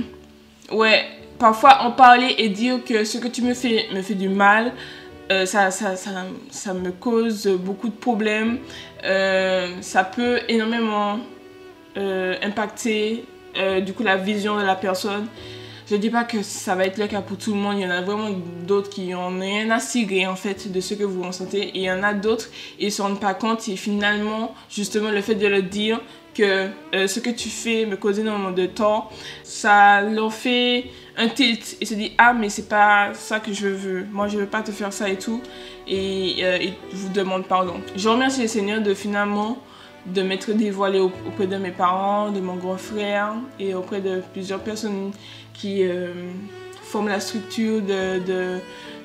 ouais, 0.71 1.05
parfois 1.39 1.81
en 1.81 1.91
parler 1.91 2.35
et 2.37 2.49
dire 2.49 2.83
que 2.83 3.03
ce 3.03 3.17
que 3.17 3.27
tu 3.27 3.41
me 3.41 3.53
fais 3.53 3.87
me 3.93 4.01
fait 4.01 4.15
du 4.15 4.29
mal, 4.29 4.73
euh, 5.31 5.45
ça, 5.45 5.71
ça, 5.71 5.95
ça, 5.95 6.25
ça, 6.49 6.73
me 6.73 6.91
cause 6.91 7.47
beaucoup 7.47 7.87
de 7.87 7.93
problèmes, 7.93 8.59
ça 9.01 10.03
peut 10.03 10.39
énormément 10.47 11.19
euh, 11.97 12.35
impacter 12.43 13.25
euh, 13.57 13.81
du 13.81 13.93
coup 13.93 14.03
la 14.03 14.15
vision 14.15 14.57
de 14.57 14.63
la 14.63 14.75
personne. 14.75 15.25
Je 15.89 15.95
dis 15.95 16.11
pas 16.11 16.23
que 16.23 16.43
ça 16.43 16.75
va 16.75 16.85
être 16.85 16.99
le 16.99 17.07
cas 17.07 17.21
pour 17.21 17.37
tout 17.37 17.51
le 17.51 17.59
monde. 17.59 17.77
Il 17.77 17.81
y 17.81 17.85
en 17.85 17.89
a 17.89 18.01
vraiment 18.01 18.29
d'autres 18.65 18.91
qui 18.91 19.13
ont 19.15 19.37
rien 19.39 19.71
à 19.71 19.79
cirer 19.79 20.27
en 20.27 20.35
fait 20.35 20.71
de 20.71 20.79
ce 20.81 20.93
que 20.93 21.03
vous 21.03 21.23
ressentez. 21.23 21.63
Et 21.63 21.79
il 21.79 21.83
y 21.83 21.91
en 21.91 22.03
a 22.03 22.13
d'autres, 22.13 22.49
ils 22.79 22.91
se 22.91 23.01
rendent 23.01 23.19
pas 23.19 23.33
compte. 23.33 23.67
Et 23.67 23.75
finalement, 23.75 24.53
justement, 24.69 25.09
le 25.09 25.21
fait 25.21 25.33
de 25.33 25.47
le 25.47 25.63
dire 25.63 25.99
que 26.35 26.69
euh, 26.93 27.07
ce 27.07 27.19
que 27.19 27.31
tu 27.31 27.49
fais 27.49 27.85
me 27.87 27.97
cause 27.97 28.19
énormément 28.19 28.51
de 28.51 28.67
tort, 28.67 29.11
ça 29.43 30.01
leur 30.01 30.31
fait 30.31 30.85
un 31.19 31.27
tilt 31.27 31.77
et 31.81 31.85
se 31.85 31.93
dit 31.93 32.13
ah 32.17 32.33
mais 32.33 32.49
c'est 32.49 32.69
pas 32.69 33.13
ça 33.13 33.39
que 33.39 33.53
je 33.53 33.67
veux. 33.67 34.05
Moi 34.11 34.27
je 34.27 34.37
veux 34.37 34.47
pas 34.47 34.61
te 34.61 34.71
faire 34.71 34.93
ça 34.93 35.09
et 35.09 35.17
tout. 35.17 35.41
Et 35.87 36.41
ils 36.41 36.73
vous 36.93 37.09
demandent 37.09 37.47
pardon. 37.47 37.81
Je 37.95 38.09
remercie 38.09 38.41
le 38.41 38.47
Seigneur 38.47 38.81
de 38.81 38.93
finalement 38.93 39.57
de 40.05 40.21
m'être 40.21 40.51
dévoilée 40.53 40.99
auprès 40.99 41.47
de 41.47 41.57
mes 41.57 41.71
parents, 41.71 42.31
de 42.31 42.39
mon 42.39 42.55
grand 42.55 42.77
frère 42.77 43.33
et 43.59 43.73
auprès 43.73 44.01
de 44.01 44.21
plusieurs 44.33 44.59
personnes 44.59 45.11
qui 45.53 45.83
euh, 45.83 46.13
forment 46.83 47.09
la 47.09 47.19
structure 47.19 47.81
de, 47.81 48.59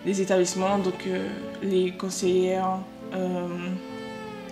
des 0.05 0.21
établissements, 0.21 0.79
donc 0.79 0.95
euh, 1.07 1.27
les 1.63 1.93
conseillères 1.93 2.79
euh, 3.15 3.49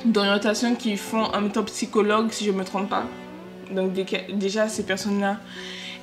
d'orientation 0.05 0.75
qui 0.75 0.97
font 0.97 1.33
un 1.33 1.49
temps 1.49 1.65
psychologue, 1.65 2.33
si 2.33 2.45
je 2.45 2.51
me 2.51 2.65
trompe 2.65 2.89
pas. 2.89 3.05
Donc 3.71 3.93
déjà 3.93 4.69
ces 4.69 4.85
personnes-là 4.85 5.39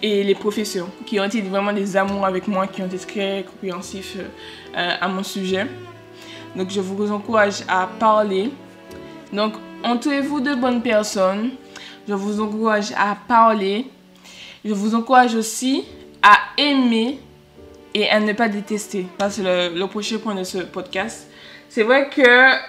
et 0.02 0.24
les 0.24 0.36
professeurs 0.36 0.88
qui 1.06 1.20
ont 1.20 1.26
été 1.26 1.42
vraiment 1.42 1.74
des 1.74 1.98
amours 1.98 2.26
avec 2.26 2.48
moi, 2.48 2.68
qui 2.68 2.82
ont 2.82 2.88
été 2.88 2.98
très 2.98 3.46
compréhensifs 3.50 4.18
à 4.74 5.08
mon 5.08 5.24
sujet. 5.24 5.68
Donc 6.56 6.70
je 6.70 6.80
vous 6.80 7.12
encourage 7.12 7.64
à 7.68 7.88
parler. 8.00 8.52
Donc 9.34 9.54
entourez-vous 9.84 10.40
de 10.40 10.56
bonnes 10.56 10.82
personnes. 10.82 11.52
Je 12.08 12.14
vous 12.14 12.42
encourage 12.42 12.92
à 12.98 13.16
parler. 13.28 13.86
Je 14.66 14.74
vous 14.74 14.96
encourage 14.96 15.36
aussi 15.36 15.86
à 16.22 16.38
aimer 16.58 17.20
et 17.94 18.10
à 18.10 18.20
ne 18.20 18.34
pas 18.34 18.50
détester. 18.50 19.08
c'est 19.30 19.44
le, 19.44 19.86
prochain 19.86 20.18
point 20.18 20.36
de 20.36 20.44
ce 20.44 20.60
podcast. 20.60 21.28
C'est 21.70 21.84
vrai 21.84 22.10
que 22.10 22.22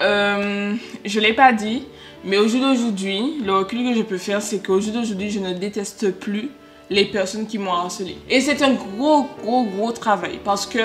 euh, 0.03 0.75
je 1.05 1.21
ne 1.21 1.25
l'ai 1.25 1.33
pas 1.33 1.53
dit, 1.53 1.85
mais 2.25 2.37
au 2.37 2.47
jour 2.47 2.61
d'aujourd'hui, 2.61 3.40
le 3.45 3.55
recul 3.55 3.83
que 3.83 3.95
je 3.97 4.03
peux 4.03 4.19
faire, 4.19 4.43
c'est 4.43 4.64
qu'au 4.64 4.81
jour 4.81 4.93
d'aujourd'hui, 4.93 5.31
je 5.31 5.40
ne 5.40 5.55
déteste 5.55 6.12
plus 6.19 6.51
les 6.90 7.05
personnes 7.05 7.46
qui 7.46 7.59
m'ont 7.59 7.72
harcelé. 7.72 8.18
Et 8.29 8.40
c'est 8.40 8.61
un 8.62 8.72
gros, 8.72 9.29
gros, 9.42 9.64
gros 9.64 9.92
travail 9.92 10.40
parce 10.44 10.66
que 10.66 10.79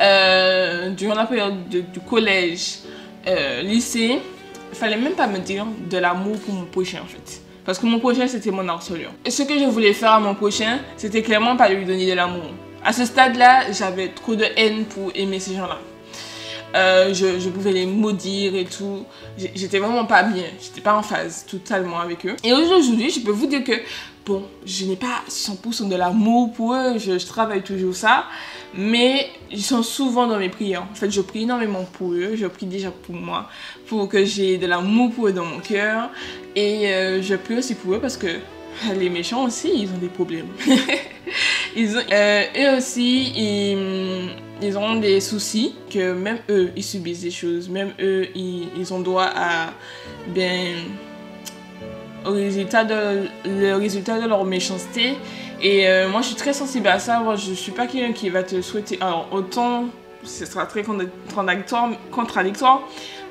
euh, 0.00 0.90
durant 0.90 1.14
la 1.14 1.24
période 1.24 1.68
du 1.68 2.00
collège, 2.00 2.80
euh, 3.26 3.62
lycée, 3.62 4.20
il 4.72 4.76
fallait 4.76 4.96
même 4.96 5.14
pas 5.14 5.26
me 5.26 5.38
dire 5.38 5.66
de 5.90 5.98
l'amour 5.98 6.38
pour 6.40 6.54
mon 6.54 6.66
prochain 6.66 6.98
en 7.02 7.06
fait. 7.06 7.40
Parce 7.64 7.78
que 7.78 7.86
mon 7.86 7.98
prochain 7.98 8.28
c'était 8.28 8.50
mon 8.50 8.68
harceleur. 8.68 9.12
Et 9.24 9.30
ce 9.30 9.42
que 9.42 9.58
je 9.58 9.64
voulais 9.64 9.94
faire 9.94 10.12
à 10.12 10.20
mon 10.20 10.34
prochain, 10.34 10.80
c'était 10.96 11.22
clairement 11.22 11.56
pas 11.56 11.68
lui 11.70 11.86
donner 11.86 12.06
de 12.06 12.12
l'amour. 12.12 12.50
À 12.84 12.92
ce 12.92 13.06
stade-là, 13.06 13.72
j'avais 13.72 14.08
trop 14.08 14.34
de 14.34 14.44
haine 14.56 14.84
pour 14.84 15.10
aimer 15.14 15.40
ces 15.40 15.54
gens-là. 15.54 15.78
Euh, 16.74 17.14
je, 17.14 17.38
je, 17.38 17.48
pouvais 17.48 17.72
les 17.72 17.86
maudire 17.86 18.54
et 18.56 18.64
tout. 18.64 19.06
J'étais 19.38 19.78
vraiment 19.78 20.06
pas 20.06 20.24
bien. 20.24 20.44
J'étais 20.60 20.80
pas 20.80 20.94
en 20.94 21.02
phase 21.02 21.46
totalement 21.46 22.00
avec 22.00 22.26
eux. 22.26 22.34
Et 22.42 22.52
aujourd'hui, 22.52 23.10
je 23.10 23.20
peux 23.20 23.30
vous 23.30 23.46
dire 23.46 23.62
que, 23.62 23.72
bon, 24.26 24.44
je 24.64 24.84
n'ai 24.84 24.96
pas 24.96 25.22
100% 25.28 25.88
de 25.88 25.96
l'amour 25.96 26.52
pour 26.52 26.74
eux. 26.74 26.98
Je, 26.98 27.24
travaille 27.26 27.62
toujours 27.62 27.94
ça. 27.94 28.24
Mais 28.76 29.28
ils 29.50 29.62
sont 29.62 29.82
souvent 29.82 30.26
dans 30.26 30.38
mes 30.38 30.48
prières. 30.48 30.86
En 30.90 30.94
fait, 30.94 31.10
je 31.10 31.20
prie 31.20 31.42
énormément 31.42 31.84
pour 31.92 32.12
eux. 32.12 32.34
Je 32.34 32.46
prie 32.46 32.66
déjà 32.66 32.90
pour 32.90 33.14
moi. 33.14 33.48
Pour 33.86 34.08
que 34.08 34.24
j'ai 34.24 34.58
de 34.58 34.66
l'amour 34.66 35.12
pour 35.12 35.28
eux 35.28 35.32
dans 35.32 35.44
mon 35.44 35.60
cœur. 35.60 36.10
Et 36.56 36.88
euh, 36.88 37.22
je 37.22 37.34
prie 37.34 37.56
aussi 37.56 37.74
pour 37.74 37.94
eux 37.94 38.00
parce 38.00 38.16
que 38.16 38.38
les 38.98 39.10
méchants 39.10 39.44
aussi, 39.44 39.70
ils 39.74 39.88
ont 39.90 39.98
des 39.98 40.08
problèmes. 40.08 40.48
ils 41.76 41.96
ont, 41.96 42.02
euh, 42.12 42.42
eux 42.56 42.76
aussi, 42.76 43.32
ils 43.36 44.28
ils 44.62 44.78
ont 44.78 44.96
des 44.96 45.20
soucis, 45.20 45.74
que 45.90 46.12
même 46.12 46.38
eux, 46.48 46.70
ils 46.76 46.84
subissent 46.84 47.22
des 47.22 47.30
choses. 47.30 47.68
Même 47.68 47.92
eux, 48.00 48.28
ils, 48.34 48.92
ont 48.92 49.00
droit 49.00 49.30
à, 49.34 49.72
ben, 50.34 50.76
résultat 52.24 52.84
de, 52.84 53.28
le 53.46 53.74
résultat 53.74 54.20
de 54.20 54.26
leur 54.28 54.44
méchanceté. 54.44 55.16
Et 55.62 55.88
euh, 55.88 56.08
moi, 56.08 56.20
je 56.20 56.28
suis 56.28 56.36
très 56.36 56.52
sensible 56.52 56.88
à 56.88 56.98
ça. 56.98 57.20
Moi, 57.20 57.36
je 57.36 57.52
suis 57.52 57.72
pas 57.72 57.86
quelqu'un 57.86 58.12
qui 58.12 58.28
va 58.30 58.42
te 58.42 58.60
souhaiter. 58.60 58.98
Alors, 59.00 59.28
autant, 59.32 59.86
ce 60.24 60.46
sera 60.46 60.66
très 60.66 60.82
contradictoire, 60.82 62.80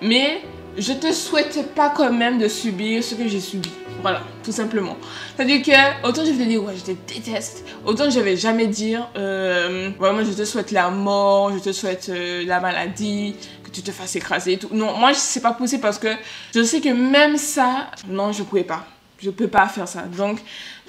mais 0.02 0.42
je 0.78 0.94
te 0.94 1.12
souhaite 1.12 1.74
pas 1.76 1.90
quand 1.90 2.12
même 2.12 2.40
de 2.40 2.48
subir 2.48 3.04
ce 3.04 3.16
que 3.16 3.28
j'ai 3.28 3.40
subi. 3.40 3.72
Voilà, 4.02 4.22
tout 4.44 4.52
simplement. 4.52 4.98
C'est-à-dire 5.36 5.62
que, 5.62 6.08
autant 6.08 6.26
je 6.26 6.32
vais 6.32 6.44
te 6.44 6.50
dire, 6.50 6.64
ouais, 6.64 6.74
je 6.76 6.92
te 6.92 7.14
déteste, 7.14 7.64
autant 7.86 8.10
je 8.10 8.20
vais 8.20 8.36
jamais 8.36 8.68
dire, 8.68 9.08
euh, 9.16 9.92
vraiment, 9.98 10.26
je 10.26 10.32
te 10.32 10.44
souhaite 10.44 10.72
la 10.72 10.90
mort, 10.90 11.54
je 11.54 11.60
te 11.60 11.72
souhaite 11.72 12.10
euh, 12.10 12.44
la 12.46 12.60
maladie, 12.60 13.36
tu 13.74 13.82
te 13.82 13.92
fasses 13.92 14.16
écraser 14.16 14.54
et 14.54 14.58
tout. 14.58 14.70
Non, 14.72 14.98
moi, 14.98 15.14
c'est 15.14 15.42
pas 15.42 15.54
possible 15.54 15.82
parce 15.82 15.98
que 15.98 16.10
je 16.56 16.64
sais 16.64 16.80
que 16.80 16.90
même 16.90 17.38
ça, 17.38 17.92
non, 18.08 18.32
je 18.32 18.44
pouvais 18.44 18.64
pas. 18.64 18.86
Je 19.20 19.30
peux 19.30 19.48
pas 19.48 19.68
faire 19.68 19.88
ça. 19.88 20.02
Donc, 20.04 20.40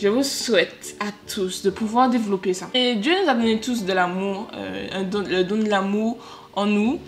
je 0.00 0.08
vous 0.08 0.22
souhaite 0.24 0.96
à 1.00 1.06
tous 1.32 1.62
de 1.62 1.70
pouvoir 1.70 2.10
développer 2.10 2.52
ça. 2.52 2.68
Et 2.74 2.96
Dieu 2.96 3.12
nous 3.22 3.30
a 3.30 3.34
donné 3.34 3.60
tous 3.60 3.84
de 3.84 3.92
l'amour, 3.92 4.48
euh, 4.54 5.04
le 5.28 5.42
don 5.44 5.58
de 5.58 5.68
l'amour 5.68 6.18
en 6.54 6.66
nous. 6.66 7.00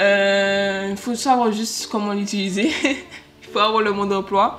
Euh, 0.00 0.88
il 0.90 0.96
faut 0.96 1.14
savoir 1.14 1.52
juste 1.52 1.88
comment 1.90 2.12
l'utiliser. 2.12 2.70
faut 3.52 3.58
avoir 3.58 3.82
le 3.82 3.92
mot 3.92 4.06
d'emploi. 4.06 4.58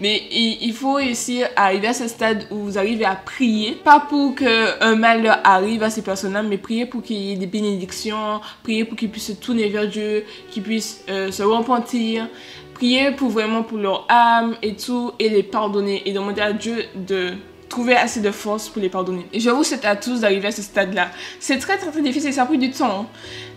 Mais 0.00 0.22
il, 0.30 0.72
faut 0.72 0.94
réussir 0.94 1.48
à 1.56 1.66
arriver 1.66 1.88
à 1.88 1.94
ce 1.94 2.08
stade 2.08 2.46
où 2.50 2.56
vous 2.56 2.78
arrivez 2.78 3.04
à 3.04 3.14
prier. 3.14 3.72
Pas 3.72 4.00
pour 4.00 4.34
qu'un 4.34 4.96
mal 4.96 5.40
arrive 5.44 5.82
à 5.82 5.90
ces 5.90 6.02
personnes-là, 6.02 6.42
mais 6.42 6.58
prier 6.58 6.86
pour 6.86 7.02
qu'il 7.02 7.16
y 7.16 7.32
ait 7.32 7.36
des 7.36 7.46
bénédictions. 7.46 8.40
Prier 8.62 8.84
pour 8.84 8.96
qu'ils 8.96 9.10
puissent 9.10 9.28
se 9.28 9.32
tourner 9.32 9.68
vers 9.68 9.88
Dieu, 9.88 10.24
qu'ils 10.50 10.62
puissent 10.62 11.04
euh, 11.08 11.30
se 11.30 11.42
repentir. 11.42 12.28
Prier 12.74 13.12
pour 13.12 13.30
vraiment 13.30 13.62
pour 13.62 13.78
leur 13.78 14.06
âme 14.08 14.56
et 14.62 14.74
tout. 14.74 15.12
Et 15.18 15.28
les 15.28 15.42
pardonner. 15.42 16.02
Et 16.06 16.12
demander 16.12 16.42
à 16.42 16.52
Dieu 16.52 16.84
de 16.94 17.34
trouver 17.68 17.96
assez 17.96 18.20
de 18.20 18.30
force 18.30 18.68
pour 18.68 18.80
les 18.80 18.88
pardonner. 18.88 19.26
Et 19.32 19.40
je 19.40 19.50
vous 19.50 19.64
souhaite 19.64 19.84
à 19.84 19.96
tous 19.96 20.20
d'arriver 20.20 20.48
à 20.48 20.52
ce 20.52 20.62
stade-là. 20.62 21.08
C'est 21.40 21.58
très 21.58 21.76
très 21.76 21.90
très 21.90 22.02
difficile, 22.02 22.32
ça 22.32 22.44
prend 22.44 22.54
du 22.54 22.70
temps. 22.70 23.00
Hein. 23.00 23.06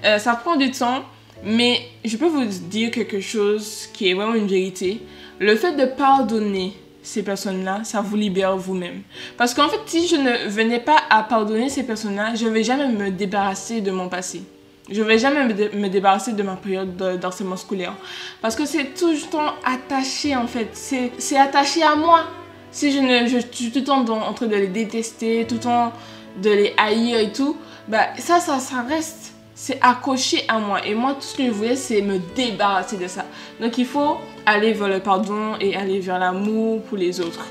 Euh, 0.06 0.17
ça 0.17 0.36
prend 0.36 0.56
du 0.56 0.71
temps. 0.71 1.04
Mais 1.43 1.82
je 2.04 2.17
peux 2.17 2.28
vous 2.28 2.45
dire 2.45 2.91
quelque 2.91 3.19
chose 3.19 3.88
qui 3.93 4.10
est 4.10 4.13
vraiment 4.13 4.36
une 4.36 4.47
vérité. 4.47 5.02
Le 5.39 5.56
fait 5.56 5.76
de 5.76 5.86
pardonner 5.86 6.73
ces 7.04 7.23
personnes-là, 7.23 7.82
ça 7.84 8.02
vous 8.02 8.17
libère 8.17 8.58
vous-même. 8.58 9.02
Parce 9.38 9.54
qu'en 9.54 9.69
fait, 9.69 9.80
si 9.86 10.08
je 10.08 10.15
ne 10.15 10.50
venais 10.50 10.80
pas 10.80 10.97
à 11.10 11.23
pardonner 11.23 11.69
ces 11.69 11.84
personnes-là, 11.84 12.36
je 12.36 12.45
ne 12.45 12.52
vais 12.52 12.63
jamais 12.63 12.88
me 12.88 13.12
débarrasser 13.12 13.82
de 13.82 13.91
mon 13.91 14.10
passé. 14.10 14.41
Je 14.89 15.02
ne 15.02 15.08
vais 15.08 15.19
jamais 15.19 15.43
me, 15.45 15.88
débarrasser 15.89 16.34
de 16.34 16.43
ma 16.43 16.56
période 16.56 16.95
d'enseignement 17.19 17.58
scolaire. 17.58 17.93
Parce 18.41 18.56
que 18.56 18.65
c'est 18.65 18.93
tout 18.93 19.12
le 19.12 19.30
temps 19.30 19.54
attaché, 19.65 20.36
en 20.36 20.47
fait. 20.47 20.69
C'est 20.73 21.38
attaché 21.38 21.84
à 21.84 21.95
moi. 21.95 22.26
Si 22.71 22.91
je, 22.91 23.00
ne, 23.00 23.28
je, 23.28 23.38
suis 23.52 23.71
tout 23.71 23.80
le 23.80 23.86
temps 23.86 24.06
en 24.08 24.34
train 24.34 24.48
de 24.48 24.56
les 24.56 24.67
détester, 24.67 25.46
tout 25.48 25.56
le 25.56 25.62
temps 25.62 25.94
de 26.42 26.50
les 26.50 26.73
haïr 26.77 27.19
et 27.19 27.31
tout, 27.31 27.58
bah 27.88 28.08
ça, 28.17 28.40
ça, 28.40 28.60
ça 28.60 28.81
reste 28.81 29.33
c'est 29.60 29.79
accroché 29.81 30.43
à 30.47 30.60
moi. 30.60 30.85
Et 30.85 30.93
moi, 30.93 31.15
tout 31.15 31.23
ce 31.23 31.35
que 31.35 31.43
je 31.43 31.49
voulais, 31.49 31.75
c'est 31.75 32.03
me 32.03 32.19
débarrasser 32.35 32.95
de 32.95 33.08
ça. 33.08 33.25
Donc, 33.60 33.75
il 33.79 33.87
faut 33.87 34.17
aller 34.45 34.71
vers 34.73 34.87
le 34.87 34.99
pardon 34.99 35.55
et 35.60 35.75
aller 35.75 35.99
vers 35.99 36.19
l'amour 36.19 36.83
pour 36.83 36.97
les 36.97 37.19
autres. 37.19 37.43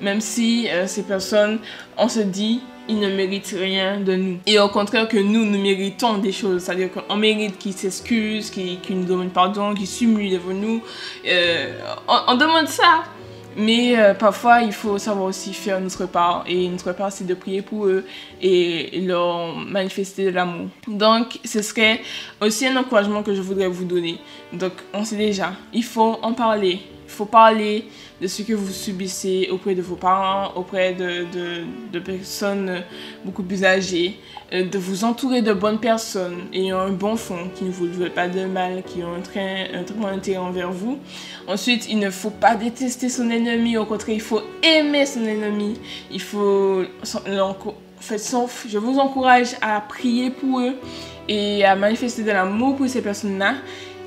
même 0.00 0.20
si 0.20 0.68
euh, 0.68 0.88
ces 0.88 1.04
personnes, 1.04 1.60
on 1.96 2.08
se 2.08 2.18
dit, 2.18 2.60
ils 2.88 2.98
ne 2.98 3.08
méritent 3.14 3.54
rien 3.56 4.00
de 4.00 4.16
nous. 4.16 4.38
Et 4.44 4.58
au 4.58 4.68
contraire 4.68 5.06
que 5.06 5.18
nous, 5.18 5.44
nous 5.44 5.62
méritons 5.62 6.18
des 6.18 6.32
choses. 6.32 6.64
C'est-à-dire 6.64 6.88
qu'on 6.90 7.16
mérite 7.16 7.56
qu'ils 7.58 7.74
s'excusent, 7.74 8.50
qu'ils 8.50 8.80
nous 8.90 9.04
demandent 9.04 9.32
pardon, 9.32 9.72
qu'ils 9.72 9.86
s'humilient 9.86 10.32
devant 10.32 10.54
nous. 10.54 10.82
Euh, 11.24 11.78
on, 12.08 12.34
demande 12.34 12.66
ça. 12.66 13.04
Mais 13.56 13.98
euh, 13.98 14.14
parfois, 14.14 14.62
il 14.62 14.72
faut 14.72 14.98
savoir 14.98 15.26
aussi 15.26 15.52
faire 15.52 15.80
notre 15.80 16.06
part. 16.06 16.44
Et 16.46 16.68
notre 16.68 16.92
part, 16.92 17.12
c'est 17.12 17.26
de 17.26 17.34
prier 17.34 17.62
pour 17.62 17.86
eux 17.86 18.04
et 18.40 19.00
leur 19.02 19.54
manifester 19.56 20.26
de 20.26 20.30
l'amour. 20.30 20.68
Donc, 20.88 21.38
ce 21.44 21.62
serait 21.62 22.00
aussi 22.40 22.66
un 22.66 22.76
encouragement 22.76 23.22
que 23.22 23.34
je 23.34 23.40
voudrais 23.40 23.68
vous 23.68 23.84
donner. 23.84 24.18
Donc, 24.52 24.72
on 24.92 25.04
sait 25.04 25.16
déjà, 25.16 25.52
il 25.72 25.84
faut 25.84 26.18
en 26.22 26.32
parler. 26.32 26.80
Il 27.12 27.14
faut 27.14 27.26
parler 27.26 27.84
de 28.22 28.26
ce 28.26 28.40
que 28.40 28.54
vous 28.54 28.72
subissez 28.72 29.50
auprès 29.52 29.74
de 29.74 29.82
vos 29.82 29.96
parents, 29.96 30.54
auprès 30.56 30.94
de, 30.94 31.98
personnes 31.98 32.82
beaucoup 33.22 33.42
plus 33.42 33.64
âgées, 33.64 34.18
euh, 34.54 34.64
de 34.66 34.78
vous 34.78 35.04
entourer 35.04 35.42
de 35.42 35.52
bonnes 35.52 35.78
personnes 35.78 36.38
ayant 36.54 36.78
un 36.78 36.92
bon 36.92 37.16
fond, 37.16 37.50
qui 37.54 37.64
ne 37.64 37.70
vous 37.70 37.84
veulent 37.84 38.14
pas 38.14 38.28
de 38.28 38.46
mal, 38.46 38.82
qui 38.82 39.02
ont 39.02 39.14
un 39.14 39.20
très, 39.20 39.74
un 39.74 39.82
bon 39.94 40.06
intérêt 40.06 40.38
envers 40.38 40.72
vous. 40.72 40.98
Ensuite, 41.46 41.86
il 41.90 41.98
ne 41.98 42.08
faut 42.08 42.30
pas 42.30 42.56
détester 42.56 43.10
son 43.10 43.28
ennemi, 43.28 43.76
au 43.76 43.84
contraire, 43.84 44.14
il 44.14 44.22
faut 44.22 44.40
aimer 44.62 45.04
son 45.04 45.26
ennemi. 45.26 45.74
Il 46.10 46.22
faut... 46.22 46.84
je 47.04 48.78
vous 48.78 48.98
encourage 48.98 49.48
à 49.60 49.82
prier 49.82 50.30
pour 50.30 50.60
eux 50.60 50.76
et 51.28 51.62
à 51.66 51.76
manifester 51.76 52.22
de 52.22 52.30
l'amour 52.30 52.76
pour 52.76 52.88
ces 52.88 53.02
personnes-là. 53.02 53.56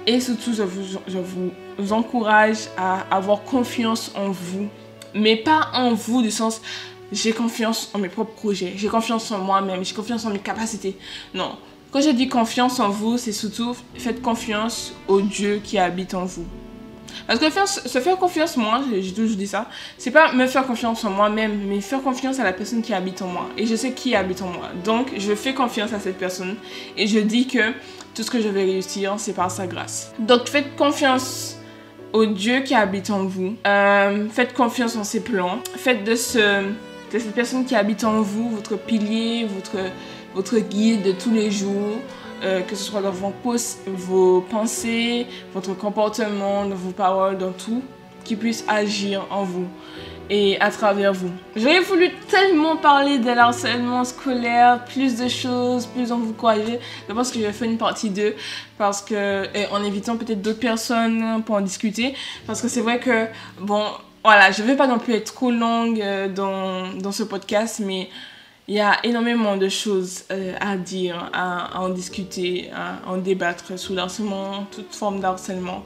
Et 0.08 0.20
surtout, 0.20 0.54
je 0.54 0.64
vous 0.64 1.52
encourage 1.92 2.70
à 2.78 3.06
avoir 3.12 3.44
confiance 3.44 4.12
en 4.16 4.30
vous. 4.30 4.68
Mais 5.14 5.36
pas 5.36 5.70
en 5.74 5.94
vous 5.94 6.22
du 6.22 6.32
sens, 6.32 6.62
j'ai 7.12 7.32
confiance 7.32 7.90
en 7.94 8.00
mes 8.00 8.10
propres 8.10 8.34
projets, 8.34 8.74
j'ai 8.76 8.88
confiance 8.88 9.32
en 9.32 9.40
moi-même, 9.40 9.84
j'ai 9.86 9.96
confiance 9.96 10.26
en 10.26 10.32
mes 10.32 10.40
capacités. 10.40 10.98
Non. 11.34 11.56
Quand 11.92 12.02
je 12.02 12.10
dis 12.10 12.28
confiance 12.28 12.80
en 12.80 12.90
vous, 12.90 13.18
c'est 13.18 13.32
surtout 13.32 13.76
faites 13.98 14.22
confiance 14.22 14.94
au 15.08 15.22
Dieu 15.22 15.62
qui 15.64 15.78
habite 15.78 16.14
en 16.14 16.26
vous. 16.26 16.46
Parce 17.28 17.40
que 17.40 17.50
faire, 17.50 17.68
se 17.68 18.00
faire 18.00 18.18
confiance, 18.18 18.58
moi, 18.58 18.82
j'ai 18.92 19.14
toujours 19.14 19.38
dit 19.38 19.48
ça, 19.48 19.70
c'est 19.98 20.12
pas 20.12 20.34
me 20.34 20.46
faire 20.48 20.66
confiance 20.68 21.04
en 21.06 21.10
moi-même, 21.10 21.68
mais 21.68 21.82
faire 21.82 22.02
confiance 22.02 22.40
à 22.40 22.44
la 22.44 22.54
personne 22.54 22.82
qui 22.82 22.94
habite 22.94 23.22
en 23.22 23.28
moi. 23.28 23.50
Et 23.58 23.66
je 23.66 23.76
sais 23.76 23.94
qui 23.94 24.16
habite 24.16 24.42
en 24.42 24.48
moi. 24.48 24.70
Donc, 24.84 25.12
je 25.18 25.34
fais 25.34 25.54
confiance 25.54 25.94
à 25.94 26.00
cette 26.00 26.18
personne 26.18 26.56
et 26.98 27.08
je 27.08 27.20
dis 27.20 27.48
que 27.48 27.72
tout 28.14 28.24
ce 28.24 28.30
que 28.30 28.42
je 28.42 28.48
vais 28.48 28.64
réussir, 28.64 29.16
c'est 29.18 29.34
par 29.34 29.50
sa 29.50 29.66
grâce. 29.66 30.14
Donc, 30.20 30.48
faites 30.48 30.76
confiance 30.76 31.55
au 32.16 32.26
Dieu 32.26 32.62
qui 32.62 32.74
habite 32.74 33.10
en 33.10 33.26
vous. 33.26 33.56
Euh, 33.68 34.28
faites 34.30 34.54
confiance 34.54 34.96
en 34.96 35.04
ses 35.04 35.20
plans. 35.20 35.60
Faites 35.76 36.04
de, 36.06 36.16
ce, 36.16 36.64
de 37.12 37.20
cette 37.20 37.36
personne 37.36 37.66
qui 37.66 37.76
habite 37.76 38.04
en 38.06 38.22
vous 38.22 38.50
votre 38.50 38.78
pilier, 38.78 39.46
votre, 40.34 40.58
guide 40.60 41.04
de 41.04 41.12
tous 41.12 41.32
les 41.32 41.52
jours. 41.52 41.98
Euh, 42.44 42.62
que 42.62 42.76
ce 42.76 42.84
soit 42.84 43.02
dans 43.02 43.12
vos, 43.12 43.34
vos 43.88 44.42
pensées, 44.42 45.26
votre 45.54 45.74
comportement, 45.74 46.66
dans 46.66 46.76
vos 46.76 46.92
paroles, 46.92 47.38
dans 47.38 47.54
tout, 47.54 47.82
qui 48.26 48.36
puisse 48.36 48.66
agir 48.68 49.26
en 49.30 49.44
vous 49.44 49.68
et 50.30 50.60
à 50.60 50.72
travers 50.72 51.14
vous. 51.14 51.32
J'aurais 51.56 51.82
voulu 51.82 52.10
tellement 52.30 52.78
parler 52.78 53.20
de 53.20 53.32
l'harcèlement 53.32 54.04
scolaire, 54.04 54.84
plus 54.86 55.18
de 55.18 55.28
choses, 55.28 55.86
plus 55.86 56.12
en 56.12 56.20
vous 56.20 56.34
croyez. 56.34 56.80
Je 57.08 57.14
pense 57.14 57.32
que 57.32 57.40
je 57.40 57.46
vais 57.46 57.54
faire 57.54 57.70
une 57.70 57.78
partie 57.78 58.10
2 58.10 58.36
parce 58.78 59.02
que, 59.02 59.46
en 59.72 59.84
évitant 59.84 60.18
peut-être 60.18 60.42
d'autres 60.42 60.60
personnes 60.60 61.44
pour 61.46 61.56
en 61.56 61.62
discuter. 61.62 62.16
Parce 62.48 62.62
que 62.62 62.68
c'est 62.68 62.82
vrai 62.82 63.00
que, 63.00 63.28
bon, 63.60 63.86
voilà, 64.24 64.52
je 64.52 64.64
vais 64.64 64.76
pas 64.76 64.88
non 64.88 64.98
plus 64.98 65.14
être 65.14 65.34
trop 65.34 65.52
longue 65.52 66.02
euh, 66.02 66.28
dans, 66.28 66.92
dans 66.94 67.12
ce 67.12 67.22
podcast, 67.22 67.80
mais 67.80 68.10
il 68.68 68.74
y 68.74 68.80
a 68.80 68.98
énormément 69.06 69.58
de 69.58 69.70
choses 69.70 70.24
euh, 70.32 70.56
à 70.60 70.76
dire, 70.78 71.30
à, 71.34 71.80
en 71.80 71.90
discuter, 71.90 72.72
à 72.74 73.08
en 73.08 73.18
débattre 73.18 73.78
sur 73.78 73.94
l'harcèlement, 73.94 74.66
toute 74.72 74.94
forme 74.96 75.20
d'harcèlement. 75.20 75.86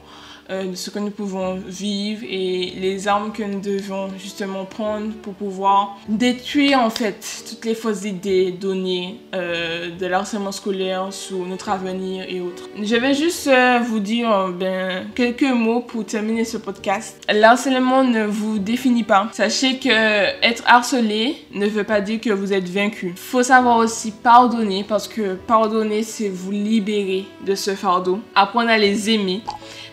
Euh, 0.50 0.74
ce 0.74 0.90
que 0.90 0.98
nous 0.98 1.10
pouvons 1.10 1.60
vivre 1.66 2.24
et 2.28 2.72
les 2.76 3.06
armes 3.06 3.32
que 3.32 3.42
nous 3.44 3.60
devons 3.60 4.08
justement 4.18 4.64
prendre 4.64 5.12
pour 5.22 5.34
pouvoir 5.34 5.96
détruire 6.08 6.80
en 6.80 6.90
fait 6.90 7.44
toutes 7.48 7.64
les 7.64 7.76
fausses 7.76 8.04
idées 8.04 8.50
données 8.50 9.20
euh, 9.34 9.90
de 9.96 10.06
l'harcèlement 10.06 10.50
scolaire 10.50 11.12
sur 11.12 11.38
notre 11.46 11.68
avenir 11.68 12.24
et 12.28 12.40
autres. 12.40 12.68
Je 12.82 12.96
vais 12.96 13.14
juste 13.14 13.46
euh, 13.46 13.78
vous 13.78 14.00
dire 14.00 14.48
ben, 14.58 15.06
quelques 15.14 15.42
mots 15.42 15.80
pour 15.80 16.04
terminer 16.04 16.44
ce 16.44 16.56
podcast. 16.56 17.20
L'harcèlement 17.32 18.02
ne 18.02 18.24
vous 18.24 18.58
définit 18.58 19.04
pas. 19.04 19.28
Sachez 19.32 19.78
que 19.78 19.88
être 19.88 20.64
harcelé 20.66 21.36
ne 21.54 21.66
veut 21.66 21.84
pas 21.84 22.00
dire 22.00 22.20
que 22.20 22.30
vous 22.30 22.52
êtes 22.52 22.68
vaincu. 22.68 23.12
Faut 23.14 23.44
savoir 23.44 23.76
aussi 23.76 24.10
pardonner 24.10 24.84
parce 24.88 25.06
que 25.06 25.34
pardonner 25.34 26.02
c'est 26.02 26.28
vous 26.28 26.50
libérer 26.50 27.26
de 27.46 27.54
ce 27.54 27.76
fardeau. 27.76 28.18
Apprendre 28.34 28.70
à 28.70 28.78
les 28.78 29.10
aimer 29.10 29.42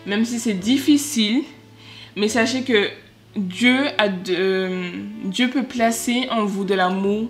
même 0.06 0.24
si 0.24 0.38
c'est 0.38 0.54
difficile, 0.54 1.42
mais 2.16 2.28
sachez 2.28 2.62
que 2.62 2.88
Dieu, 3.36 3.78
a 3.98 4.08
de, 4.08 4.68
Dieu 5.24 5.48
peut 5.50 5.64
placer 5.64 6.28
en 6.30 6.44
vous 6.44 6.64
de 6.64 6.74
l'amour 6.74 7.28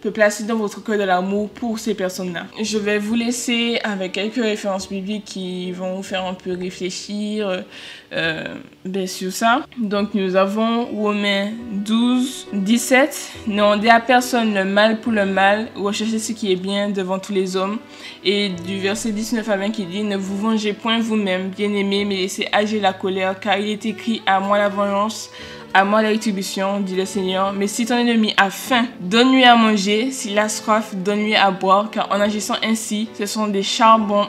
peut 0.00 0.10
placer 0.10 0.44
dans 0.44 0.56
votre 0.56 0.82
cœur 0.84 0.98
de 0.98 1.04
l'amour 1.04 1.48
pour 1.50 1.78
ces 1.78 1.94
personnes-là. 1.94 2.46
Je 2.62 2.78
vais 2.78 2.98
vous 2.98 3.14
laisser 3.14 3.78
avec 3.82 4.12
quelques 4.12 4.36
références 4.36 4.88
bibliques 4.88 5.24
qui 5.24 5.72
vont 5.72 5.96
vous 5.96 6.02
faire 6.02 6.24
un 6.24 6.34
peu 6.34 6.56
réfléchir 6.56 7.64
euh, 8.12 8.44
ben, 8.84 9.06
sur 9.06 9.32
ça. 9.32 9.66
Donc 9.78 10.14
nous 10.14 10.36
avons 10.36 10.84
Romains 10.86 11.50
12, 11.72 12.48
17. 12.52 13.32
Ne 13.48 13.62
rendez 13.62 13.88
à 13.88 14.00
personne 14.00 14.54
le 14.54 14.64
mal 14.64 15.00
pour 15.00 15.12
le 15.12 15.26
mal, 15.26 15.68
recherchez 15.74 16.18
ce 16.18 16.32
qui 16.32 16.52
est 16.52 16.56
bien 16.56 16.90
devant 16.90 17.18
tous 17.18 17.32
les 17.32 17.56
hommes. 17.56 17.78
Et 18.24 18.50
du 18.50 18.78
verset 18.78 19.12
19 19.12 19.48
à 19.48 19.56
20 19.56 19.70
qui 19.70 19.86
dit, 19.86 20.02
ne 20.02 20.16
vous 20.16 20.38
vengez 20.38 20.72
point 20.72 21.00
vous-même, 21.00 21.48
bien-aimés, 21.48 22.04
mais 22.04 22.16
laissez 22.16 22.48
agir 22.52 22.82
la 22.82 22.92
colère, 22.92 23.38
car 23.40 23.58
il 23.58 23.70
est 23.70 23.86
écrit 23.86 24.22
à 24.26 24.40
moi 24.40 24.58
la 24.58 24.68
vengeance 24.68 25.30
à 25.74 25.84
moi 25.84 26.02
la 26.02 26.08
rétribution, 26.08 26.80
dit 26.80 26.96
le 26.96 27.04
Seigneur. 27.04 27.52
Mais 27.52 27.66
si 27.66 27.86
ton 27.86 27.96
ennemi 27.96 28.34
a 28.36 28.50
faim, 28.50 28.86
donne-lui 29.00 29.44
à 29.44 29.56
manger. 29.56 30.10
S'il 30.10 30.38
a 30.38 30.48
soif, 30.48 30.94
donne-lui 30.94 31.34
à 31.34 31.50
boire. 31.50 31.90
Car 31.90 32.10
en 32.10 32.20
agissant 32.20 32.56
ainsi, 32.62 33.08
ce 33.18 33.26
sont 33.26 33.48
des 33.48 33.62
charbons 33.62 34.28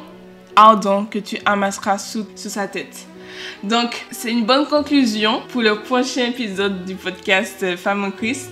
ardents 0.56 1.06
que 1.06 1.20
tu 1.20 1.38
amasseras 1.46 1.98
sous, 1.98 2.26
sa 2.36 2.68
tête. 2.68 3.06
Donc, 3.64 4.06
c'est 4.12 4.32
une 4.32 4.46
bonne 4.46 4.66
conclusion 4.66 5.42
pour 5.50 5.62
le 5.62 5.80
prochain 5.82 6.26
épisode 6.26 6.86
du 6.86 6.96
podcast 6.96 7.76
Femme 7.78 8.04
en 8.04 8.12
Christ. 8.12 8.50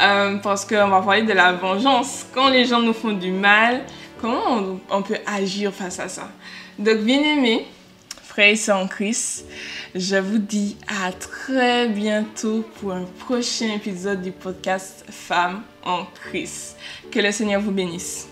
Euh, 0.00 0.36
parce 0.36 0.64
qu'on 0.64 0.88
va 0.88 1.02
parler 1.02 1.22
de 1.22 1.32
la 1.32 1.52
vengeance. 1.52 2.26
Quand 2.32 2.48
les 2.48 2.64
gens 2.64 2.80
nous 2.80 2.94
font 2.94 3.12
du 3.12 3.30
mal, 3.30 3.82
comment 4.20 4.78
on, 4.90 5.02
peut 5.02 5.18
agir 5.26 5.72
face 5.72 5.98
à 6.00 6.08
ça? 6.08 6.30
Donc, 6.78 6.98
bien 6.98 7.20
aimé, 7.20 7.66
frère 8.22 8.54
et 8.54 8.70
en 8.70 8.86
Christ, 8.86 9.44
je 9.94 10.16
vous 10.16 10.38
dis 10.38 10.76
à 10.86 11.12
très 11.12 11.88
bientôt 11.88 12.64
pour 12.76 12.92
un 12.92 13.04
prochain 13.18 13.74
épisode 13.74 14.22
du 14.22 14.30
podcast 14.30 15.04
Femmes 15.08 15.62
en 15.82 16.04
Christ. 16.06 16.76
Que 17.10 17.20
le 17.20 17.32
Seigneur 17.32 17.60
vous 17.60 17.72
bénisse. 17.72 18.28